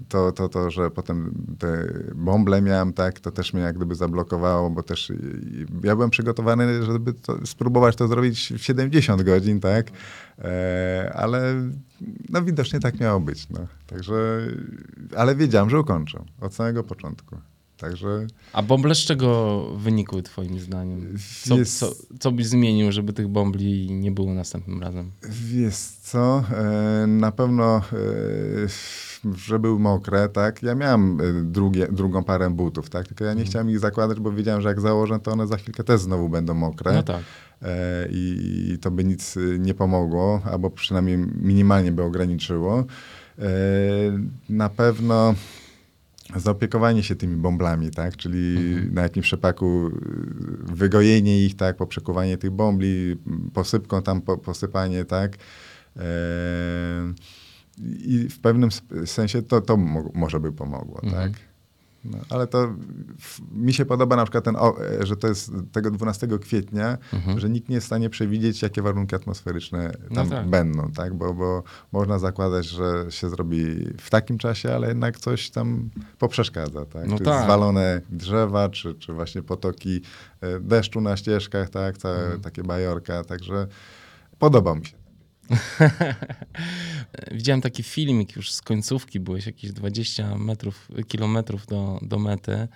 to, 0.09 0.33
to, 0.33 0.49
to, 0.49 0.71
że 0.71 0.91
potem 0.91 1.35
te 1.59 1.87
bąble 2.15 2.63
miałem, 2.63 2.93
tak? 2.93 3.21
To 3.21 3.31
też 3.31 3.53
mnie 3.53 3.63
jak 3.63 3.77
gdyby 3.77 3.95
zablokowało, 3.95 4.71
bo 4.71 4.83
też 4.83 5.13
ja 5.85 5.95
byłem 5.97 6.11
przygotowany, 6.11 6.83
żeby 6.83 7.13
to, 7.13 7.47
spróbować 7.47 7.97
to 7.97 8.09
zrobić 8.09 8.53
w 8.59 8.65
70 8.65 9.23
godzin, 9.23 9.61
tak? 9.61 9.91
E, 10.39 11.13
ale 11.15 11.55
no 12.29 12.43
widocznie 12.43 12.81
tak 12.81 13.01
miało 13.01 13.21
być, 13.21 13.49
no. 13.49 13.67
Także, 13.87 14.47
ale 15.17 15.35
wiedziałem, 15.35 15.71
że 15.71 15.81
ukończę 15.81 16.25
od 16.41 16.55
samego 16.55 16.85
początku. 16.85 17.37
Także 17.81 18.27
A 18.53 18.63
bąble 18.63 18.95
z 18.95 18.99
czego 18.99 19.61
wynikły 19.77 20.23
twoim 20.23 20.61
zdaniem? 20.61 21.17
Co, 21.45 21.59
Jest- 21.59 21.79
co, 21.79 21.93
co 22.21 22.33
byś 22.33 22.47
zmienił, 22.47 22.93
żeby 22.93 23.13
tych 23.13 23.29
bombli 23.29 23.91
nie 23.93 24.11
było 24.11 24.35
następnym 24.35 24.83
razem? 24.83 25.11
wiesz 25.31 25.77
co, 26.03 26.45
e, 26.53 27.07
na 27.07 27.33
pewno, 27.33 27.77
e, 27.77 27.83
że 29.37 29.59
były 29.59 29.79
mokre, 29.79 30.29
tak? 30.29 30.63
Ja 30.63 30.75
miałem 30.75 31.21
e, 31.21 31.25
drugie, 31.45 31.89
drugą 31.93 32.25
parę 32.25 32.51
butów, 32.51 32.91
tak? 32.91 33.09
Tylko 33.09 33.25
ja 33.25 33.35
nie 33.35 33.45
chciałem 33.45 33.71
ich 33.71 33.79
zakładać, 33.79 34.21
bo 34.21 34.33
wiedziałem, 34.33 34.63
że 34.63 34.69
jak 34.69 34.81
założę, 34.81 35.21
to 35.21 35.33
one 35.33 35.47
za 35.47 35.57
chwilkę 35.57 35.85
też 35.85 36.01
znowu 36.01 36.29
będą 36.29 36.55
mokre. 36.55 36.93
No 36.93 37.03
tak. 37.03 37.23
I, 38.11 38.71
i 38.75 38.79
to 38.79 38.91
by 38.91 39.05
nic 39.05 39.35
nie 39.59 39.75
pomogło, 39.75 40.41
albo 40.45 40.71
przynajmniej 40.71 41.19
minimalnie 41.43 41.93
by 41.93 42.03
ograniczyło. 42.03 42.85
Na 44.49 44.69
pewno 44.69 45.35
zaopiekowanie 46.37 47.03
się 47.03 47.17
tymi 47.17 47.37
bąblami, 47.37 47.91
tak? 47.91 48.17
Czyli 48.17 48.57
na 48.93 49.03
jakimś 49.03 49.27
przepaku 49.27 49.87
y, 49.87 49.93
wygojenie 50.75 51.45
ich, 51.45 51.57
tak? 51.57 51.77
Poprzekuwanie 51.77 52.39
tych 52.39 52.51
bąbli, 52.51 53.17
posypką 53.55 54.03
tam 54.03 54.21
po, 54.23 54.39
posypanie, 54.39 55.05
tak? 55.05 55.37
E, 55.97 56.03
I 58.05 58.29
w 58.29 58.39
pewnym 58.41 58.71
sensie 59.05 59.43
to, 59.43 59.61
to 59.61 59.77
mo- 59.77 60.11
może 60.15 60.41
by 60.41 60.53
pomogło, 60.53 61.01
Mhm. 61.03 61.33
tak? 61.33 61.41
No, 62.05 62.19
ale 62.31 62.47
to 62.47 62.75
mi 63.53 63.73
się 63.73 63.85
podoba 63.85 64.17
na 64.17 64.25
przykład 64.25 64.45
ten, 64.45 64.57
e, 64.57 65.07
że 65.07 65.17
to 65.17 65.29
jest 65.29 65.53
tego 65.73 65.91
12 65.91 66.39
kwietnia, 66.39 66.99
Mhm. 67.13 67.41
że 67.41 67.51
nikt 67.51 67.69
nie 67.69 67.75
jest 67.75 67.85
w 67.85 67.87
stanie 67.87 68.11
przewidzieć, 68.11 68.63
jakie 68.63 68.83
warunki 68.83 69.15
atmosferyczne 69.17 69.93
No 70.11 70.15
tam 70.15 70.29
tak. 70.31 70.49
będą, 70.49 70.93
tak? 70.93 71.15
Bo, 71.15 71.35
bo 71.35 71.63
można 71.93 72.19
zakładać, 72.19 72.67
że 72.67 73.07
się 73.09 73.29
zrobi 73.31 73.65
w 74.01 74.11
takim 74.11 74.39
czasie, 74.39 74.75
ale 74.75 74.89
jednak 74.89 75.19
coś 75.19 75.51
tam 75.51 75.91
poprzeszkadza, 76.19 76.85
tak? 76.87 77.07
No 77.09 77.19
czy 77.19 77.25
tak. 77.25 77.45
zwalone 77.45 78.01
drzewa, 78.11 78.69
czy, 78.69 78.95
czy 78.95 79.13
właśnie 79.13 79.43
potoki 79.43 80.01
e, 80.41 80.61
deszczu 80.61 81.01
na 81.01 81.17
ścieżkach, 81.17 81.71
tak? 81.71 81.99
Całe 81.99 82.23
Mhm. 82.23 82.41
takie 82.41 82.63
bajorka, 82.63 83.25
także 83.25 83.67
podoba 84.39 84.75
mi 84.75 84.87
się. 84.87 85.00
Widziałem 87.33 87.61
taki 87.61 87.83
filmik 87.83 88.37
już 88.37 88.53
z 88.53 88.63
końcówki, 88.63 89.21
byłeś 89.21 89.47
jakieś 89.47 89.73
20 89.73 90.39
metrów, 90.39 90.89
kilometrów 91.09 91.67
do, 91.67 91.99
do 92.03 92.19
mety 92.19 92.69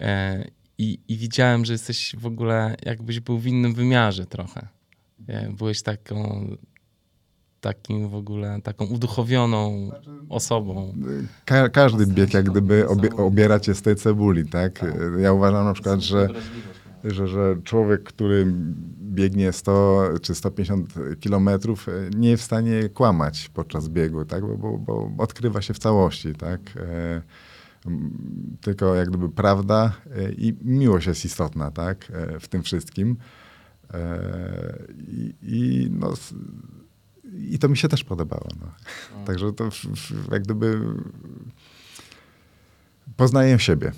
e, 0.00 0.44
i, 0.78 0.98
i 1.08 1.16
widziałem, 1.16 1.64
że 1.64 1.72
jesteś 1.72 2.16
w 2.18 2.26
ogóle, 2.26 2.76
jakbyś 2.82 3.20
był 3.20 3.38
w 3.38 3.46
innym 3.46 3.74
wymiarze 3.74 4.26
trochę. 4.26 4.68
E, 5.28 5.52
byłeś 5.52 5.82
taką, 5.82 6.46
takim 7.60 8.08
w 8.08 8.14
ogóle, 8.14 8.60
taką 8.62 8.84
uduchowioną 8.84 9.90
osobą. 10.28 10.94
Ka 11.44 11.68
każdy 11.68 12.06
bieg 12.06 12.34
jak 12.34 12.50
gdyby 12.50 12.88
obie 12.88 13.16
obiera 13.16 13.60
cię 13.60 13.74
z 13.74 13.82
tej 13.82 13.96
cebuli, 13.96 14.48
tak? 14.48 14.84
Ja 15.18 15.32
uważam 15.32 15.64
na 15.64 15.72
przykład, 15.72 16.00
że 16.00 16.28
że, 17.04 17.28
że 17.28 17.56
człowiek, 17.64 18.02
który 18.02 18.46
biegnie 19.00 19.52
100 19.52 20.08
czy 20.22 20.34
150 20.34 20.94
kilometrów, 21.20 21.88
e, 21.88 21.92
nie 22.16 22.30
jest 22.30 22.42
w 22.42 22.46
stanie 22.46 22.88
kłamać 22.88 23.50
podczas 23.54 23.88
biegu, 23.88 24.24
tak? 24.24 24.46
bo, 24.46 24.56
bo, 24.56 24.78
bo 24.78 25.10
odkrywa 25.18 25.62
się 25.62 25.74
w 25.74 25.78
całości. 25.78 26.34
Tak? 26.34 26.60
E, 26.76 27.22
tylko 28.60 28.94
jak 28.94 29.08
gdyby 29.08 29.28
prawda 29.28 29.92
e, 30.16 30.32
i 30.32 30.56
miłość 30.62 31.06
jest 31.06 31.24
istotna 31.24 31.70
tak? 31.70 32.10
E, 32.10 32.40
w 32.40 32.48
tym 32.48 32.62
wszystkim. 32.62 33.16
E, 33.94 34.78
I, 34.98 35.34
i, 35.42 35.88
no, 35.90 36.14
I 37.34 37.58
to 37.58 37.68
mi 37.68 37.76
się 37.76 37.88
też 37.88 38.04
podobało. 38.04 38.48
No. 38.60 38.66
Także 39.24 39.52
to 39.52 39.68
jak 40.32 40.42
gdyby 40.42 40.80
poznaję 43.16 43.58
siebie. 43.58 43.92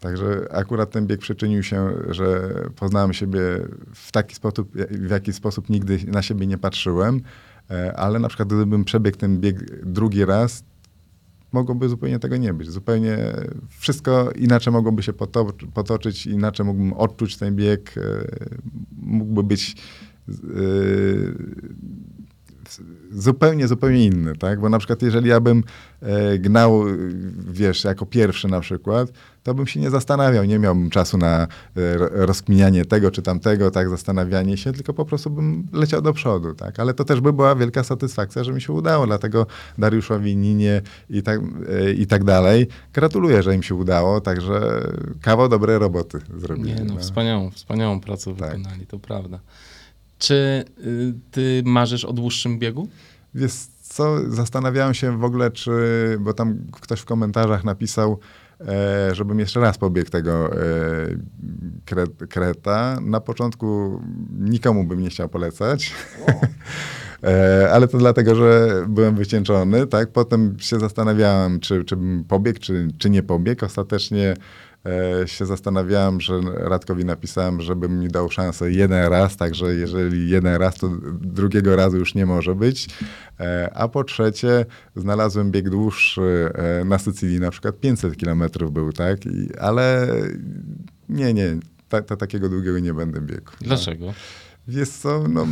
Także 0.00 0.46
akurat 0.50 0.90
ten 0.90 1.06
bieg 1.06 1.20
przyczynił 1.20 1.62
się, 1.62 1.92
że 2.08 2.54
poznałem 2.76 3.12
siebie 3.12 3.40
w 3.94 4.12
taki 4.12 4.34
sposób, 4.34 4.70
w 4.90 5.10
jaki 5.10 5.32
sposób 5.32 5.70
nigdy 5.70 5.98
na 6.06 6.22
siebie 6.22 6.46
nie 6.46 6.58
patrzyłem, 6.58 7.20
ale 7.94 8.18
na 8.18 8.28
przykład 8.28 8.48
gdybym 8.48 8.84
przebiegł 8.84 9.18
ten 9.18 9.40
bieg 9.40 9.84
drugi 9.86 10.24
raz, 10.24 10.64
mogłoby 11.52 11.88
zupełnie 11.88 12.18
tego 12.18 12.36
nie 12.36 12.54
być. 12.54 12.70
Zupełnie 12.70 13.18
wszystko 13.78 14.30
inaczej 14.30 14.72
mogłoby 14.72 15.02
się 15.02 15.12
potoczyć, 15.74 16.26
inaczej 16.26 16.66
mógłbym 16.66 16.92
odczuć 16.92 17.36
ten 17.36 17.56
bieg, 17.56 17.98
e, 17.98 18.02
mógłby 19.02 19.42
być 19.42 19.76
e, 22.78 22.82
zupełnie, 23.20 23.68
zupełnie 23.68 24.06
inny, 24.06 24.36
tak? 24.36 24.60
Bo 24.60 24.68
na 24.68 24.78
przykład 24.78 25.02
jeżeli 25.02 25.28
ja 25.28 25.40
bym 25.40 25.64
e, 26.02 26.38
gnał, 26.38 26.84
wiesz, 27.50 27.84
jako 27.84 28.06
pierwszy 28.06 28.48
na 28.48 28.60
przykład, 28.60 29.12
to 29.42 29.54
bym 29.54 29.66
się 29.66 29.80
nie 29.80 29.90
zastanawiał, 29.90 30.44
nie 30.44 30.58
miałbym 30.58 30.90
czasu 30.90 31.18
na 31.18 31.42
e, 31.42 31.46
rozkminianie 31.98 32.84
tego 32.84 33.10
czy 33.10 33.22
tamtego, 33.22 33.70
tak, 33.70 33.88
zastanawianie 33.88 34.56
się, 34.56 34.72
tylko 34.72 34.94
po 34.94 35.04
prostu 35.04 35.30
bym 35.30 35.68
leciał 35.72 36.02
do 36.02 36.12
przodu, 36.12 36.54
tak? 36.54 36.80
Ale 36.80 36.94
to 36.94 37.04
też 37.04 37.20
by 37.20 37.32
była 37.32 37.54
wielka 37.54 37.84
satysfakcja, 37.84 38.44
że 38.44 38.52
mi 38.52 38.60
się 38.60 38.72
udało, 38.72 39.06
dlatego 39.06 39.46
Dariuszowi, 39.78 40.36
Ninie 40.36 40.82
i 41.10 41.22
tak, 41.22 41.40
e, 41.40 41.92
i 41.92 42.06
tak 42.06 42.24
dalej. 42.24 42.66
Gratuluję, 42.92 43.42
że 43.42 43.54
im 43.54 43.62
się 43.62 43.74
udało, 43.74 44.20
także 44.20 44.86
kawał 45.20 45.48
dobrej 45.48 45.78
roboty 45.78 46.18
zrobili. 46.36 46.74
Nie, 46.74 46.84
no, 46.84 46.94
no. 46.94 47.00
Wspaniałą, 47.00 47.50
wspaniałą 47.50 48.00
pracę 48.00 48.34
tak. 48.34 48.56
wykonali, 48.56 48.86
to 48.86 48.98
prawda. 48.98 49.40
Czy 50.20 50.64
y, 50.84 51.14
ty 51.30 51.62
marzysz 51.64 52.04
o 52.04 52.12
dłuższym 52.12 52.58
biegu? 52.58 52.88
Wiesz 53.34 53.52
co, 53.82 54.32
zastanawiałem 54.32 54.94
się 54.94 55.18
w 55.18 55.24
ogóle, 55.24 55.50
czy, 55.50 55.72
bo 56.20 56.32
tam 56.32 56.58
ktoś 56.80 57.00
w 57.00 57.04
komentarzach 57.04 57.64
napisał, 57.64 58.18
e, 58.60 59.14
żebym 59.14 59.38
jeszcze 59.38 59.60
raz 59.60 59.78
pobiegł 59.78 60.10
tego 60.10 60.52
e, 60.52 60.56
kre, 61.84 62.04
kreta. 62.28 62.98
Na 63.02 63.20
początku 63.20 64.00
nikomu 64.38 64.84
bym 64.84 65.00
nie 65.00 65.10
chciał 65.10 65.28
polecać. 65.28 65.94
e, 67.24 67.68
ale 67.72 67.88
to 67.88 67.98
dlatego, 67.98 68.34
że 68.34 68.68
byłem 68.88 69.14
wycieńczony, 69.14 69.86
tak? 69.86 70.12
Potem 70.12 70.56
się 70.58 70.80
zastanawiałem, 70.80 71.60
czy, 71.60 71.84
czy 71.84 71.96
bym 71.96 72.24
pobiegł, 72.24 72.60
czy, 72.60 72.88
czy 72.98 73.10
nie 73.10 73.22
pobiegł. 73.22 73.64
Ostatecznie 73.64 74.34
się 75.26 75.46
zastanawiałem, 75.46 76.20
że 76.20 76.40
Radkowi 76.54 77.04
napisałem, 77.04 77.60
żeby 77.60 77.88
mi 77.88 78.08
dał 78.08 78.30
szansę 78.30 78.72
jeden 78.72 79.08
raz, 79.08 79.36
także 79.36 79.74
jeżeli 79.74 80.30
jeden 80.30 80.56
raz, 80.56 80.74
to 80.74 80.90
drugiego 81.20 81.76
razu 81.76 81.96
już 81.96 82.14
nie 82.14 82.26
może 82.26 82.54
być. 82.54 82.88
E, 83.40 83.70
a 83.74 83.88
po 83.88 84.04
trzecie, 84.04 84.66
znalazłem 84.96 85.50
bieg 85.50 85.70
dłuższy 85.70 86.52
e, 86.54 86.84
na 86.84 86.98
Sycylii, 86.98 87.40
na 87.40 87.50
przykład 87.50 87.80
500 87.80 88.16
kilometrów 88.16 88.72
był, 88.72 88.92
tak? 88.92 89.26
I, 89.26 89.56
ale 89.58 90.08
nie, 91.08 91.34
nie, 91.34 91.56
ta, 91.88 92.02
ta, 92.02 92.16
takiego 92.16 92.48
długiego 92.48 92.78
nie 92.78 92.94
będę 92.94 93.20
biegł. 93.20 93.50
Dlaczego? 93.60 94.06
Tak. 94.06 94.16
Wiesz 94.68 94.88
co, 94.88 95.24
no 95.28 95.46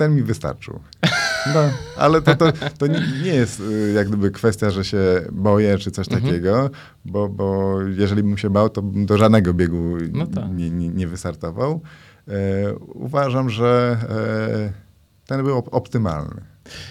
ten 0.00 0.14
mi 0.14 0.22
wystarczył. 0.22 0.80
No, 1.54 1.60
ale 1.96 2.22
to, 2.22 2.36
to, 2.36 2.52
to 2.78 2.86
nie 3.24 3.34
jest 3.34 3.60
y, 3.60 3.92
jak 3.92 4.08
gdyby 4.08 4.30
kwestia, 4.30 4.70
że 4.70 4.84
się 4.84 4.98
boję 5.32 5.78
czy 5.78 5.90
coś 5.90 6.08
mhm. 6.08 6.26
takiego, 6.26 6.70
bo, 7.04 7.28
bo 7.28 7.80
jeżeli 7.82 8.22
bym 8.22 8.38
się 8.38 8.50
bał, 8.50 8.68
to 8.68 8.82
bym 8.82 9.06
do 9.06 9.18
żadnego 9.18 9.54
biegu 9.54 9.96
no 10.12 10.26
tak. 10.26 10.44
nie, 10.54 10.70
nie, 10.70 10.88
nie, 10.88 11.06
wystartował. 11.06 11.80
E, 12.28 12.74
uważam, 12.94 13.50
że 13.50 13.96
e, 14.10 15.26
ten 15.26 15.44
był 15.44 15.58
op 15.58 15.74
optymalny. 15.74 16.40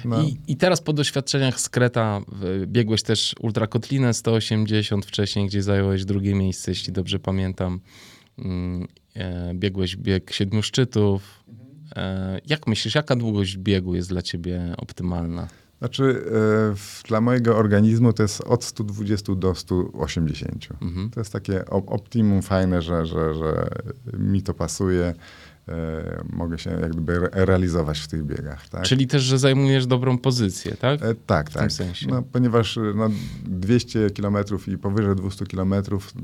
No. 0.05 0.21
I, 0.21 0.37
I, 0.47 0.57
teraz 0.57 0.81
po 0.81 0.93
doświadczeniach 0.93 1.59
z 1.59 1.69
Kreta 1.69 2.21
biegłeś 2.65 3.03
też 3.03 3.35
ultrakotlinę 3.39 4.13
180 4.13 5.05
wcześniej, 5.05 5.47
gdzie 5.47 5.63
zająłeś 5.63 6.05
drugie 6.05 6.35
miejsce, 6.35 6.71
jeśli 6.71 6.93
dobrze 6.93 7.19
pamiętam. 7.19 7.79
Mm, 8.39 8.87
e, 9.15 9.53
biegłeś 9.53 9.95
bieg 9.95 10.33
siedmiu 10.33 10.63
szczytów, 10.63 11.43
jak 12.45 12.67
myślisz, 12.67 12.95
jaka 12.95 13.15
długość 13.15 13.57
biegu 13.57 13.95
jest 13.95 14.09
dla 14.09 14.21
ciebie 14.21 14.73
optymalna? 14.77 15.47
Znaczy, 15.79 16.23
e, 17.03 17.07
dla 17.07 17.21
mojego 17.21 17.57
organizmu 17.57 18.13
to 18.13 18.23
jest 18.23 18.41
od 18.41 18.63
120 18.63 19.35
do 19.35 19.55
180. 19.55 20.67
Mhm. 20.81 21.09
To 21.09 21.19
jest 21.19 21.33
takie 21.33 21.65
optimum 21.65 22.41
fajne, 22.41 22.81
że, 22.81 23.05
że, 23.05 23.33
że 23.33 23.69
mi 24.13 24.43
to 24.43 24.53
pasuje. 24.53 25.13
E, 25.69 26.23
mogę 26.29 26.57
się 26.57 26.69
jak 26.69 26.91
gdyby 26.91 27.19
realizować 27.31 27.99
w 27.99 28.07
tych 28.07 28.23
biegach. 28.23 28.69
Tak? 28.69 28.83
Czyli 28.83 29.07
też, 29.07 29.21
że 29.23 29.39
zajmujesz 29.39 29.85
dobrą 29.85 30.17
pozycję, 30.17 30.77
tak? 30.77 31.01
E, 31.03 31.15
tak, 31.15 31.49
w 31.49 31.53
tak. 31.53 31.71
Sensie. 31.71 32.07
No, 32.07 32.23
ponieważ 32.31 32.79
no, 32.95 33.09
200 33.45 34.09
km 34.09 34.37
i 34.67 34.77
powyżej 34.77 35.15
200 35.15 35.45
km 35.45 35.73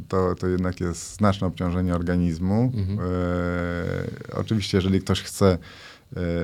to, 0.08 0.36
to 0.36 0.48
jednak 0.48 0.80
jest 0.80 1.16
znaczne 1.16 1.48
obciążenie 1.48 1.96
organizmu. 1.96 2.72
Mhm. 2.76 3.00
E, 3.00 4.36
oczywiście, 4.36 4.78
jeżeli 4.78 5.02
ktoś 5.02 5.22
chce 5.22 5.58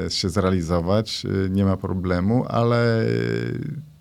e, 0.06 0.10
się 0.10 0.30
zrealizować, 0.30 1.26
e, 1.26 1.50
nie 1.50 1.66
ma 1.66 1.78
problemu, 1.78 2.46
ale 2.48 3.06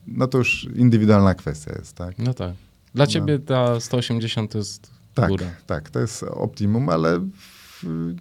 no 0.07 0.27
to 0.27 0.39
już 0.39 0.69
indywidualna 0.77 1.35
kwestia 1.35 1.73
jest, 1.79 1.97
tak? 1.97 2.19
No 2.19 2.35
tak. 2.35 2.55
Dla 2.95 3.05
no. 3.05 3.11
ciebie 3.11 3.39
ta 3.39 3.81
180 3.81 4.53
to 4.53 4.59
jest 4.59 4.91
tak, 5.15 5.29
góra. 5.29 5.47
Tak, 5.67 5.91
to 5.91 6.01
jest 6.01 6.23
optimum, 6.23 6.89
ale 6.89 7.21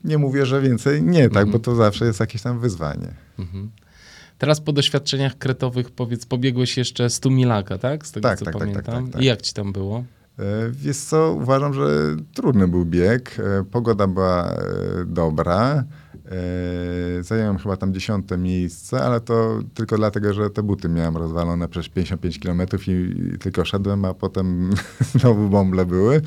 nie 0.04 0.18
mówię, 0.18 0.46
że 0.46 0.62
więcej 0.62 1.04
nie, 1.04 1.24
tak, 1.24 1.44
mhm. 1.44 1.52
bo 1.52 1.60
to 1.60 1.76
zawsze 1.76 2.06
jest 2.06 2.20
jakieś 2.20 2.42
tam 2.42 2.60
wyzwanie. 2.60 3.14
Mhm. 3.40 3.72
Teraz 4.38 4.62
po 4.62 4.74
doświadczeniach 4.74 5.38
kretowych, 5.38 5.92
powiedz, 5.92 6.26
pobiegłeś 6.26 6.78
jeszcze 6.78 7.10
100 7.10 7.30
milaka, 7.30 7.78
tak? 7.78 8.08
Z 8.08 8.12
tego 8.12 8.30
tak, 8.30 8.40
co 8.40 8.46
tak, 8.46 8.54
tak 8.54 8.60
pamiętam. 8.62 8.84
Tak, 8.84 9.04
tak, 9.04 9.14
tak, 9.14 9.22
I 9.22 9.26
jak 9.26 9.42
ci 9.42 9.54
tam 9.54 9.74
było? 9.74 10.04
E, 10.40 10.72
wiesz 10.72 10.98
co, 10.98 11.34
uważam, 11.34 11.74
że 11.74 12.16
trudny 12.34 12.68
był 12.68 12.86
bieg. 12.86 13.38
E, 13.40 13.64
pogoda 13.64 14.08
była 14.08 14.52
e, 14.52 14.56
dobra. 15.06 15.84
Zająłem 17.22 17.58
chyba 17.58 17.78
tam 17.78 17.94
dziesiąte 17.94 18.38
miejsce, 18.38 19.02
ale 19.02 19.22
to 19.22 19.60
tylko 19.74 19.98
dlatego, 19.98 20.34
że 20.34 20.50
te 20.50 20.64
buty 20.64 20.90
miałem 20.90 21.18
rozwalone 21.18 21.68
przez 21.68 21.90
55 21.90 22.40
km 22.40 22.62
i 22.88 23.38
tylko 23.40 23.66
szedłem, 23.66 24.06
a 24.06 24.14
potem 24.14 24.70
znowu 25.20 25.50
bąble 25.50 25.86
były. 25.86 26.22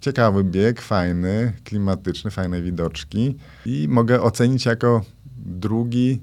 Ciekawy 0.00 0.44
bieg, 0.44 0.80
fajny, 0.80 1.52
klimatyczny, 1.64 2.30
fajne 2.30 2.62
widoczki 2.62 3.36
i 3.66 3.86
mogę 3.90 4.22
ocenić 4.22 4.66
jako 4.66 5.04
drugi 5.36 6.20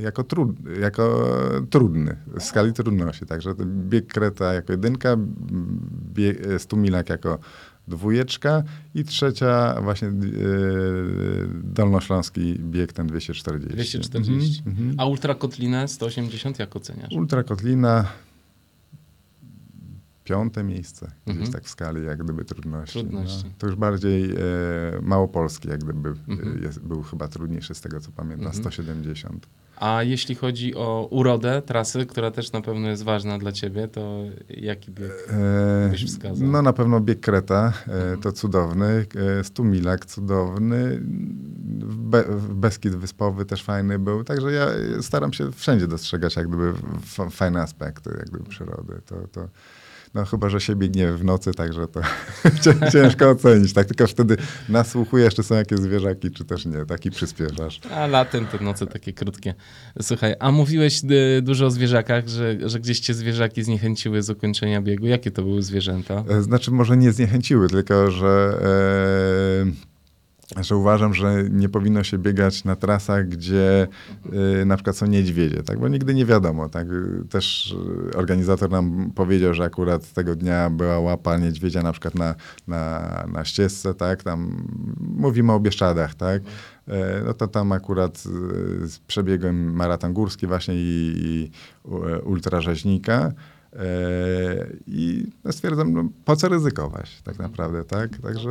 jako, 0.00 0.24
trud, 0.24 0.56
jako 0.80 1.32
trudny, 1.70 2.16
w 2.38 2.42
skali 2.42 2.72
trudności. 2.72 3.26
Także 3.26 3.54
bieg 3.64 4.06
Kreta 4.06 4.52
jako 4.52 4.72
jedynka, 4.72 5.16
bieg 6.14 6.38
Stumilak 6.58 7.08
jako 7.08 7.38
dwójeczka 7.88 8.62
i 8.94 9.04
trzecia 9.04 9.80
właśnie 9.82 10.08
yy, 10.08 11.48
dolnośląski 11.64 12.58
bieg 12.58 12.92
ten 12.92 13.06
240. 13.06 13.74
240. 13.74 14.62
Mm 14.66 14.76
-hmm. 14.76 14.94
A 14.98 15.06
ultrakotlinę 15.06 15.88
180 15.88 16.58
jak 16.58 16.76
oceniasz? 16.76 17.12
Ultrakotlina 17.12 18.04
piąte 20.26 20.64
miejsce 20.64 21.06
mhm. 21.06 21.36
gdzieś 21.36 21.54
tak 21.54 21.64
w 21.64 21.68
skali 21.68 22.06
jak 22.06 22.24
gdyby 22.24 22.44
trudności. 22.44 23.00
trudności. 23.00 23.44
No, 23.44 23.52
to 23.58 23.66
już 23.66 23.76
bardziej 23.76 24.30
e, 24.30 24.36
małopolski 25.02 25.68
jak 25.68 25.84
gdyby 25.84 26.08
mhm. 26.28 26.62
jest, 26.62 26.80
był 26.80 27.02
chyba 27.02 27.28
trudniejszy 27.28 27.74
z 27.74 27.80
tego 27.80 28.00
co 28.00 28.10
pamiętam, 28.12 28.46
mhm. 28.46 28.62
170. 28.62 29.46
A 29.76 30.02
jeśli 30.02 30.34
chodzi 30.34 30.74
o 30.74 31.08
urodę 31.10 31.62
trasy, 31.62 32.06
która 32.06 32.30
też 32.30 32.52
na 32.52 32.60
pewno 32.60 32.88
jest 32.88 33.02
ważna 33.02 33.38
dla 33.38 33.52
ciebie, 33.52 33.88
to 33.88 34.22
jaki 34.48 34.90
bieg 34.90 35.12
e, 35.28 35.88
byś 35.90 36.04
wskazał? 36.04 36.48
No 36.48 36.62
na 36.62 36.72
pewno 36.72 37.00
bieg 37.00 37.20
Kreta, 37.20 37.72
e, 37.88 37.92
mhm. 37.92 38.20
to 38.20 38.32
cudowny, 38.32 39.06
e, 39.40 39.44
Stumilak 39.44 40.06
cudowny, 40.06 41.00
Be 41.02 42.24
Beskid 42.50 42.94
Wyspowy 42.94 43.44
też 43.44 43.62
fajny 43.62 43.98
był, 43.98 44.24
także 44.24 44.52
ja 44.52 44.66
staram 45.02 45.32
się 45.32 45.52
wszędzie 45.52 45.86
dostrzegać 45.86 46.36
jak 46.36 46.48
gdyby 46.48 46.72
fajne 47.30 47.62
aspekty 47.62 48.10
jak 48.18 48.30
gdyby 48.30 48.44
przyrody. 48.44 49.00
To, 49.06 49.28
to 49.32 49.48
No 50.16 50.24
chyba, 50.24 50.48
że 50.48 50.60
się 50.60 50.76
biegnie 50.76 51.12
w 51.12 51.24
nocy, 51.24 51.54
także 51.54 51.88
to 51.88 52.00
ciężko 52.92 53.30
ocenić. 53.30 53.72
Tak, 53.72 53.86
tylko 53.86 54.06
wtedy 54.06 54.36
nasłuchujesz, 54.68 55.34
czy 55.34 55.42
są 55.42 55.54
jakieś 55.54 55.78
zwierzaki, 55.78 56.30
czy 56.30 56.44
też 56.44 56.66
nie. 56.66 56.86
Taki 56.86 57.10
przyspieszasz. 57.10 57.80
A 57.94 58.06
latem 58.06 58.46
te 58.46 58.64
noce 58.64 58.86
takie 58.86 59.12
krótkie. 59.12 59.54
Słuchaj, 60.02 60.34
a 60.40 60.52
mówiłeś 60.52 61.02
y, 61.38 61.42
dużo 61.42 61.66
o 61.66 61.70
zwierzakach, 61.70 62.28
że, 62.28 62.68
że 62.68 62.80
gdzieś 62.80 63.00
cię 63.00 63.14
zwierzaki 63.14 63.62
zniechęciły 63.62 64.22
z 64.22 64.30
ukończenia 64.30 64.82
biegu. 64.82 65.06
Jakie 65.06 65.30
to 65.30 65.42
były 65.42 65.62
zwierzęta? 65.62 66.24
E, 66.28 66.42
znaczy 66.42 66.70
może 66.70 66.96
nie 66.96 67.12
zniechęciły, 67.12 67.68
tylko 67.68 68.10
że... 68.10 68.58
E 69.62 69.95
że 70.60 70.76
uważam, 70.76 71.14
że 71.14 71.44
nie 71.50 71.68
powinno 71.68 72.04
się 72.04 72.18
biegać 72.18 72.64
na 72.64 72.76
trasach, 72.76 73.28
gdzie 73.28 73.88
y, 74.60 74.64
na 74.64 74.76
przykład 74.76 74.96
są 74.96 75.06
niedźwiedzie, 75.06 75.62
tak? 75.62 75.78
bo 75.78 75.88
nigdy 75.88 76.14
nie 76.14 76.26
wiadomo. 76.26 76.68
Tak? 76.68 76.86
Też 77.30 77.76
organizator 78.14 78.70
nam 78.70 79.10
powiedział, 79.14 79.54
że 79.54 79.64
akurat 79.64 80.12
tego 80.12 80.36
dnia 80.36 80.70
była 80.70 81.00
łapa 81.00 81.38
niedźwiedzia 81.38 81.82
na 81.82 81.92
przykład 81.92 82.14
na, 82.14 82.34
na, 82.68 83.24
na 83.32 83.44
ścieżce, 83.44 83.94
tak? 83.94 84.22
tam 84.22 84.66
mówimy 85.00 85.52
o 85.52 85.60
Bieszczadach, 85.60 86.14
tak? 86.14 86.42
E, 86.88 87.22
no 87.24 87.34
to 87.34 87.48
tam 87.48 87.72
akurat 87.72 88.24
y, 88.26 89.00
przebiegłem 89.06 89.72
maraton 89.72 90.12
górski 90.12 90.46
właśnie 90.46 90.74
i, 90.74 91.14
i 91.16 91.50
ultrarzeźnika. 92.24 93.32
E, 93.72 94.66
I 94.86 95.26
no 95.44 95.52
stwierdzam, 95.52 95.92
no, 95.92 96.08
po 96.24 96.36
co 96.36 96.48
ryzykować 96.48 97.22
tak 97.22 97.38
naprawdę, 97.38 97.84
tak? 97.84 98.18
Także 98.18 98.50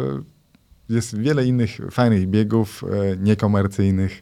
jest 0.89 1.17
wiele 1.17 1.45
innych 1.45 1.77
fajnych 1.91 2.27
biegów, 2.27 2.83
e, 2.83 3.17
niekomercyjnych, 3.17 4.21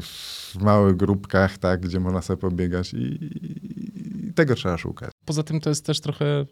w 0.00 0.56
małych 0.60 0.96
grupkach, 0.96 1.58
tak, 1.58 1.80
gdzie 1.80 2.00
można 2.00 2.22
sobie 2.22 2.36
pobiegać 2.36 2.94
i, 2.94 3.18
i 4.30 4.32
tego 4.32 4.54
trzeba 4.54 4.78
szukać. 4.78 5.10
Poza 5.24 5.42
tym 5.42 5.60
to 5.60 5.68
jest 5.68 5.86
też 5.86 6.00
trochę 6.00 6.46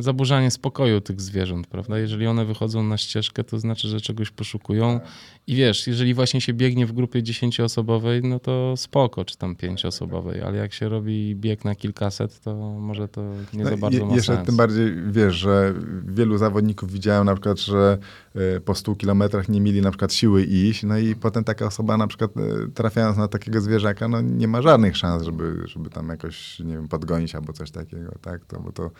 zaburzanie 0.00 0.50
spokoju 0.50 1.00
tych 1.00 1.20
zwierząt, 1.20 1.66
prawda? 1.66 1.98
Jeżeli 1.98 2.26
one 2.26 2.44
wychodzą 2.44 2.82
na 2.82 2.98
ścieżkę, 2.98 3.44
to 3.44 3.58
znaczy, 3.58 3.88
że 3.88 4.00
czegoś 4.00 4.30
poszukują. 4.30 5.00
I 5.46 5.56
wiesz, 5.56 5.86
jeżeli 5.86 6.14
właśnie 6.14 6.40
się 6.40 6.52
biegnie 6.52 6.86
w 6.86 6.92
grupie 6.92 7.22
dziesięcioosobowej, 7.22 8.22
no 8.22 8.40
to 8.40 8.76
spoko, 8.76 9.24
czy 9.24 9.36
tam 9.36 9.56
pięcioosobowej, 9.56 10.42
ale 10.42 10.58
jak 10.58 10.72
się 10.72 10.88
robi 10.88 11.36
bieg 11.36 11.64
na 11.64 11.74
kilkaset, 11.74 12.40
to 12.40 12.54
może 12.56 13.08
to 13.08 13.22
nie 13.52 13.64
no, 13.64 13.70
za 13.70 13.76
bardzo 13.76 13.98
je, 13.98 14.06
ma 14.06 14.14
jeszcze 14.14 14.34
sens. 14.34 14.46
tym 14.46 14.56
bardziej, 14.56 14.94
wiesz, 15.10 15.34
że 15.34 15.74
wielu 16.06 16.38
zawodników 16.38 16.92
widziałem 16.92 17.26
na 17.26 17.34
przykład, 17.34 17.60
że 17.60 17.98
e, 18.34 18.60
po 18.60 18.74
100 18.74 18.94
kilometrach 18.94 19.48
nie 19.48 19.60
mieli 19.60 19.82
na 19.82 19.90
przykład 19.90 20.12
siły 20.12 20.44
iść, 20.44 20.82
no 20.82 20.98
i 20.98 21.14
potem 21.14 21.44
taka 21.44 21.66
osoba 21.66 21.96
na 21.96 22.06
przykład 22.06 22.30
e, 22.36 22.40
trafiając 22.74 23.16
na 23.16 23.28
takiego 23.28 23.60
zwierzaka, 23.60 24.08
no 24.08 24.20
nie 24.20 24.48
ma 24.48 24.62
żadnych 24.62 24.96
szans, 24.96 25.22
żeby, 25.22 25.62
żeby 25.64 25.90
tam 25.90 26.08
jakoś, 26.08 26.60
nie 26.60 26.74
wiem, 26.74 26.88
podgonić 26.88 27.34
albo 27.34 27.52
coś 27.52 27.70
takiego, 27.70 28.14
tak? 28.22 28.44
To, 28.44 28.60
bo 28.60 28.72
to 28.72 28.84
E, 28.84 28.90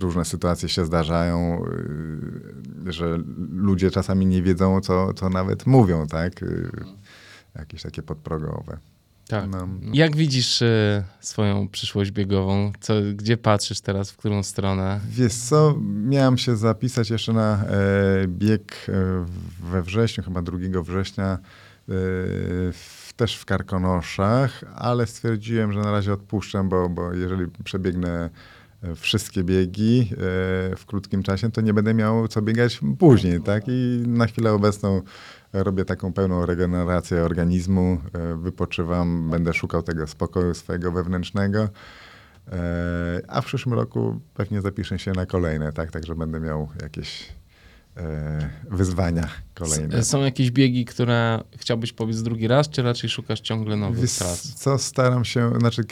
różne 0.00 0.24
sytuacje 0.24 0.68
się 0.68 0.84
zdarzają, 0.84 1.64
e, 2.86 2.92
że 2.92 3.18
ludzie 3.52 3.90
czasami 3.90 4.26
nie 4.26 4.42
wiedzą, 4.42 4.80
co, 4.80 5.14
co 5.14 5.28
nawet 5.28 5.66
mówią, 5.66 6.06
tak? 6.06 6.42
E, 6.42 6.46
jakieś 7.58 7.82
takie 7.82 8.02
podprogowe. 8.02 8.78
Tak. 9.28 9.50
No. 9.50 9.68
Jak 9.92 10.16
widzisz 10.16 10.62
swoją 11.20 11.68
przyszłość 11.68 12.10
biegową? 12.10 12.72
Co, 12.80 12.94
gdzie 13.14 13.36
patrzysz 13.36 13.80
teraz, 13.80 14.10
w 14.10 14.16
którą 14.16 14.42
stronę? 14.42 15.00
Wiesz 15.10 15.34
co, 15.34 15.74
miałem 15.82 16.38
się 16.38 16.56
zapisać 16.56 17.10
jeszcze 17.10 17.32
na 17.32 17.64
bieg 18.26 18.86
we 19.60 19.82
wrześniu, 19.82 20.24
chyba 20.24 20.42
2 20.42 20.58
września, 20.82 21.38
w, 22.72 23.12
też 23.16 23.36
w 23.36 23.44
Karkonoszach, 23.44 24.64
ale 24.74 25.06
stwierdziłem, 25.06 25.72
że 25.72 25.80
na 25.80 25.90
razie 25.90 26.12
odpuszczę, 26.12 26.64
bo, 26.64 26.88
bo 26.88 27.12
jeżeli 27.12 27.46
przebiegnę 27.64 28.30
wszystkie 28.96 29.44
biegi 29.44 30.08
e, 30.12 30.16
w 30.76 30.82
krótkim 30.86 31.22
czasie, 31.22 31.50
to 31.50 31.60
nie 31.60 31.74
będę 31.74 31.94
miał 31.94 32.28
co 32.28 32.42
biegać 32.42 32.80
później, 32.98 33.40
tak? 33.40 33.64
I 33.68 34.02
na 34.06 34.26
chwilę 34.26 34.52
obecną 34.52 35.02
robię 35.52 35.84
taką 35.84 36.12
pełną 36.12 36.46
regenerację 36.46 37.22
organizmu, 37.22 37.98
e, 38.12 38.36
wypoczywam, 38.36 39.30
będę 39.30 39.54
szukał 39.54 39.82
tego 39.82 40.06
spokoju 40.06 40.54
swojego 40.54 40.92
wewnętrznego. 40.92 41.68
E, 42.52 43.20
a 43.28 43.40
w 43.40 43.46
przyszłym 43.46 43.74
roku 43.74 44.20
pewnie 44.34 44.60
zapiszę 44.60 44.98
się 44.98 45.12
na 45.12 45.26
kolejne, 45.26 45.72
tak? 45.72 45.90
Także 45.90 46.14
będę 46.14 46.40
miał 46.40 46.68
jakieś 46.82 47.28
E, 47.28 47.45
wyzwania 48.70 49.28
kolejne. 49.54 50.04
Są 50.04 50.24
jakieś 50.24 50.50
biegi, 50.50 50.84
które 50.84 51.44
chciałbyś 51.56 51.92
pobiec 51.92 52.22
drugi 52.22 52.48
raz, 52.48 52.68
czy 52.68 52.82
raczej 52.82 53.10
szukasz 53.10 53.40
ciągle 53.40 53.76
nowych 53.76 54.00
Wiesz, 54.00 54.12
tras? 54.14 54.54
Co 54.54 54.78
staram 54.78 55.24
się, 55.24 55.52
znaczy 55.58 55.82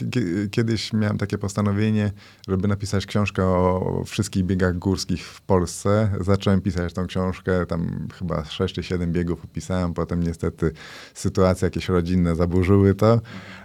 kiedyś 0.51 0.93
miałem 0.93 1.19
takie 1.19 1.39
postanowienie, 1.39 2.13
żeby 2.49 2.69
napisać 2.69 3.07
książkę 3.07 3.45
o 3.45 4.03
wszystkich 4.07 4.45
biegach 4.45 4.79
górskich 4.79 5.27
w 5.27 5.41
Polsce. 5.43 6.11
Zacząłem 6.21 6.61
pisać 6.61 6.93
tą 6.93 7.07
książkę, 7.07 7.67
tam 7.67 8.09
chyba 8.19 8.45
6 8.45 8.75
czy 8.75 8.83
7 8.83 9.13
biegów 9.13 9.45
opisałem, 9.45 9.95
potem 9.95 10.23
niestety 10.23 10.73
sytuacje 11.15 11.67
jakieś 11.67 11.89
rodzinne 11.89 12.37
zaburzyły 12.37 12.95
to. 12.95 13.21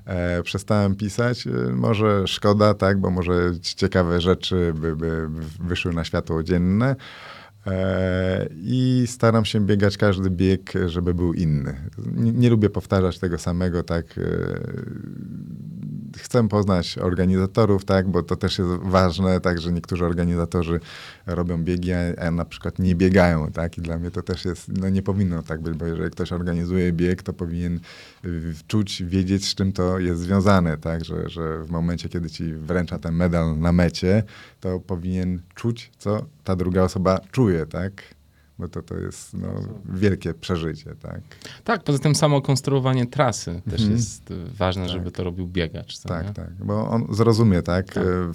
E, 0.05 0.43
przestałem 0.43 0.95
pisać. 0.95 1.47
E, 1.47 1.51
może 1.73 2.27
szkoda, 2.27 2.73
tak, 2.73 2.99
bo 2.99 3.09
może 3.09 3.51
ciekawe 3.61 4.21
rzeczy 4.21 4.73
by, 4.75 4.95
by 4.95 5.29
wyszły 5.59 5.93
na 5.93 6.03
światło 6.03 6.43
dzienne. 6.43 6.95
E, 7.69 8.47
I 8.51 9.03
staram 9.07 9.45
się 9.45 9.59
biegać 9.59 9.97
każdy 9.97 10.29
bieg, 10.29 10.73
żeby 10.85 11.13
był 11.13 11.33
inny. 11.33 11.75
Nie, 12.15 12.31
nie, 12.31 12.49
lubię 12.49 12.69
powtarzać 12.69 13.19
tego 13.19 13.37
samego, 13.37 13.83
tak. 13.83 14.05
E, 14.17 14.21
chcę 16.17 16.47
poznać 16.47 16.97
organizatorów, 16.97 17.85
tak, 17.85 18.07
bo 18.07 18.23
to 18.23 18.35
też 18.35 18.59
jest 18.59 18.71
ważne, 18.81 19.39
tak, 19.39 19.61
że 19.61 19.71
niektórzy 19.71 20.05
organizatorzy 20.05 20.79
robią 21.25 21.63
biegi, 21.63 21.91
a 21.93 22.31
na 22.31 22.45
przykład 22.45 22.79
nie 22.79 22.95
biegają, 22.95 23.51
tak, 23.51 23.77
i 23.77 23.81
dla 23.81 23.99
mnie 23.99 24.11
to 24.11 24.21
też 24.21 24.45
jest, 24.45 24.67
no 24.77 24.89
nie 24.89 25.01
powinno 25.01 25.43
tak 25.43 25.61
być, 25.61 25.73
bo 25.73 25.85
jeżeli 25.85 26.11
ktoś 26.11 26.31
organizuje 26.31 26.93
bieg, 26.93 27.23
to 27.23 27.33
powinien 27.33 27.79
czuć, 28.67 29.03
wiedzieć, 29.03 29.45
z 29.45 29.55
czym 29.55 29.71
to 29.71 29.99
jest 29.99 30.21
związane, 30.21 30.77
tak, 30.77 31.05
że, 31.05 31.29
że 31.29 31.63
w 31.63 31.69
momencie, 31.69 32.09
kiedy 32.09 32.29
ci 32.29 32.53
wręcza 32.53 32.99
ten 32.99 33.15
medal 33.15 33.59
na 33.59 33.71
mecie, 33.71 34.23
to 34.59 34.79
powinien 34.79 35.41
czuć, 35.55 35.91
co 35.97 36.25
ta 36.43 36.55
druga 36.55 36.83
osoba 36.83 37.19
czuje, 37.31 37.65
tak, 37.65 38.03
bo 38.59 38.67
to, 38.67 38.81
to 38.81 38.97
jest 38.97 39.33
no, 39.33 39.47
wielkie 39.85 40.33
przeżycie, 40.33 40.95
tak? 41.01 41.21
Tak, 41.63 41.83
poza 41.83 41.99
tym 41.99 42.15
samo 42.15 42.41
konstruowanie 42.41 43.05
trasy 43.05 43.51
mhm. 43.51 43.77
też 43.77 43.87
jest 43.87 44.33
ważne, 44.57 44.83
tak. 44.83 44.91
żeby 44.91 45.11
to 45.11 45.23
robił 45.23 45.47
biegacz. 45.47 45.99
tak, 45.99 46.27
nie? 46.27 46.33
tak, 46.33 46.53
bo 46.53 46.89
on 46.89 47.07
zrozumie, 47.09 47.61
tak, 47.61 47.93
tak. 47.93 48.03
E, 48.03 48.31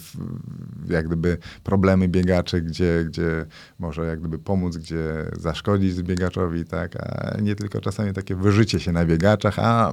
jak 0.88 1.06
gdyby 1.06 1.38
problemy 1.64 2.08
biegaczy, 2.08 2.62
gdzie, 2.62 3.04
gdzie 3.06 3.46
może 3.78 4.06
jak 4.06 4.20
gdyby 4.20 4.38
pomóc, 4.38 4.76
gdzie 4.76 5.04
zaszkodzić 5.38 6.02
biegaczowi, 6.02 6.64
tak, 6.64 6.96
a 6.96 7.40
nie 7.40 7.54
tylko 7.54 7.80
czasami 7.80 8.12
takie 8.12 8.36
wyżycie 8.36 8.80
się 8.80 8.92
na 8.92 9.04
biegaczach, 9.04 9.58
a 9.58 9.92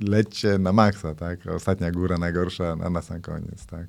lećcie 0.00 0.58
na 0.58 0.72
maksa, 0.72 1.14
tak, 1.14 1.46
ostatnia 1.46 1.90
góra 1.90 2.18
najgorsza, 2.18 2.76
a 2.84 2.90
na 2.90 3.02
sam 3.02 3.20
koniec, 3.20 3.66
tak. 3.66 3.86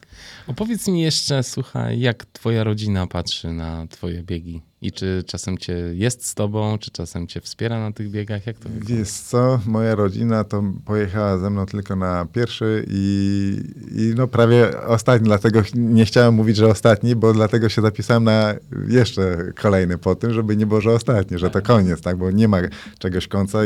Opowiedz 0.48 0.88
mi 0.88 1.02
jeszcze, 1.02 1.44
słuchaj, 1.44 2.00
jak 2.00 2.26
twoja 2.26 2.64
rodzina 2.64 3.08
patrzy 3.08 3.54
na 3.54 3.88
twoje 3.88 4.24
biegi? 4.24 4.69
I 4.82 4.92
czy 4.92 5.24
czasem 5.28 5.58
cię 5.58 5.74
jest 5.74 6.26
z 6.26 6.36
tobą, 6.36 6.78
czy 6.78 6.92
czasem 6.92 7.28
cię 7.28 7.42
wspiera 7.42 7.80
na 7.80 7.92
tych 7.92 8.12
biegach? 8.12 8.48
Jak 8.48 8.60
to 8.60 8.70
wygląda? 8.70 8.96
Wiesz 8.96 9.10
co, 9.10 9.60
moja 9.66 9.96
rodzina 9.96 10.44
to 10.44 10.64
pojechała 10.86 11.38
ze 11.38 11.50
mną 11.50 11.66
tylko 11.66 11.96
na 11.96 12.26
pierwszy 12.34 12.86
i, 12.88 13.62
i 13.96 14.14
no 14.16 14.28
prawie 14.28 14.82
ostatni, 14.82 15.26
dlatego 15.26 15.62
nie 15.76 16.06
chciałem 16.06 16.34
mówić, 16.34 16.58
że 16.58 16.68
ostatni, 16.68 17.16
bo 17.16 17.34
dlatego 17.34 17.70
się 17.70 17.82
zapisałem 17.82 18.24
na 18.24 18.56
jeszcze 18.88 19.52
kolejny 19.62 19.98
po 19.98 20.16
tym, 20.16 20.34
żeby 20.34 20.58
nie 20.58 20.66
było, 20.66 20.82
że 20.82 20.92
ostatni, 20.92 21.38
że 21.38 21.50
to 21.50 21.62
koniec, 21.62 22.02
tak, 22.02 22.18
bo 22.18 22.32
nie 22.32 22.48
ma 22.48 22.58
czegoś 23.00 23.28
końca, 23.28 23.60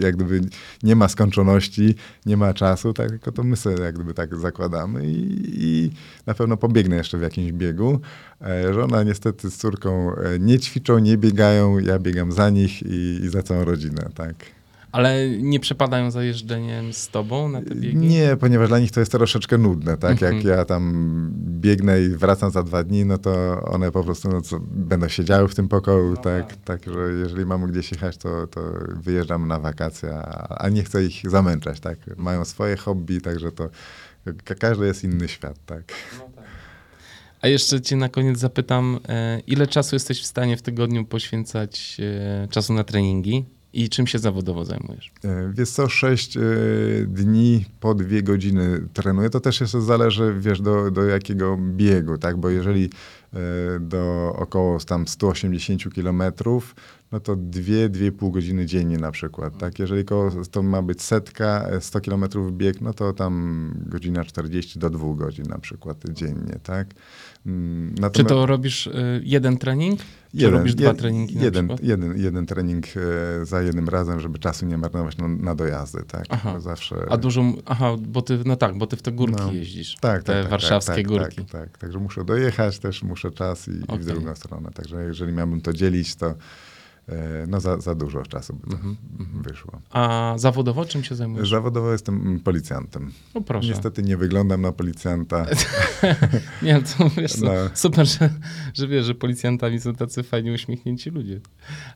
jak 0.00 0.16
gdyby 0.16 0.40
nie 0.82 0.96
ma 0.96 1.08
skończoności, 1.08 1.94
nie 2.26 2.36
ma 2.36 2.54
czasu, 2.54 2.92
tak, 2.92 3.08
tylko 3.08 3.32
to 3.32 3.42
my 3.42 3.56
sobie 3.56 3.84
jak 3.84 3.94
gdyby 3.94 4.14
tak 4.14 4.36
zakładamy 4.36 5.06
i, 5.06 5.40
i 5.44 5.90
na 6.26 6.34
pewno 6.34 6.56
pobiegnę 6.56 6.96
jeszcze 6.96 7.18
w 7.18 7.22
jakimś 7.22 7.52
biegu. 7.52 8.00
E, 8.46 8.74
żona 8.74 9.02
niestety 9.02 9.50
z 9.50 9.56
córką 9.56 10.14
e, 10.14 10.38
nie 10.38 10.58
ćwiczą, 10.58 10.98
nie 10.98 11.18
biegają, 11.18 11.78
ja 11.78 11.98
biegam 11.98 12.32
za 12.32 12.50
nich 12.50 12.82
i, 12.82 13.20
i 13.24 13.28
za 13.28 13.42
całą 13.42 13.64
rodzinę, 13.64 14.10
tak. 14.14 14.34
Ale 14.92 15.28
nie 15.28 15.60
przepadają 15.60 16.10
za 16.10 16.22
jeżdżeniem 16.22 16.92
z 16.92 17.08
tobą 17.08 17.48
na 17.48 17.62
te 17.62 17.74
biegi? 17.74 17.96
Nie, 17.96 18.36
ponieważ 18.36 18.68
dla 18.68 18.78
nich 18.78 18.90
to 18.90 19.00
jest 19.00 19.12
troszeczkę 19.12 19.58
nudne, 19.58 19.96
tak? 19.96 20.20
Jak 20.20 20.34
mhm. 20.34 20.56
ja 20.56 20.64
tam 20.64 21.32
biegnę 21.34 22.02
i 22.02 22.08
wracam 22.08 22.50
za 22.50 22.62
dwa 22.62 22.84
dni, 22.84 23.04
no 23.04 23.18
to 23.18 23.62
one 23.64 23.92
po 23.92 24.04
prostu 24.04 24.28
no, 24.28 24.40
co, 24.42 24.60
będą 24.60 25.08
siedziały 25.08 25.48
w 25.48 25.54
tym 25.54 25.68
pokoju, 25.68 26.10
no 26.10 26.16
tak? 26.16 26.56
tak? 26.56 26.56
Tak, 26.64 26.94
że 26.94 27.12
jeżeli 27.20 27.46
mamy 27.46 27.68
gdzieś 27.68 27.92
jechać, 27.92 28.16
to, 28.16 28.46
to 28.46 28.60
wyjeżdżamy 29.02 29.46
na 29.46 29.58
wakacje, 29.58 30.14
a, 30.14 30.56
a 30.58 30.68
nie 30.68 30.82
chcę 30.82 31.04
ich 31.04 31.30
zamęczać, 31.30 31.80
tak? 31.80 31.98
Mają 32.16 32.44
swoje 32.44 32.76
hobby, 32.76 33.20
także 33.20 33.52
to 33.52 33.68
każdy 34.58 34.86
jest 34.86 35.04
inny 35.04 35.28
świat, 35.28 35.56
tak? 35.66 35.82
No 36.18 36.24
tak. 36.24 36.29
A 37.42 37.48
jeszcze 37.48 37.80
cię 37.80 37.96
na 37.96 38.08
koniec 38.08 38.38
zapytam, 38.38 38.98
e, 39.08 39.40
ile 39.46 39.66
czasu 39.66 39.96
jesteś 39.96 40.22
w 40.22 40.26
stanie 40.26 40.56
w 40.56 40.62
tygodniu 40.62 41.04
poświęcać 41.04 41.96
e, 42.00 42.48
czasu 42.48 42.72
na 42.72 42.84
treningi? 42.84 43.44
I 43.72 43.88
czym 43.88 44.06
się 44.06 44.18
zawodowo 44.18 44.64
zajmujesz? 44.64 45.12
E, 45.24 45.52
wiesz 45.54 45.70
co, 45.70 45.88
6 45.88 46.36
e, 46.36 46.40
dni 47.06 47.64
po 47.80 47.94
dwie 47.94 48.22
godziny 48.22 48.80
trenuję. 48.92 49.30
To 49.30 49.40
też 49.40 49.60
jeszcze 49.60 49.80
zależy, 49.80 50.34
wiesz, 50.38 50.60
do, 50.60 50.90
do 50.90 51.04
jakiego 51.04 51.58
biegu, 51.76 52.18
tak? 52.18 52.36
Bo 52.36 52.50
jeżeli 52.50 52.90
do 53.80 54.34
około 54.38 54.78
tam 54.78 55.08
180 55.08 55.94
kilometrów, 55.94 56.74
no 57.12 57.20
to 57.20 57.36
2-2,5 57.36 58.30
godziny 58.30 58.66
dziennie 58.66 58.98
na 58.98 59.10
przykład, 59.10 59.58
tak? 59.58 59.78
Jeżeli 59.78 60.04
to 60.50 60.62
ma 60.62 60.82
być 60.82 61.02
setka, 61.02 61.68
100 61.80 62.00
kilometrów 62.00 62.56
bieg, 62.56 62.80
no 62.80 62.94
to 62.94 63.12
tam 63.12 63.74
godzina 63.86 64.24
40 64.24 64.78
do 64.78 64.90
2 64.90 65.14
godzin 65.14 65.44
na 65.48 65.58
przykład 65.58 66.04
dziennie, 66.12 66.58
tak? 66.62 66.94
Natomiast... 67.44 68.14
Czy 68.14 68.24
to 68.24 68.46
robisz 68.46 68.90
jeden 69.22 69.58
trening? 69.58 70.00
Jeden, 70.34 70.54
robisz 70.54 70.74
dwa 70.74 70.94
treningi 70.94 71.38
jeden, 71.38 71.68
jeden, 71.82 72.18
jeden 72.18 72.46
trening 72.46 72.86
e, 72.86 73.44
za 73.46 73.62
jednym 73.62 73.88
razem, 73.88 74.20
żeby 74.20 74.38
czasu 74.38 74.66
nie 74.66 74.78
marnować 74.78 75.16
na, 75.16 75.28
na 75.28 75.54
dojazdy, 75.54 76.02
tak? 76.08 76.24
Aha. 76.28 76.60
Zawsze... 76.60 77.06
A 77.08 77.16
dużo, 77.16 77.44
aha, 77.66 77.96
bo 78.08 78.22
ty, 78.22 78.38
no 78.46 78.56
tak, 78.56 78.78
bo 78.78 78.86
ty 78.86 78.96
w 78.96 79.02
te 79.02 79.12
górki 79.12 79.42
no, 79.46 79.52
jeździsz. 79.52 79.96
Tak, 80.00 80.22
te 80.22 80.32
tak, 80.32 80.42
tak 80.42 80.50
warszawskie 80.50 80.94
tak, 80.94 81.06
górki. 81.06 81.36
Tak, 81.36 81.46
tak, 81.48 81.78
także 81.78 81.98
muszę 81.98 82.24
dojechać, 82.24 82.78
też 82.78 83.02
muszę 83.02 83.30
czas 83.30 83.68
i, 83.68 83.82
okay. 83.82 83.96
i 83.96 83.98
w 83.98 84.04
drugą 84.04 84.34
stronę. 84.34 84.70
Także 84.74 85.04
jeżeli 85.04 85.32
miałbym 85.32 85.60
to 85.60 85.72
dzielić, 85.72 86.14
to 86.14 86.26
E, 86.26 86.34
no 87.48 87.60
za, 87.60 87.80
za 87.80 87.94
dużo 87.94 88.22
czasu 88.22 88.54
by 88.54 88.70
to 88.70 88.76
mm 88.76 88.96
-hmm. 89.18 89.42
wyszło. 89.42 89.80
A 89.90 90.34
zawodowo 90.36 90.84
czym 90.84 91.04
się 91.04 91.14
zajmujesz? 91.14 91.50
Zawodowo 91.50 91.92
jestem 91.92 92.40
policjantem. 92.44 93.12
No 93.34 93.40
proszę. 93.40 93.68
Niestety 93.68 94.02
nie 94.02 94.16
wyglądam 94.16 94.62
na 94.62 94.72
policjanta. 94.72 95.46
nie, 96.62 96.82
to 96.82 97.10
wiesz, 97.16 97.38
no. 97.38 97.52
super, 97.74 98.06
że, 98.06 98.30
że 98.74 98.88
wiesz, 98.88 99.04
że 99.06 99.14
policjantami 99.14 99.80
są 99.80 99.94
tacy 99.94 100.22
fajnie 100.22 100.52
uśmiechnięci 100.52 101.10
ludzie. 101.10 101.40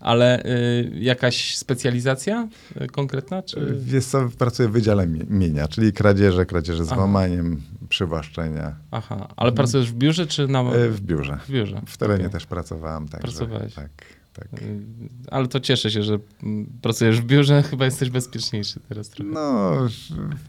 Ale 0.01 0.45
y, 0.45 0.91
jakaś 0.95 1.57
specjalizacja 1.57 2.49
y, 2.81 2.87
konkretna? 2.87 3.43
Czy... 3.43 3.77
Wiesz 3.81 4.05
co, 4.05 4.29
pracuję 4.39 4.69
w 4.69 4.73
Wydziale 4.73 5.07
Mienia, 5.29 5.69
czyli 5.69 5.93
kradzieże, 5.93 6.47
kradzieże 6.47 6.85
z 6.85 6.89
Aha. 6.89 6.97
włamaniem, 6.97 7.63
przywłaszczenia. 7.89 8.77
Aha, 8.91 9.29
ale 9.37 9.53
pracujesz 9.53 9.93
w 9.93 9.95
biurze 9.95 10.27
czy 10.27 10.49
na... 10.49 10.61
E, 10.61 10.89
w 10.89 11.01
biurze. 11.01 11.39
W 11.49 11.51
biurze. 11.51 11.83
W 11.87 11.97
terenie 11.97 12.21
okay. 12.21 12.33
też 12.33 12.47
pracowałem. 12.47 13.09
Także, 13.09 13.29
Pracowałeś. 13.29 13.75
Tak. 13.75 13.91
Tak. 14.35 14.49
Ale 15.31 15.49
to 15.49 15.61
cieszę 15.61 15.91
się, 15.91 16.03
że 16.03 16.19
pracujesz 16.83 17.21
w 17.21 17.25
biurze, 17.25 17.63
chyba 17.71 17.85
jesteś 17.85 18.11
bezpieczniejszy 18.11 18.81
teraz 18.89 19.09
trochę. 19.09 19.31
No, 19.31 19.73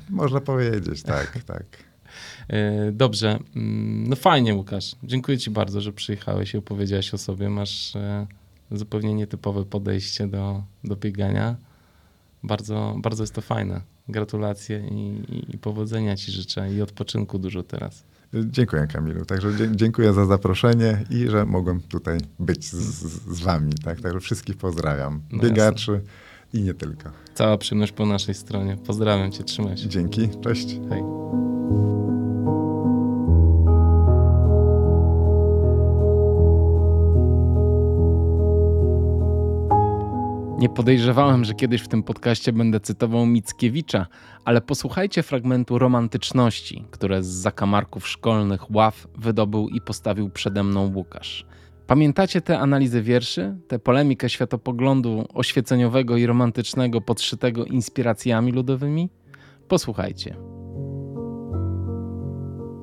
można 0.09 0.41
powiedzieć, 0.41 1.03
tak, 1.03 1.37
tak. 1.45 1.65
E, 2.47 2.91
dobrze. 2.91 3.39
Mm, 3.55 4.07
no 4.07 4.15
fajnie, 4.15 4.55
Łukasz. 4.55 4.95
Dziękuję 5.03 5.37
ci 5.37 5.49
bardzo, 5.49 5.81
że 5.81 5.93
przyjechałeś 5.93 6.53
i 6.53 6.57
opowiedziałeś 6.57 7.13
o 7.13 7.17
sobie. 7.17 7.49
Masz 7.49 7.95
e, 7.95 8.27
zupełnie 8.71 9.13
nietypowe 9.13 9.65
podejście 9.65 10.27
do, 10.27 10.63
do 10.83 10.95
biegania. 10.95 11.55
Bardzo, 12.43 12.95
bardzo 12.97 13.23
jest 13.23 13.33
to 13.33 13.41
fajne. 13.41 13.81
Gratulacje 14.07 14.87
i, 14.91 15.55
i 15.55 15.57
powodzenia 15.57 16.15
ci 16.15 16.31
życzę 16.31 16.73
i 16.73 16.81
odpoczynku 16.81 17.39
dużo 17.39 17.63
teraz. 17.63 18.03
Dziękuję 18.43 18.87
Kamilu. 18.87 19.25
Także 19.25 19.49
dziękuję 19.75 20.13
za 20.13 20.25
zaproszenie 20.25 21.03
i 21.09 21.29
że 21.29 21.45
mogłem 21.45 21.81
tutaj 21.81 22.17
być 22.39 22.65
z, 22.65 22.77
z 23.37 23.39
wami. 23.39 23.73
Tak? 23.83 24.01
Także 24.01 24.19
wszystkich 24.19 24.57
pozdrawiam. 24.57 25.21
No 25.31 25.43
Biegaczy 25.43 26.01
i 26.53 26.61
nie 26.61 26.73
tylko. 26.73 27.09
Cała 27.33 27.57
przyjemność 27.57 27.91
po 27.91 28.05
naszej 28.05 28.35
stronie. 28.35 28.77
Pozdrawiam 28.87 29.31
cię, 29.31 29.43
trzymaj 29.43 29.77
się. 29.77 29.89
Dzięki, 29.89 30.29
cześć. 30.43 30.79
Hej. 30.89 31.01
Nie 40.57 40.69
podejrzewałem, 40.69 41.45
że 41.45 41.53
kiedyś 41.53 41.81
w 41.81 41.87
tym 41.87 42.03
podcaście 42.03 42.53
będę 42.53 42.79
cytował 42.79 43.25
Mickiewicza, 43.25 44.07
ale 44.45 44.61
posłuchajcie 44.61 45.23
fragmentu 45.23 45.79
romantyczności, 45.79 46.85
które 46.91 47.23
z 47.23 47.27
zakamarków 47.27 48.07
szkolnych 48.07 48.71
ław 48.71 49.07
wydobył 49.17 49.69
i 49.69 49.81
postawił 49.81 50.29
przede 50.29 50.63
mną 50.63 50.91
Łukasz. 50.95 51.45
Pamiętacie 51.87 52.41
te 52.41 52.59
analizy 52.59 53.01
wierszy, 53.01 53.57
tę 53.67 53.79
polemikę 53.79 54.29
światopoglądu 54.29 55.25
oświeceniowego 55.33 56.17
i 56.17 56.25
romantycznego 56.25 57.01
podszytego 57.01 57.65
inspiracjami 57.65 58.51
ludowymi? 58.51 59.09
Posłuchajcie. 59.67 60.54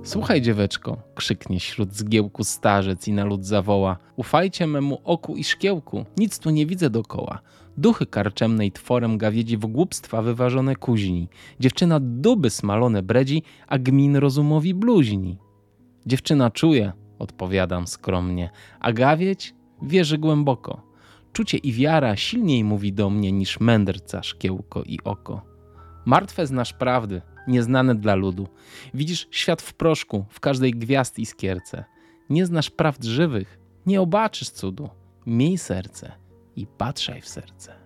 Słuchaj, 0.05 0.43
dzieweczko, 0.43 0.97
krzyknie 1.15 1.61
śród 1.61 1.95
zgiełku 1.95 2.45
starzec 2.45 3.09
i 3.09 3.12
na 3.12 3.24
lud 3.24 3.45
zawoła. 3.47 3.97
Ufajcie 4.16 4.66
memu 4.66 4.99
oku 5.05 5.37
i 5.37 5.45
szkiełku, 5.45 6.05
nic 6.16 6.39
tu 6.39 6.51
nie 6.51 6.66
widzę 6.66 6.91
dokoła. 6.91 7.39
Duchy 7.77 8.07
karczemnej 8.07 8.73
tworem 8.73 9.19
gawiedzi 9.19 9.57
w 9.57 9.66
głupstwa 9.66 10.23
wyważone 10.23 10.77
kuźni. 10.77 11.29
Dziewczyna 11.61 12.01
duby 12.01 12.51
smalone 12.51 13.03
bredzi, 13.03 13.43
a 13.66 13.79
gmin 13.79 14.16
rozumowi 14.16 14.74
bluźni. 14.74 15.39
Dziewczyna 16.07 16.51
czuje, 16.51 16.93
odpowiadam 17.19 17.87
skromnie, 17.87 18.51
a 18.81 18.93
gawieć 18.93 19.55
wierzy 19.83 20.19
głęboko. 20.19 20.83
Czucie 21.33 21.59
i 21.59 21.73
wiara 21.73 22.16
silniej 22.16 22.65
mówi 22.65 22.93
do 22.93 23.11
mnie 23.11 23.33
niż 23.33 23.61
mędrca, 23.61 24.23
szkiełko 24.23 24.83
i 24.83 24.99
oko. 25.05 25.43
Martwe 26.05 26.47
znasz 26.47 26.73
prawdy, 26.73 27.23
nieznane 27.47 27.94
dla 27.94 28.14
ludu. 28.14 28.48
Widzisz 28.94 29.28
świat 29.31 29.62
w 29.62 29.74
proszku, 29.74 30.24
w 30.28 30.40
każdej 30.40 30.70
gwiazd 30.70 31.19
i 31.19 31.27
skierce. 31.27 31.85
Nie 32.31 32.47
znasz 32.47 32.70
prawd 32.70 33.05
żywych, 33.05 33.59
nie 33.86 34.01
obaczysz 34.01 34.51
cudu. 34.51 34.89
Miej 35.27 35.59
serce 35.59 36.12
i 36.56 36.66
patrzaj 36.66 37.20
w 37.20 37.28
serce. 37.28 37.81